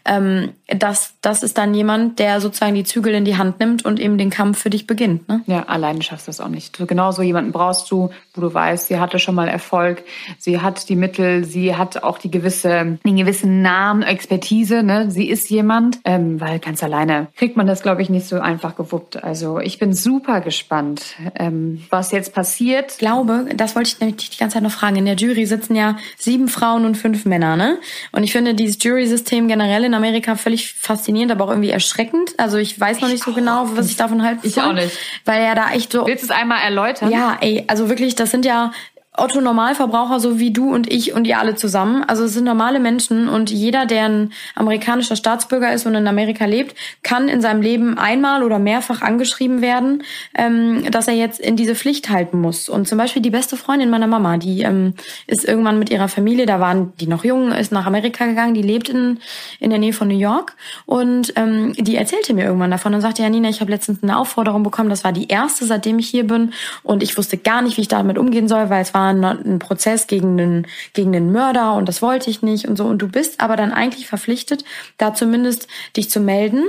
Ähm, 0.05 0.53
das, 0.67 1.13
das 1.21 1.43
ist 1.43 1.57
dann 1.59 1.75
jemand, 1.75 2.17
der 2.17 2.41
sozusagen 2.41 2.73
die 2.73 2.83
Zügel 2.83 3.13
in 3.13 3.23
die 3.23 3.37
Hand 3.37 3.59
nimmt 3.59 3.85
und 3.85 3.99
eben 3.99 4.17
den 4.17 4.31
Kampf 4.31 4.59
für 4.59 4.71
dich 4.71 4.87
beginnt. 4.87 5.29
Ne? 5.29 5.41
Ja, 5.45 5.63
alleine 5.63 6.01
schaffst 6.01 6.27
du 6.27 6.29
das 6.29 6.41
auch 6.41 6.47
nicht. 6.47 6.75
Genau 6.87 7.11
so 7.11 7.21
jemanden 7.21 7.51
brauchst 7.51 7.91
du, 7.91 8.09
wo 8.33 8.41
du 8.41 8.51
weißt, 8.51 8.87
sie 8.87 8.99
hatte 8.99 9.19
schon 9.19 9.35
mal 9.35 9.47
Erfolg, 9.47 10.03
sie 10.39 10.59
hat 10.59 10.89
die 10.89 10.95
Mittel, 10.95 11.45
sie 11.45 11.75
hat 11.75 12.03
auch 12.03 12.10
die 12.17 12.31
gewisse, 12.31 12.97
den 13.05 13.15
gewissen 13.15 13.61
Namen, 13.61 14.03
Expertise, 14.03 14.83
ne? 14.83 15.09
Sie 15.11 15.29
ist 15.29 15.49
jemand, 15.49 15.99
ähm, 16.05 16.39
weil 16.39 16.59
ganz 16.59 16.83
alleine 16.83 17.27
kriegt 17.35 17.57
man 17.57 17.67
das, 17.67 17.81
glaube 17.81 18.01
ich, 18.01 18.09
nicht 18.09 18.27
so 18.27 18.39
einfach 18.39 18.75
gewuppt. 18.75 19.23
Also 19.23 19.59
ich 19.59 19.79
bin 19.79 19.93
super 19.93 20.41
gespannt, 20.41 21.15
ähm, 21.35 21.83
was 21.89 22.11
jetzt 22.11 22.33
passiert. 22.33 22.91
Ich 22.93 22.97
glaube, 22.97 23.45
das 23.55 23.75
wollte 23.75 23.89
ich 23.89 23.99
nämlich 23.99 24.29
die 24.29 24.37
ganze 24.37 24.55
Zeit 24.55 24.63
noch 24.63 24.71
fragen. 24.71 24.95
In 24.95 25.05
der 25.05 25.15
Jury 25.15 25.45
sitzen 25.45 25.75
ja 25.75 25.97
sieben 26.17 26.47
Frauen 26.47 26.85
und 26.85 26.95
fünf 26.95 27.25
Männer, 27.25 27.55
ne? 27.55 27.77
Und 28.11 28.23
ich 28.23 28.31
finde 28.31 28.53
dieses 28.53 28.81
Jury-System 28.83 29.47
generell 29.47 29.83
in 29.83 29.93
Amerika 29.93 30.35
völlig 30.35 30.73
faszinierend, 30.73 31.31
aber 31.31 31.45
auch 31.45 31.49
irgendwie 31.49 31.69
erschreckend. 31.69 32.31
Also 32.37 32.57
ich 32.57 32.79
weiß 32.79 33.01
noch 33.01 33.09
nicht 33.09 33.23
so 33.23 33.33
genau, 33.33 33.69
was 33.75 33.89
ich 33.89 33.97
davon 33.97 34.23
halte. 34.23 34.47
Ich 34.47 34.61
auch 34.61 34.73
nicht. 34.73 34.97
Weil 35.25 35.43
ja 35.43 35.55
da 35.55 35.71
echt 35.71 35.91
so. 35.91 36.05
Willst 36.05 36.23
du 36.23 36.27
es 36.27 36.31
einmal 36.31 36.61
erläutern? 36.63 37.11
Ja, 37.11 37.37
ey, 37.41 37.63
also 37.67 37.89
wirklich, 37.89 38.15
das 38.15 38.31
sind 38.31 38.45
ja 38.45 38.71
Otto 39.17 39.41
Normalverbraucher, 39.41 40.21
so 40.21 40.39
wie 40.39 40.51
du 40.51 40.73
und 40.73 40.89
ich 40.89 41.13
und 41.13 41.27
ihr 41.27 41.37
alle 41.37 41.55
zusammen. 41.55 42.01
Also 42.07 42.23
es 42.23 42.33
sind 42.33 42.45
normale 42.45 42.79
Menschen 42.79 43.27
und 43.27 43.51
jeder, 43.51 43.85
der 43.85 44.05
ein 44.05 44.31
amerikanischer 44.55 45.17
Staatsbürger 45.17 45.73
ist 45.73 45.85
und 45.85 45.95
in 45.95 46.07
Amerika 46.07 46.45
lebt, 46.45 46.77
kann 47.03 47.27
in 47.27 47.41
seinem 47.41 47.61
Leben 47.61 47.97
einmal 47.97 48.41
oder 48.41 48.57
mehrfach 48.57 49.01
angeschrieben 49.01 49.61
werden, 49.61 50.03
ähm, 50.33 50.89
dass 50.91 51.09
er 51.09 51.13
jetzt 51.15 51.41
in 51.41 51.57
diese 51.57 51.75
Pflicht 51.75 52.09
halten 52.09 52.39
muss. 52.39 52.69
Und 52.69 52.87
zum 52.87 52.97
Beispiel 52.97 53.21
die 53.21 53.29
beste 53.29 53.57
Freundin 53.57 53.89
meiner 53.89 54.07
Mama, 54.07 54.37
die 54.37 54.61
ähm, 54.61 54.93
ist 55.27 55.43
irgendwann 55.43 55.77
mit 55.77 55.89
ihrer 55.89 56.07
Familie, 56.07 56.45
da 56.45 56.61
waren 56.61 56.93
die 57.01 57.07
noch 57.07 57.25
jung, 57.25 57.51
ist 57.51 57.73
nach 57.73 57.85
Amerika 57.85 58.25
gegangen, 58.25 58.53
die 58.53 58.61
lebt 58.61 58.87
in, 58.87 59.19
in 59.59 59.71
der 59.71 59.79
Nähe 59.79 59.91
von 59.91 60.07
New 60.07 60.17
York 60.17 60.55
und 60.85 61.33
ähm, 61.35 61.73
die 61.73 61.97
erzählte 61.97 62.33
mir 62.33 62.45
irgendwann 62.45 62.71
davon 62.71 62.93
und 62.93 63.01
sagte, 63.01 63.23
ja 63.23 63.29
Nina, 63.29 63.49
ich 63.49 63.59
habe 63.59 63.71
letztens 63.71 64.01
eine 64.03 64.17
Aufforderung 64.17 64.63
bekommen, 64.63 64.89
das 64.89 65.03
war 65.03 65.11
die 65.11 65.27
erste, 65.27 65.65
seitdem 65.65 65.99
ich 65.99 66.07
hier 66.07 66.25
bin 66.25 66.53
und 66.81 67.03
ich 67.03 67.17
wusste 67.17 67.37
gar 67.37 67.61
nicht, 67.61 67.75
wie 67.75 67.81
ich 67.81 67.89
damit 67.89 68.17
umgehen 68.17 68.47
soll, 68.47 68.69
weil 68.69 68.81
es 68.81 68.93
war 68.93 69.00
war 69.21 69.31
ein 69.31 69.59
Prozess 69.59 70.07
gegen 70.07 70.39
einen, 70.39 70.67
gegen 70.93 71.15
einen 71.15 71.31
Mörder 71.31 71.73
und 71.73 71.87
das 71.87 72.01
wollte 72.01 72.29
ich 72.29 72.41
nicht 72.41 72.67
und 72.67 72.77
so. 72.77 72.85
Und 72.85 72.99
du 72.99 73.07
bist 73.07 73.41
aber 73.41 73.55
dann 73.55 73.71
eigentlich 73.71 74.07
verpflichtet, 74.07 74.63
da 74.97 75.13
zumindest 75.13 75.67
dich 75.95 76.09
zu 76.09 76.19
melden 76.19 76.63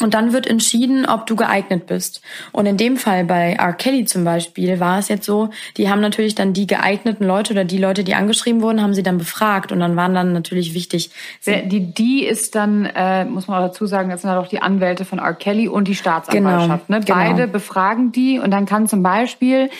und 0.00 0.14
dann 0.14 0.32
wird 0.32 0.46
entschieden, 0.46 1.06
ob 1.06 1.26
du 1.26 1.34
geeignet 1.34 1.86
bist. 1.86 2.22
Und 2.52 2.66
in 2.66 2.76
dem 2.76 2.96
Fall 2.96 3.24
bei 3.24 3.54
R. 3.54 3.72
Kelly 3.72 4.04
zum 4.04 4.24
Beispiel 4.24 4.78
war 4.78 4.98
es 4.98 5.08
jetzt 5.08 5.24
so, 5.24 5.50
die 5.76 5.90
haben 5.90 6.00
natürlich 6.00 6.34
dann 6.34 6.52
die 6.52 6.66
geeigneten 6.66 7.24
Leute 7.24 7.52
oder 7.52 7.64
die 7.64 7.78
Leute, 7.78 8.04
die 8.04 8.14
angeschrieben 8.14 8.62
wurden, 8.62 8.80
haben 8.80 8.94
sie 8.94 9.02
dann 9.02 9.18
befragt 9.18 9.72
und 9.72 9.80
dann 9.80 9.96
waren 9.96 10.14
dann 10.14 10.32
natürlich 10.32 10.74
wichtig. 10.74 11.10
Die, 11.46 11.92
die 11.92 12.24
ist 12.24 12.54
dann, 12.54 12.86
äh, 12.86 13.24
muss 13.24 13.48
man 13.48 13.58
auch 13.58 13.66
dazu 13.66 13.86
sagen, 13.86 14.08
das 14.08 14.22
sind 14.22 14.30
halt 14.30 14.40
auch 14.40 14.48
die 14.48 14.62
Anwälte 14.62 15.04
von 15.04 15.18
R. 15.18 15.34
Kelly 15.34 15.68
und 15.68 15.88
die 15.88 15.96
Staatsanwaltschaft. 15.96 16.86
Genau, 16.86 16.98
ne? 16.98 17.04
Beide 17.06 17.42
genau. 17.42 17.52
befragen 17.52 18.12
die 18.12 18.38
und 18.38 18.52
dann 18.52 18.66
kann 18.66 18.86
zum 18.86 19.02
Beispiel 19.02 19.70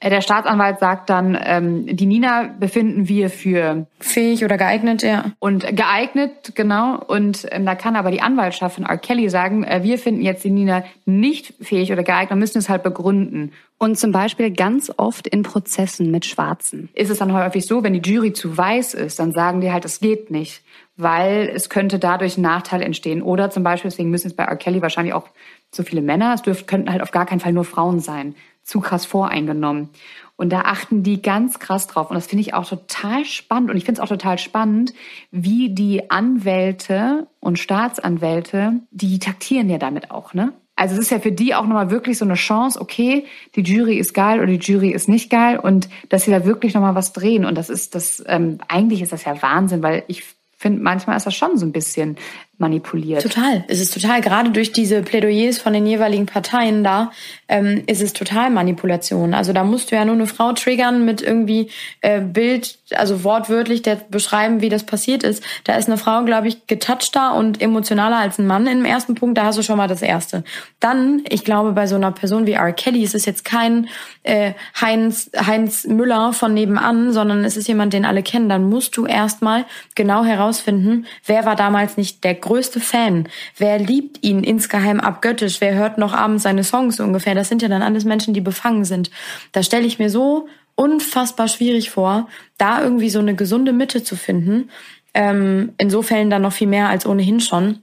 äh, 0.00 0.10
der 0.10 0.22
Staatsanwalt 0.22 0.78
sagt 0.78 1.10
dann, 1.10 1.38
ähm, 1.44 1.96
die 1.96 2.06
Nina 2.06 2.48
befinden 2.58 3.08
wir 3.08 3.28
für 3.28 3.86
fähig 4.00 4.44
oder 4.44 4.56
geeignet, 4.56 5.02
ja. 5.02 5.32
Und 5.38 5.76
geeignet, 5.76 6.52
genau. 6.54 6.96
Und 6.96 7.46
ähm, 7.50 7.66
da 7.66 7.74
kann 7.74 7.96
aber 7.96 8.10
die 8.10 8.22
Anwaltschaft 8.22 8.76
von 8.76 8.86
R. 8.86 8.96
Kelly 8.96 9.28
sagen, 9.28 9.65
wir 9.82 9.98
finden 9.98 10.22
jetzt 10.22 10.44
die 10.44 10.50
Nina 10.50 10.84
nicht 11.04 11.54
fähig 11.60 11.92
oder 11.92 12.02
geeignet, 12.02 12.38
müssen 12.38 12.58
es 12.58 12.68
halt 12.68 12.82
begründen. 12.82 13.52
Und 13.78 13.98
zum 13.98 14.12
Beispiel 14.12 14.50
ganz 14.50 14.90
oft 14.96 15.26
in 15.26 15.42
Prozessen 15.42 16.10
mit 16.10 16.24
Schwarzen. 16.24 16.88
Ist 16.94 17.10
es 17.10 17.18
dann 17.18 17.32
häufig 17.32 17.66
so, 17.66 17.82
wenn 17.82 17.92
die 17.92 18.10
Jury 18.10 18.32
zu 18.32 18.56
weiß 18.56 18.94
ist, 18.94 19.18
dann 19.18 19.32
sagen 19.32 19.60
die 19.60 19.70
halt, 19.70 19.84
das 19.84 20.00
geht 20.00 20.30
nicht, 20.30 20.62
weil 20.96 21.50
es 21.54 21.68
könnte 21.68 21.98
dadurch 21.98 22.38
ein 22.38 22.42
Nachteil 22.42 22.82
entstehen. 22.82 23.22
Oder 23.22 23.50
zum 23.50 23.62
Beispiel, 23.62 23.90
deswegen 23.90 24.10
müssen 24.10 24.28
es 24.28 24.36
bei 24.36 24.44
R. 24.44 24.56
Kelly 24.56 24.80
wahrscheinlich 24.80 25.14
auch 25.14 25.28
so 25.70 25.82
viele 25.82 26.00
Männer, 26.00 26.32
es 26.34 26.42
dürften, 26.42 26.66
könnten 26.66 26.90
halt 26.90 27.02
auf 27.02 27.10
gar 27.10 27.26
keinen 27.26 27.40
Fall 27.40 27.52
nur 27.52 27.64
Frauen 27.64 28.00
sein. 28.00 28.34
Zu 28.62 28.80
krass 28.80 29.04
voreingenommen. 29.04 29.90
Und 30.36 30.50
da 30.50 30.62
achten 30.62 31.02
die 31.02 31.22
ganz 31.22 31.58
krass 31.58 31.86
drauf. 31.86 32.10
Und 32.10 32.14
das 32.14 32.26
finde 32.26 32.42
ich 32.42 32.52
auch 32.52 32.68
total 32.68 33.24
spannend. 33.24 33.70
Und 33.70 33.76
ich 33.76 33.84
finde 33.84 34.00
es 34.00 34.04
auch 34.04 34.08
total 34.08 34.38
spannend, 34.38 34.92
wie 35.30 35.70
die 35.70 36.10
Anwälte 36.10 37.26
und 37.40 37.58
Staatsanwälte, 37.58 38.80
die 38.90 39.18
taktieren 39.18 39.70
ja 39.70 39.78
damit 39.78 40.10
auch, 40.10 40.34
ne? 40.34 40.52
Also 40.78 40.94
es 40.94 41.00
ist 41.00 41.10
ja 41.10 41.20
für 41.20 41.32
die 41.32 41.54
auch 41.54 41.62
nochmal 41.62 41.90
wirklich 41.90 42.18
so 42.18 42.26
eine 42.26 42.34
Chance, 42.34 42.78
okay, 42.78 43.24
die 43.54 43.62
Jury 43.62 43.96
ist 43.96 44.12
geil 44.12 44.40
oder 44.40 44.48
die 44.48 44.58
Jury 44.58 44.90
ist 44.90 45.08
nicht 45.08 45.30
geil 45.30 45.58
und 45.58 45.88
dass 46.10 46.24
sie 46.24 46.30
da 46.30 46.44
wirklich 46.44 46.74
nochmal 46.74 46.94
was 46.94 47.14
drehen. 47.14 47.46
Und 47.46 47.56
das 47.56 47.70
ist 47.70 47.94
das, 47.94 48.22
ähm, 48.26 48.58
eigentlich 48.68 49.00
ist 49.00 49.12
das 49.12 49.24
ja 49.24 49.40
Wahnsinn, 49.40 49.82
weil 49.82 50.04
ich 50.06 50.22
finde, 50.54 50.82
manchmal 50.82 51.16
ist 51.16 51.24
das 51.24 51.34
schon 51.34 51.56
so 51.56 51.64
ein 51.64 51.72
bisschen 51.72 52.16
manipuliert. 52.58 53.22
Total. 53.22 53.64
Es 53.68 53.80
ist 53.80 53.92
total, 53.92 54.20
gerade 54.22 54.50
durch 54.50 54.72
diese 54.72 55.02
Plädoyers 55.02 55.58
von 55.58 55.74
den 55.74 55.86
jeweiligen 55.86 56.24
Parteien 56.24 56.82
da, 56.82 57.10
ähm, 57.48 57.82
ist 57.86 58.02
es 58.02 58.14
total 58.14 58.50
Manipulation. 58.50 59.34
Also 59.34 59.52
da 59.52 59.62
musst 59.62 59.90
du 59.90 59.96
ja 59.96 60.04
nur 60.04 60.14
eine 60.14 60.26
Frau 60.26 60.52
triggern 60.52 61.04
mit 61.04 61.20
irgendwie 61.20 61.70
äh, 62.00 62.20
Bild, 62.20 62.78
also 62.94 63.24
wortwörtlich 63.24 63.82
der 63.82 63.96
beschreiben, 63.96 64.62
wie 64.62 64.70
das 64.70 64.84
passiert 64.84 65.22
ist. 65.22 65.42
Da 65.64 65.76
ist 65.76 65.88
eine 65.88 65.98
Frau, 65.98 66.24
glaube 66.24 66.48
ich, 66.48 66.66
getouchter 66.66 67.34
und 67.34 67.60
emotionaler 67.60 68.16
als 68.16 68.38
ein 68.38 68.46
Mann 68.46 68.66
im 68.66 68.86
ersten 68.86 69.14
Punkt. 69.14 69.36
Da 69.36 69.44
hast 69.44 69.58
du 69.58 69.62
schon 69.62 69.76
mal 69.76 69.88
das 69.88 70.00
Erste. 70.00 70.42
Dann, 70.80 71.22
ich 71.28 71.44
glaube, 71.44 71.72
bei 71.72 71.86
so 71.86 71.96
einer 71.96 72.12
Person 72.12 72.46
wie 72.46 72.52
R. 72.52 72.72
Kelly 72.72 73.02
ist 73.02 73.14
es 73.14 73.26
jetzt 73.26 73.44
kein 73.44 73.88
äh, 74.22 74.52
Heinz, 74.80 75.30
Heinz 75.36 75.84
Müller 75.84 76.32
von 76.32 76.54
nebenan, 76.54 77.12
sondern 77.12 77.44
es 77.44 77.56
ist 77.58 77.68
jemand, 77.68 77.92
den 77.92 78.06
alle 78.06 78.22
kennen. 78.22 78.48
Dann 78.48 78.68
musst 78.68 78.96
du 78.96 79.04
erstmal 79.04 79.66
genau 79.94 80.24
herausfinden, 80.24 81.06
wer 81.26 81.44
war 81.44 81.54
damals 81.54 81.98
nicht 81.98 82.24
der 82.24 82.34
größte 82.46 82.80
Fan? 82.80 83.28
Wer 83.56 83.78
liebt 83.78 84.24
ihn 84.24 84.42
insgeheim 84.42 85.00
abgöttisch? 85.00 85.60
Wer 85.60 85.74
hört 85.74 85.98
noch 85.98 86.14
abends 86.14 86.44
seine 86.44 86.64
Songs 86.64 86.98
ungefähr? 87.00 87.34
Das 87.34 87.48
sind 87.48 87.62
ja 87.62 87.68
dann 87.68 87.82
alles 87.82 88.04
Menschen, 88.04 88.34
die 88.34 88.40
befangen 88.40 88.84
sind. 88.84 89.10
Da 89.52 89.62
stelle 89.62 89.86
ich 89.86 89.98
mir 89.98 90.08
so 90.08 90.48
unfassbar 90.74 91.48
schwierig 91.48 91.90
vor, 91.90 92.28
da 92.58 92.82
irgendwie 92.82 93.10
so 93.10 93.18
eine 93.18 93.34
gesunde 93.34 93.72
Mitte 93.72 94.02
zu 94.02 94.16
finden. 94.16 94.70
Ähm, 95.14 95.72
in 95.78 95.90
dann 96.30 96.42
noch 96.42 96.52
viel 96.52 96.68
mehr 96.68 96.88
als 96.88 97.06
ohnehin 97.06 97.40
schon. 97.40 97.80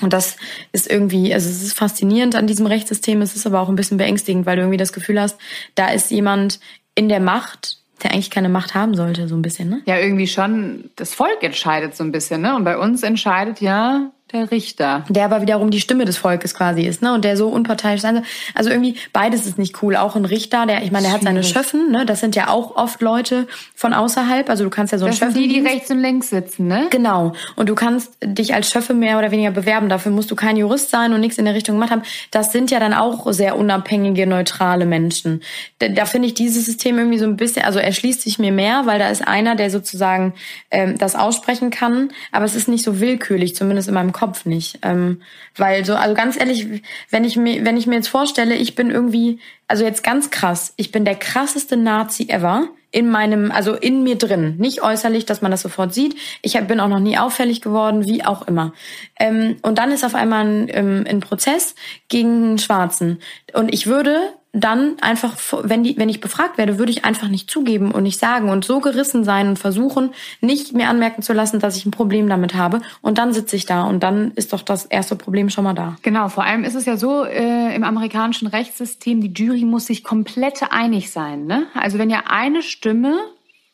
Und 0.00 0.12
das 0.12 0.36
ist 0.72 0.90
irgendwie, 0.90 1.32
also 1.32 1.48
es 1.48 1.62
ist 1.62 1.78
faszinierend 1.78 2.34
an 2.34 2.46
diesem 2.46 2.66
Rechtssystem, 2.66 3.22
es 3.22 3.36
ist 3.36 3.46
aber 3.46 3.60
auch 3.60 3.68
ein 3.68 3.76
bisschen 3.76 3.98
beängstigend, 3.98 4.46
weil 4.46 4.56
du 4.56 4.62
irgendwie 4.62 4.78
das 4.78 4.92
Gefühl 4.92 5.20
hast, 5.20 5.38
da 5.74 5.88
ist 5.88 6.10
jemand 6.10 6.60
in 6.94 7.08
der 7.08 7.20
Macht, 7.20 7.81
der 8.02 8.12
eigentlich 8.12 8.30
keine 8.30 8.48
Macht 8.48 8.74
haben 8.74 8.94
sollte, 8.94 9.28
so 9.28 9.34
ein 9.34 9.42
bisschen, 9.42 9.68
ne? 9.68 9.82
Ja, 9.86 9.98
irgendwie 9.98 10.26
schon. 10.26 10.90
Das 10.96 11.14
Volk 11.14 11.42
entscheidet 11.42 11.96
so 11.96 12.04
ein 12.04 12.12
bisschen, 12.12 12.40
ne? 12.42 12.56
Und 12.56 12.64
bei 12.64 12.78
uns 12.78 13.02
entscheidet 13.02 13.60
ja 13.60 14.10
Der 14.32 14.50
Richter. 14.50 15.04
der 15.08 15.24
aber 15.24 15.42
wiederum 15.42 15.70
die 15.70 15.80
Stimme 15.80 16.04
des 16.04 16.16
Volkes 16.16 16.54
quasi 16.54 16.82
ist, 16.82 17.02
ne? 17.02 17.12
Und 17.12 17.24
der 17.24 17.36
so 17.36 17.48
unparteiisch 17.48 18.00
sein 18.00 18.16
soll. 18.16 18.24
Also 18.54 18.70
irgendwie 18.70 18.96
beides 19.12 19.46
ist 19.46 19.58
nicht 19.58 19.82
cool. 19.82 19.96
Auch 19.96 20.16
ein 20.16 20.24
Richter, 20.24 20.66
der, 20.66 20.82
ich 20.82 20.90
meine, 20.90 21.04
der 21.04 21.12
hat 21.12 21.22
seine. 21.22 21.42
Schöffen, 21.42 21.90
ne? 21.90 22.06
Das 22.06 22.20
sind 22.20 22.36
ja 22.36 22.48
auch 22.48 22.76
oft 22.76 23.02
Leute 23.02 23.46
von 23.74 23.92
außerhalb. 23.92 24.48
Also 24.48 24.64
du 24.64 24.70
kannst 24.70 24.92
ja 24.92 24.98
so 24.98 25.04
einen 25.04 25.18
Das 25.18 25.20
sind 25.20 25.36
die, 25.36 25.48
die 25.48 25.60
rechts 25.60 25.90
und 25.90 26.00
links 26.00 26.30
sitzen, 26.30 26.66
ne? 26.66 26.86
Genau. 26.90 27.32
Und 27.56 27.68
du 27.68 27.74
kannst 27.74 28.16
dich 28.22 28.54
als 28.54 28.70
Schöffe 28.70 28.94
mehr 28.94 29.18
oder 29.18 29.30
weniger 29.30 29.50
bewerben. 29.50 29.88
Dafür 29.88 30.12
musst 30.12 30.30
du 30.30 30.36
kein 30.36 30.56
Jurist 30.56 30.90
sein 30.90 31.12
und 31.12 31.20
nichts 31.20 31.38
in 31.38 31.44
der 31.44 31.54
Richtung 31.54 31.76
gemacht 31.76 31.90
haben. 31.90 32.02
Das 32.30 32.52
sind 32.52 32.70
ja 32.70 32.80
dann 32.80 32.94
auch 32.94 33.30
sehr 33.32 33.56
unabhängige, 33.56 34.26
neutrale 34.26 34.86
Menschen. 34.86 35.42
Da, 35.78 35.88
da 35.88 36.04
finde 36.06 36.28
ich 36.28 36.34
dieses 36.34 36.64
System 36.64 36.98
irgendwie 36.98 37.18
so 37.18 37.26
ein 37.26 37.36
bisschen, 37.36 37.64
also 37.64 37.78
erschließt 37.78 38.22
sich 38.22 38.38
mir 38.38 38.52
mehr, 38.52 38.86
weil 38.86 38.98
da 38.98 39.08
ist 39.08 39.26
einer, 39.26 39.56
der 39.56 39.70
sozusagen 39.70 40.34
ähm, 40.70 40.96
das 40.96 41.14
aussprechen 41.16 41.70
kann, 41.70 42.10
aber 42.30 42.44
es 42.44 42.54
ist 42.54 42.68
nicht 42.68 42.84
so 42.84 43.00
willkürlich, 43.00 43.54
zumindest 43.54 43.88
in 43.88 43.94
meinem 43.94 44.12
Kopf 44.12 44.21
nicht. 44.44 44.78
Ähm, 44.82 45.22
weil 45.56 45.84
so, 45.84 45.94
also 45.94 46.14
ganz 46.14 46.38
ehrlich, 46.38 46.82
wenn 47.10 47.24
ich 47.24 47.36
mir, 47.36 47.64
wenn 47.64 47.76
ich 47.76 47.86
mir 47.86 47.96
jetzt 47.96 48.08
vorstelle, 48.08 48.54
ich 48.54 48.74
bin 48.74 48.90
irgendwie, 48.90 49.40
also 49.68 49.84
jetzt 49.84 50.02
ganz 50.02 50.30
krass, 50.30 50.74
ich 50.76 50.92
bin 50.92 51.04
der 51.04 51.16
krasseste 51.16 51.76
Nazi 51.76 52.28
ever 52.28 52.68
in 52.90 53.10
meinem, 53.10 53.50
also 53.50 53.74
in 53.74 54.02
mir 54.02 54.16
drin. 54.16 54.56
Nicht 54.58 54.82
äußerlich, 54.82 55.24
dass 55.24 55.40
man 55.42 55.50
das 55.50 55.62
sofort 55.62 55.94
sieht. 55.94 56.14
Ich 56.42 56.56
hab, 56.56 56.68
bin 56.68 56.78
auch 56.78 56.88
noch 56.88 57.00
nie 57.00 57.18
auffällig 57.18 57.62
geworden, 57.62 58.06
wie 58.06 58.24
auch 58.24 58.46
immer. 58.46 58.74
Ähm, 59.18 59.56
und 59.62 59.78
dann 59.78 59.90
ist 59.90 60.04
auf 60.04 60.14
einmal 60.14 60.46
ein, 60.46 60.68
ähm, 60.68 61.04
ein 61.08 61.20
Prozess 61.20 61.74
gegen 62.08 62.44
einen 62.44 62.58
Schwarzen. 62.58 63.18
Und 63.54 63.72
ich 63.72 63.86
würde 63.86 64.34
dann 64.52 64.96
einfach, 65.00 65.34
wenn, 65.62 65.82
die, 65.82 65.96
wenn 65.96 66.10
ich 66.10 66.20
befragt 66.20 66.58
werde, 66.58 66.78
würde 66.78 66.92
ich 66.92 67.06
einfach 67.06 67.28
nicht 67.28 67.50
zugeben 67.50 67.90
und 67.90 68.02
nicht 68.02 68.18
sagen 68.18 68.50
und 68.50 68.66
so 68.66 68.80
gerissen 68.80 69.24
sein 69.24 69.48
und 69.48 69.58
versuchen, 69.58 70.10
nicht 70.42 70.74
mir 70.74 70.88
anmerken 70.88 71.22
zu 71.22 71.32
lassen, 71.32 71.58
dass 71.58 71.76
ich 71.76 71.86
ein 71.86 71.90
Problem 71.90 72.28
damit 72.28 72.54
habe. 72.54 72.82
Und 73.00 73.16
dann 73.16 73.32
sitze 73.32 73.56
ich 73.56 73.64
da 73.64 73.84
und 73.84 74.02
dann 74.02 74.32
ist 74.32 74.52
doch 74.52 74.60
das 74.60 74.84
erste 74.84 75.16
Problem 75.16 75.48
schon 75.48 75.64
mal 75.64 75.72
da. 75.72 75.96
Genau, 76.02 76.28
vor 76.28 76.44
allem 76.44 76.64
ist 76.64 76.74
es 76.74 76.84
ja 76.84 76.98
so 76.98 77.24
äh, 77.24 77.74
im 77.74 77.82
amerikanischen 77.82 78.46
Rechtssystem, 78.46 79.22
die 79.22 79.32
Jury 79.32 79.64
muss 79.64 79.86
sich 79.86 80.04
komplett 80.04 80.62
einig 80.70 81.10
sein. 81.10 81.46
Ne? 81.46 81.66
Also 81.72 81.98
wenn 81.98 82.10
ja 82.10 82.24
eine 82.26 82.62
Stimme, 82.62 83.16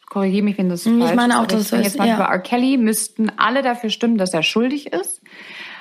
korrigiere 0.06 0.44
mich, 0.44 0.58
wenn 0.58 0.68
das 0.68 0.86
Ich 0.86 0.96
falsch 0.96 1.16
meine 1.16 1.32
ist, 1.32 1.38
auch, 1.38 1.42
aber 1.42 1.52
dass 1.54 1.72
ich 1.72 1.84
jetzt 1.84 1.98
mal 1.98 2.06
ja. 2.06 2.18
bei 2.18 2.24
R. 2.24 2.38
Kelly, 2.38 2.76
müssten 2.76 3.32
alle 3.36 3.62
dafür 3.62 3.90
stimmen, 3.90 4.16
dass 4.16 4.32
er 4.32 4.44
schuldig 4.44 4.92
ist. 4.92 5.22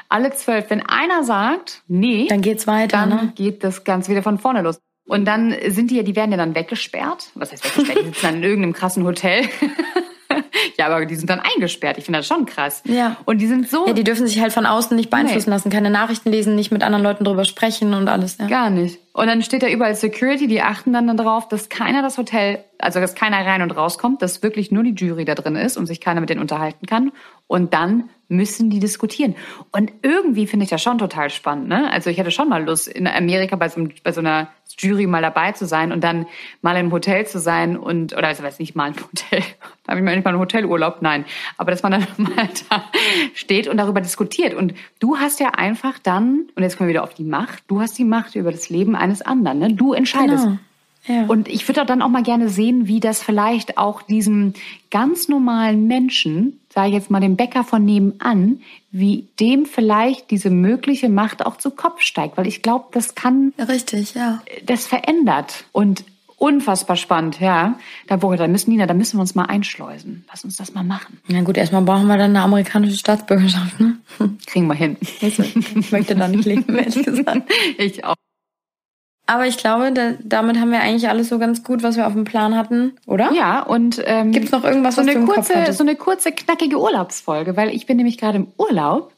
Alle 0.09 0.31
zwölf. 0.31 0.69
Wenn 0.69 0.81
einer 0.81 1.23
sagt, 1.23 1.83
nee, 1.87 2.27
Dann 2.29 2.41
geht's 2.41 2.65
weiter. 2.65 2.97
dann 2.97 3.09
ne? 3.09 3.33
geht 3.35 3.63
das 3.63 3.83
Ganze 3.83 4.09
wieder 4.09 4.23
von 4.23 4.39
vorne 4.39 4.61
los. 4.61 4.79
Und 5.07 5.25
dann 5.25 5.55
sind 5.69 5.89
die 5.91 5.95
ja, 5.95 6.03
die 6.03 6.15
werden 6.15 6.31
ja 6.31 6.37
dann 6.37 6.53
weggesperrt. 6.55 7.29
Was 7.35 7.51
heißt 7.51 7.63
weggesperrt? 7.65 7.99
Die 7.99 8.05
sitzen 8.05 8.25
dann 8.25 8.35
in 8.35 8.43
irgendeinem 8.43 8.73
krassen 8.73 9.03
Hotel. 9.05 9.43
ja, 10.77 10.87
aber 10.87 11.05
die 11.05 11.15
sind 11.15 11.29
dann 11.29 11.39
eingesperrt. 11.39 11.97
Ich 11.97 12.05
finde 12.05 12.19
das 12.19 12.27
schon 12.27 12.45
krass. 12.45 12.83
Ja. 12.85 13.15
Und 13.25 13.39
die 13.39 13.47
sind 13.47 13.69
so 13.69 13.87
Ja, 13.87 13.93
die 13.93 14.03
dürfen 14.03 14.27
sich 14.27 14.41
halt 14.41 14.51
von 14.53 14.65
außen 14.65 14.95
nicht 14.97 15.09
beeinflussen 15.09 15.49
Nee. 15.49 15.55
lassen, 15.55 15.69
keine 15.69 15.89
Nachrichten 15.89 16.29
lesen, 16.29 16.55
nicht 16.55 16.71
mit 16.71 16.83
anderen 16.83 17.03
Leuten 17.03 17.23
drüber 17.23 17.45
sprechen 17.45 17.93
und 17.93 18.07
alles. 18.09 18.37
Ja. 18.37 18.47
Gar 18.47 18.69
nicht. 18.69 18.99
Und 19.13 19.27
dann 19.27 19.41
steht 19.41 19.63
da 19.63 19.67
überall 19.69 19.95
Security, 19.95 20.47
die 20.47 20.61
achten 20.61 20.93
dann 20.93 21.15
darauf, 21.17 21.47
dass 21.47 21.69
keiner 21.69 22.01
das 22.01 22.17
Hotel, 22.17 22.63
also 22.77 22.99
dass 22.99 23.15
keiner 23.15 23.37
rein 23.45 23.61
und 23.61 23.71
rauskommt, 23.71 24.21
dass 24.21 24.43
wirklich 24.43 24.71
nur 24.71 24.83
die 24.83 24.93
Jury 24.93 25.25
da 25.25 25.33
drin 25.35 25.55
ist 25.55 25.77
und 25.77 25.87
sich 25.87 26.01
keiner 26.01 26.19
mit 26.19 26.29
denen 26.29 26.41
unterhalten 26.41 26.85
kann. 26.85 27.11
Und 27.47 27.73
dann 27.73 28.09
müssen 28.27 28.69
die 28.69 28.79
diskutieren. 28.79 29.35
Und 29.71 29.91
irgendwie 30.01 30.47
finde 30.47 30.65
ich 30.65 30.69
das 30.69 30.83
schon 30.83 30.97
total 30.97 31.29
spannend. 31.29 31.69
Ne? 31.69 31.89
Also 31.91 32.09
ich 32.09 32.17
hätte 32.17 32.29
schon 32.31 32.49
mal 32.49 32.63
Lust, 32.63 32.89
in 32.89 33.07
Amerika 33.07 33.55
bei 33.55 33.69
so, 33.69 33.87
bei 34.03 34.11
so 34.11 34.19
einer 34.19 34.49
Jury 34.77 35.07
mal 35.07 35.21
dabei 35.21 35.51
zu 35.53 35.65
sein 35.65 35.91
und 35.91 36.03
dann 36.03 36.27
mal 36.61 36.75
im 36.77 36.91
Hotel 36.91 37.25
zu 37.25 37.39
sein 37.39 37.77
und, 37.77 38.13
oder 38.13 38.27
also 38.27 38.43
weiß 38.43 38.59
nicht 38.59 38.75
mal 38.75 38.87
im 38.89 38.95
Hotel, 38.95 39.41
da 39.83 39.91
habe 39.91 39.99
ich 39.99 40.05
mal 40.05 40.15
nicht 40.15 40.23
mal 40.23 40.31
einen 40.31 40.39
Hotelurlaub, 40.39 41.01
nein. 41.01 41.25
Aber 41.57 41.71
dass 41.71 41.83
man 41.83 41.93
dann 41.93 42.07
mal 42.17 42.49
da 42.69 42.83
steht 43.33 43.67
und 43.67 43.77
darüber 43.77 44.01
diskutiert. 44.01 44.53
Und 44.53 44.73
du 44.99 45.17
hast 45.17 45.39
ja 45.39 45.49
einfach 45.49 45.99
dann, 45.99 46.49
und 46.55 46.63
jetzt 46.63 46.77
kommen 46.77 46.87
wir 46.87 46.93
wieder 46.93 47.03
auf 47.03 47.13
die 47.13 47.23
Macht, 47.23 47.63
du 47.67 47.81
hast 47.81 47.97
die 47.97 48.05
Macht 48.05 48.35
über 48.35 48.51
das 48.51 48.69
Leben 48.69 48.95
eines 48.95 49.21
anderen. 49.21 49.59
Ne? 49.59 49.73
Du 49.73 49.93
entscheidest. 49.93 50.45
Genau. 50.45 50.57
Ja. 51.07 51.25
Und 51.25 51.47
ich 51.47 51.67
würde 51.67 51.85
dann 51.85 52.01
auch 52.01 52.09
mal 52.09 52.23
gerne 52.23 52.49
sehen, 52.49 52.87
wie 52.87 52.99
das 52.99 53.21
vielleicht 53.21 53.77
auch 53.77 54.01
diesem 54.01 54.53
ganz 54.91 55.27
normalen 55.27 55.87
Menschen, 55.87 56.59
sage 56.69 56.89
ich 56.89 56.93
jetzt 56.93 57.09
mal 57.09 57.21
dem 57.21 57.35
Bäcker 57.35 57.63
von 57.63 57.83
nebenan, 57.85 58.61
wie 58.91 59.27
dem 59.39 59.65
vielleicht 59.65 60.31
diese 60.31 60.49
mögliche 60.49 61.09
Macht 61.09 61.45
auch 61.45 61.57
zu 61.57 61.71
Kopf 61.71 62.01
steigt. 62.01 62.37
Weil 62.37 62.47
ich 62.47 62.61
glaube, 62.61 62.85
das 62.91 63.15
kann, 63.15 63.53
Richtig, 63.57 64.13
ja. 64.15 64.41
das 64.65 64.85
verändert. 64.85 65.65
Und 65.71 66.03
unfassbar 66.37 66.95
spannend, 66.95 67.39
ja. 67.39 67.79
Da, 68.07 68.17
Burger, 68.17 68.37
da 68.37 68.47
müssen, 68.47 68.71
Nina, 68.71 68.85
da 68.85 68.93
müssen 68.93 69.17
wir 69.17 69.21
uns 69.21 69.35
mal 69.35 69.45
einschleusen. 69.45 70.25
Lass 70.29 70.43
uns 70.43 70.57
das 70.57 70.73
mal 70.73 70.83
machen. 70.83 71.19
Na 71.27 71.41
gut, 71.41 71.57
erstmal 71.57 71.81
brauchen 71.81 72.07
wir 72.07 72.17
dann 72.17 72.31
eine 72.31 72.41
amerikanische 72.41 72.97
Staatsbürgerschaft, 72.97 73.79
ne? 73.79 73.97
Kriegen 74.45 74.67
wir 74.67 74.75
hin. 74.75 74.97
Ich 75.01 75.91
möchte 75.91 76.15
da 76.15 76.27
nicht 76.27 76.45
leben, 76.45 76.77
ehrlich 76.77 77.03
gesagt. 77.03 77.49
ich 77.77 78.03
auch. 78.05 78.15
Aber 79.27 79.45
ich 79.45 79.57
glaube, 79.57 79.91
da, 79.91 80.13
damit 80.23 80.57
haben 80.57 80.71
wir 80.71 80.79
eigentlich 80.79 81.09
alles 81.09 81.27
so 81.27 81.37
ganz 81.37 81.61
gut, 81.61 81.83
was 81.83 81.97
wir 81.97 82.07
auf 82.07 82.13
dem 82.13 82.23
Plan 82.23 82.55
hatten, 82.55 82.93
oder? 83.05 83.31
Ja, 83.33 83.61
und 83.61 84.01
ähm, 84.05 84.31
Gibt's 84.31 84.51
noch 84.51 84.63
irgendwas, 84.63 84.95
so 84.95 85.01
was 85.01 85.07
eine 85.07 85.15
du 85.15 85.21
im 85.21 85.27
Kopf 85.27 85.35
kurze, 85.35 85.55
hattest? 85.55 85.77
so 85.77 85.83
eine 85.83 85.95
kurze 85.95 86.31
knackige 86.31 86.79
Urlaubsfolge, 86.79 87.57
weil 87.57 87.69
ich 87.69 87.85
bin 87.85 87.97
nämlich 87.97 88.17
gerade 88.17 88.37
im 88.37 88.47
Urlaub 88.57 89.11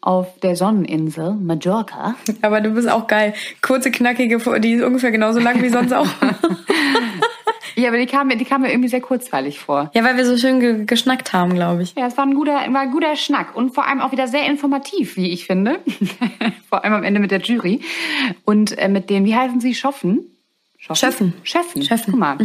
auf 0.00 0.26
der 0.40 0.56
Sonneninsel 0.56 1.34
Mallorca. 1.34 2.16
Aber 2.42 2.60
du 2.60 2.70
bist 2.70 2.90
auch 2.90 3.06
geil. 3.06 3.34
Kurze, 3.62 3.92
knackige, 3.92 4.38
die 4.58 4.72
ist 4.72 4.82
ungefähr 4.82 5.12
genauso 5.12 5.38
lang 5.38 5.62
wie 5.62 5.68
sonst 5.68 5.92
auch. 5.92 6.08
Ja, 7.82 7.88
aber 7.88 7.98
die 7.98 8.06
kam 8.06 8.28
mir, 8.28 8.36
die 8.36 8.44
kam 8.44 8.62
mir 8.62 8.70
irgendwie 8.70 8.88
sehr 8.88 9.00
kurzweilig 9.00 9.58
vor. 9.58 9.90
ja, 9.92 10.04
weil 10.04 10.16
wir 10.16 10.24
so 10.24 10.36
schön 10.36 10.60
ge 10.60 10.84
geschnackt 10.84 11.32
haben, 11.32 11.54
glaube 11.54 11.82
ich. 11.82 11.94
Ja, 11.96 12.06
es 12.06 12.16
war 12.16 12.24
ein 12.24 12.34
guter, 12.34 12.52
war 12.52 12.80
ein 12.82 12.92
guter 12.92 13.16
Schnack 13.16 13.56
und 13.56 13.74
vor 13.74 13.88
allem 13.88 14.00
auch 14.00 14.12
wieder 14.12 14.28
sehr 14.28 14.46
informativ, 14.46 15.16
wie 15.16 15.30
ich 15.30 15.46
finde. 15.46 15.80
vor 16.68 16.84
allem 16.84 16.94
am 16.94 17.02
Ende 17.02 17.18
mit 17.18 17.32
der 17.32 17.40
Jury 17.40 17.80
und 18.44 18.78
äh, 18.78 18.88
mit 18.88 19.10
den, 19.10 19.24
wie 19.24 19.34
heißen 19.34 19.60
sie, 19.60 19.74
Schoffen? 19.74 20.20
Schöffen. 20.78 21.32
Schöffen. 21.42 21.82
Schöffen. 21.82 22.12
Guck 22.12 22.20
mal, 22.20 22.38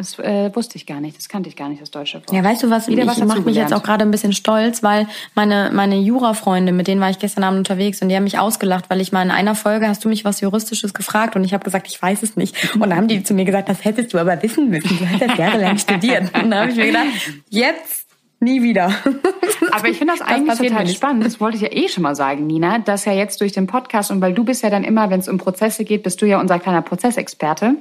das 0.00 0.18
äh, 0.18 0.50
wusste 0.54 0.76
ich 0.76 0.86
gar 0.86 0.98
nicht, 0.98 1.18
das 1.18 1.28
kannte 1.28 1.50
ich 1.50 1.56
gar 1.56 1.68
nicht, 1.68 1.82
das 1.82 1.90
deutsche 1.90 2.18
Wort. 2.18 2.32
Ja, 2.32 2.42
weißt 2.42 2.62
du 2.62 2.70
was? 2.70 2.88
Wieder 2.88 3.02
ich 3.02 3.08
was 3.08 3.18
mache 3.18 3.42
mich 3.42 3.54
jetzt 3.54 3.74
auch 3.74 3.82
gerade 3.82 4.02
ein 4.02 4.10
bisschen 4.10 4.32
stolz, 4.32 4.82
weil 4.82 5.06
meine 5.34 5.70
meine 5.74 5.98
Jura-Freunde, 5.98 6.72
mit 6.72 6.86
denen 6.86 7.02
war 7.02 7.10
ich 7.10 7.18
gestern 7.18 7.44
Abend 7.44 7.58
unterwegs 7.58 8.00
und 8.00 8.08
die 8.08 8.16
haben 8.16 8.24
mich 8.24 8.38
ausgelacht, 8.38 8.88
weil 8.88 9.02
ich 9.02 9.12
mal 9.12 9.22
in 9.22 9.30
einer 9.30 9.54
Folge 9.54 9.88
hast 9.88 10.02
du 10.02 10.08
mich 10.08 10.24
was 10.24 10.40
Juristisches 10.40 10.94
gefragt 10.94 11.36
und 11.36 11.44
ich 11.44 11.52
habe 11.52 11.64
gesagt, 11.64 11.86
ich 11.86 12.00
weiß 12.00 12.22
es 12.22 12.34
nicht. 12.34 12.56
Und 12.74 12.80
dann 12.80 12.96
haben 12.96 13.08
die 13.08 13.22
zu 13.22 13.34
mir 13.34 13.44
gesagt, 13.44 13.68
das 13.68 13.84
hättest 13.84 14.14
du 14.14 14.18
aber 14.18 14.42
wissen 14.42 14.70
müssen. 14.70 14.98
Du 14.98 15.06
hast 15.06 15.20
das 15.20 15.36
jahrelang 15.36 15.76
studiert. 15.76 16.22
Und 16.34 16.50
dann 16.50 16.54
habe 16.54 16.70
ich 16.70 16.76
mir 16.76 16.86
gedacht, 16.86 17.06
jetzt 17.50 18.06
nie 18.40 18.62
wieder. 18.62 18.86
Aber 19.72 19.88
ich 19.88 19.98
finde 19.98 20.14
das 20.14 20.20
Das 20.20 20.28
eigentlich 20.28 20.48
passiert 20.48 20.72
total 20.72 20.88
spannend. 20.88 21.26
Das 21.26 21.40
wollte 21.40 21.56
ich 21.56 21.62
ja 21.62 21.72
eh 21.72 21.88
schon 21.88 22.02
mal 22.02 22.16
sagen, 22.16 22.46
Nina, 22.46 22.78
dass 22.78 23.04
ja 23.04 23.12
jetzt 23.12 23.40
durch 23.42 23.52
den 23.52 23.66
Podcast 23.66 24.10
und 24.10 24.22
weil 24.22 24.32
du 24.32 24.44
bist 24.44 24.62
ja 24.62 24.70
dann 24.70 24.82
immer, 24.82 25.10
wenn 25.10 25.20
es 25.20 25.28
um 25.28 25.36
Prozesse 25.36 25.84
geht, 25.84 26.02
bist 26.02 26.22
du 26.22 26.26
ja 26.26 26.40
unser 26.40 26.58
kleiner 26.58 26.80
Prozessexperte. 26.80 27.76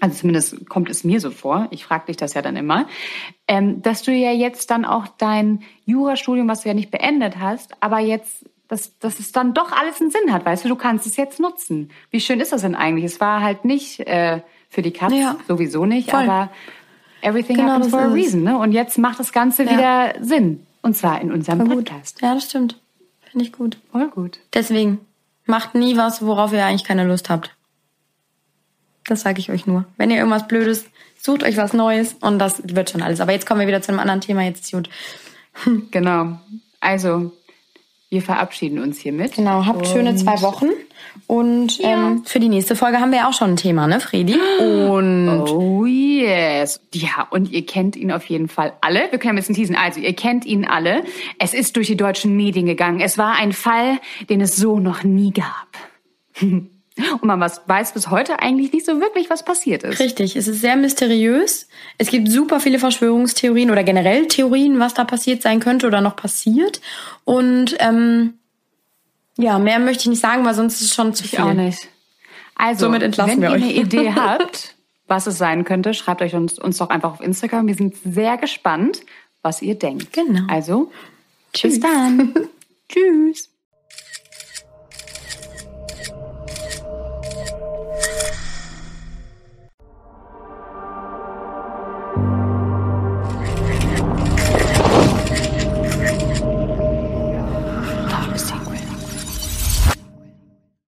Also 0.00 0.16
zumindest 0.20 0.68
kommt 0.68 0.90
es 0.90 1.02
mir 1.02 1.18
so 1.20 1.30
vor. 1.30 1.66
Ich 1.70 1.84
frage 1.84 2.06
dich 2.06 2.16
das 2.18 2.34
ja 2.34 2.42
dann 2.42 2.56
immer, 2.56 2.86
ähm, 3.46 3.80
dass 3.82 4.02
du 4.02 4.12
ja 4.12 4.32
jetzt 4.32 4.70
dann 4.70 4.84
auch 4.84 5.06
dein 5.08 5.62
Jurastudium, 5.86 6.46
was 6.48 6.62
du 6.62 6.68
ja 6.68 6.74
nicht 6.74 6.90
beendet 6.90 7.38
hast, 7.38 7.72
aber 7.80 7.98
jetzt 7.98 8.44
dass, 8.68 8.98
dass 8.98 9.18
es 9.18 9.32
dann 9.32 9.54
doch 9.54 9.72
alles 9.72 9.98
einen 9.98 10.10
Sinn 10.10 10.30
hat, 10.30 10.44
weißt 10.44 10.66
du, 10.66 10.68
du 10.68 10.76
kannst 10.76 11.06
es 11.06 11.16
jetzt 11.16 11.40
nutzen. 11.40 11.90
Wie 12.10 12.20
schön 12.20 12.38
ist 12.38 12.52
das 12.52 12.60
denn 12.60 12.74
eigentlich? 12.74 13.06
Es 13.06 13.18
war 13.18 13.40
halt 13.42 13.64
nicht 13.64 14.00
äh, 14.00 14.42
für 14.68 14.82
die 14.82 14.90
Katz, 14.90 15.14
Ja. 15.14 15.36
sowieso 15.48 15.86
nicht, 15.86 16.10
Voll. 16.10 16.20
aber 16.28 16.50
everything 17.22 17.56
Genau, 17.56 17.70
happens 17.70 17.88
for 17.88 18.00
a 18.00 18.12
reason. 18.12 18.42
Ne? 18.42 18.58
Und 18.58 18.72
jetzt 18.72 18.98
macht 18.98 19.18
das 19.20 19.32
Ganze 19.32 19.64
Ja. 19.64 19.70
wieder 19.72 20.14
Sinn. 20.22 20.66
Und 20.82 20.98
zwar 20.98 21.18
in 21.22 21.32
unserem 21.32 21.60
Voll 21.60 21.76
gut. 21.76 21.84
Podcast. 21.86 22.20
Ja, 22.20 22.34
das 22.34 22.44
stimmt. 22.44 22.78
Finde 23.30 23.46
ich 23.46 23.52
gut. 23.52 23.78
Voll 23.90 24.08
gut. 24.08 24.38
Deswegen 24.52 24.98
macht 25.46 25.74
nie 25.74 25.96
was, 25.96 26.20
worauf 26.20 26.52
ihr 26.52 26.66
eigentlich 26.66 26.84
keine 26.84 27.04
Lust 27.06 27.30
habt. 27.30 27.54
Das 29.08 29.22
sage 29.22 29.40
ich 29.40 29.50
euch 29.50 29.66
nur. 29.66 29.84
Wenn 29.96 30.10
ihr 30.10 30.18
irgendwas 30.18 30.46
Blödes, 30.46 30.84
sucht 31.20 31.42
euch 31.42 31.56
was 31.56 31.72
Neues 31.72 32.14
und 32.20 32.38
das 32.38 32.62
wird 32.64 32.90
schon 32.90 33.02
alles. 33.02 33.20
Aber 33.20 33.32
jetzt 33.32 33.46
kommen 33.46 33.60
wir 33.60 33.66
wieder 33.66 33.82
zu 33.82 33.90
einem 33.90 34.00
anderen 34.00 34.20
Thema. 34.20 34.42
Jetzt 34.42 34.64
ist 34.64 34.72
gut. 34.72 34.88
Genau. 35.90 36.38
Also, 36.78 37.32
wir 38.10 38.22
verabschieden 38.22 38.78
uns 38.78 38.98
hiermit. 38.98 39.34
Genau, 39.34 39.66
habt 39.66 39.88
schöne 39.88 40.14
zwei 40.14 40.40
Wochen. 40.40 40.68
Und 41.26 41.78
ähm, 41.82 42.22
für 42.24 42.38
die 42.38 42.48
nächste 42.48 42.76
Folge 42.76 43.00
haben 43.00 43.10
wir 43.10 43.18
ja 43.18 43.28
auch 43.28 43.32
schon 43.32 43.50
ein 43.50 43.56
Thema, 43.56 43.86
ne, 43.88 43.98
Fredi? 43.98 44.36
Und 44.60 45.46
Oh 45.50 45.84
yes. 45.84 46.80
Ja, 46.94 47.26
und 47.30 47.50
ihr 47.50 47.66
kennt 47.66 47.96
ihn 47.96 48.12
auf 48.12 48.26
jeden 48.26 48.48
Fall 48.48 48.72
alle. 48.80 49.08
Wir 49.10 49.18
können 49.18 49.32
ein 49.32 49.36
bisschen 49.36 49.56
teasen. 49.56 49.74
Also, 49.74 50.00
ihr 50.00 50.14
kennt 50.14 50.46
ihn 50.46 50.64
alle. 50.64 51.02
Es 51.38 51.54
ist 51.54 51.76
durch 51.76 51.88
die 51.88 51.96
deutschen 51.96 52.36
Medien 52.36 52.66
gegangen. 52.66 53.00
Es 53.00 53.18
war 53.18 53.34
ein 53.34 53.52
Fall, 53.52 53.98
den 54.30 54.40
es 54.40 54.56
so 54.56 54.78
noch 54.78 55.02
nie 55.02 55.32
gab. 55.32 55.68
Und 57.20 57.24
man 57.24 57.40
weiß 57.40 57.92
bis 57.92 58.10
heute 58.10 58.40
eigentlich 58.40 58.72
nicht 58.72 58.86
so 58.86 59.00
wirklich, 59.00 59.30
was 59.30 59.44
passiert 59.44 59.82
ist. 59.82 60.00
richtig, 60.00 60.36
es 60.36 60.48
ist 60.48 60.60
sehr 60.60 60.76
mysteriös. 60.76 61.68
Es 61.96 62.08
gibt 62.08 62.30
super 62.30 62.60
viele 62.60 62.78
Verschwörungstheorien 62.78 63.70
oder 63.70 63.84
generell 63.84 64.26
Theorien, 64.26 64.78
was 64.78 64.94
da 64.94 65.04
passiert 65.04 65.42
sein 65.42 65.60
könnte 65.60 65.86
oder 65.86 66.00
noch 66.00 66.16
passiert. 66.16 66.80
Und 67.24 67.76
ähm, 67.78 68.34
ja, 69.36 69.58
mehr 69.58 69.78
möchte 69.78 70.02
ich 70.02 70.08
nicht 70.08 70.20
sagen, 70.20 70.44
weil 70.44 70.54
sonst 70.54 70.80
ist 70.80 70.88
es 70.88 70.94
schon 70.94 71.14
zu 71.14 71.24
viel. 71.24 71.38
Ich 71.38 71.44
auch 71.44 71.54
nicht. 71.54 71.88
Also, 72.56 72.86
Somit 72.86 73.02
entlassen 73.02 73.40
wenn 73.40 73.42
wir 73.42 73.48
ihr 73.50 73.54
euch. 73.54 73.62
eine 73.62 73.72
Idee 73.72 74.12
habt, 74.16 74.74
was 75.06 75.26
es 75.26 75.38
sein 75.38 75.64
könnte, 75.64 75.94
schreibt 75.94 76.20
euch 76.22 76.34
uns, 76.34 76.58
uns 76.58 76.78
doch 76.78 76.90
einfach 76.90 77.12
auf 77.12 77.20
Instagram. 77.20 77.68
Wir 77.68 77.74
sind 77.76 77.94
sehr 78.04 78.36
gespannt, 78.36 79.00
was 79.42 79.62
ihr 79.62 79.76
denkt. 79.76 80.12
Genau. 80.12 80.42
Also, 80.48 80.90
Tschüss. 81.52 81.74
bis 81.74 81.80
dann. 81.80 82.34
Tschüss. 82.88 83.50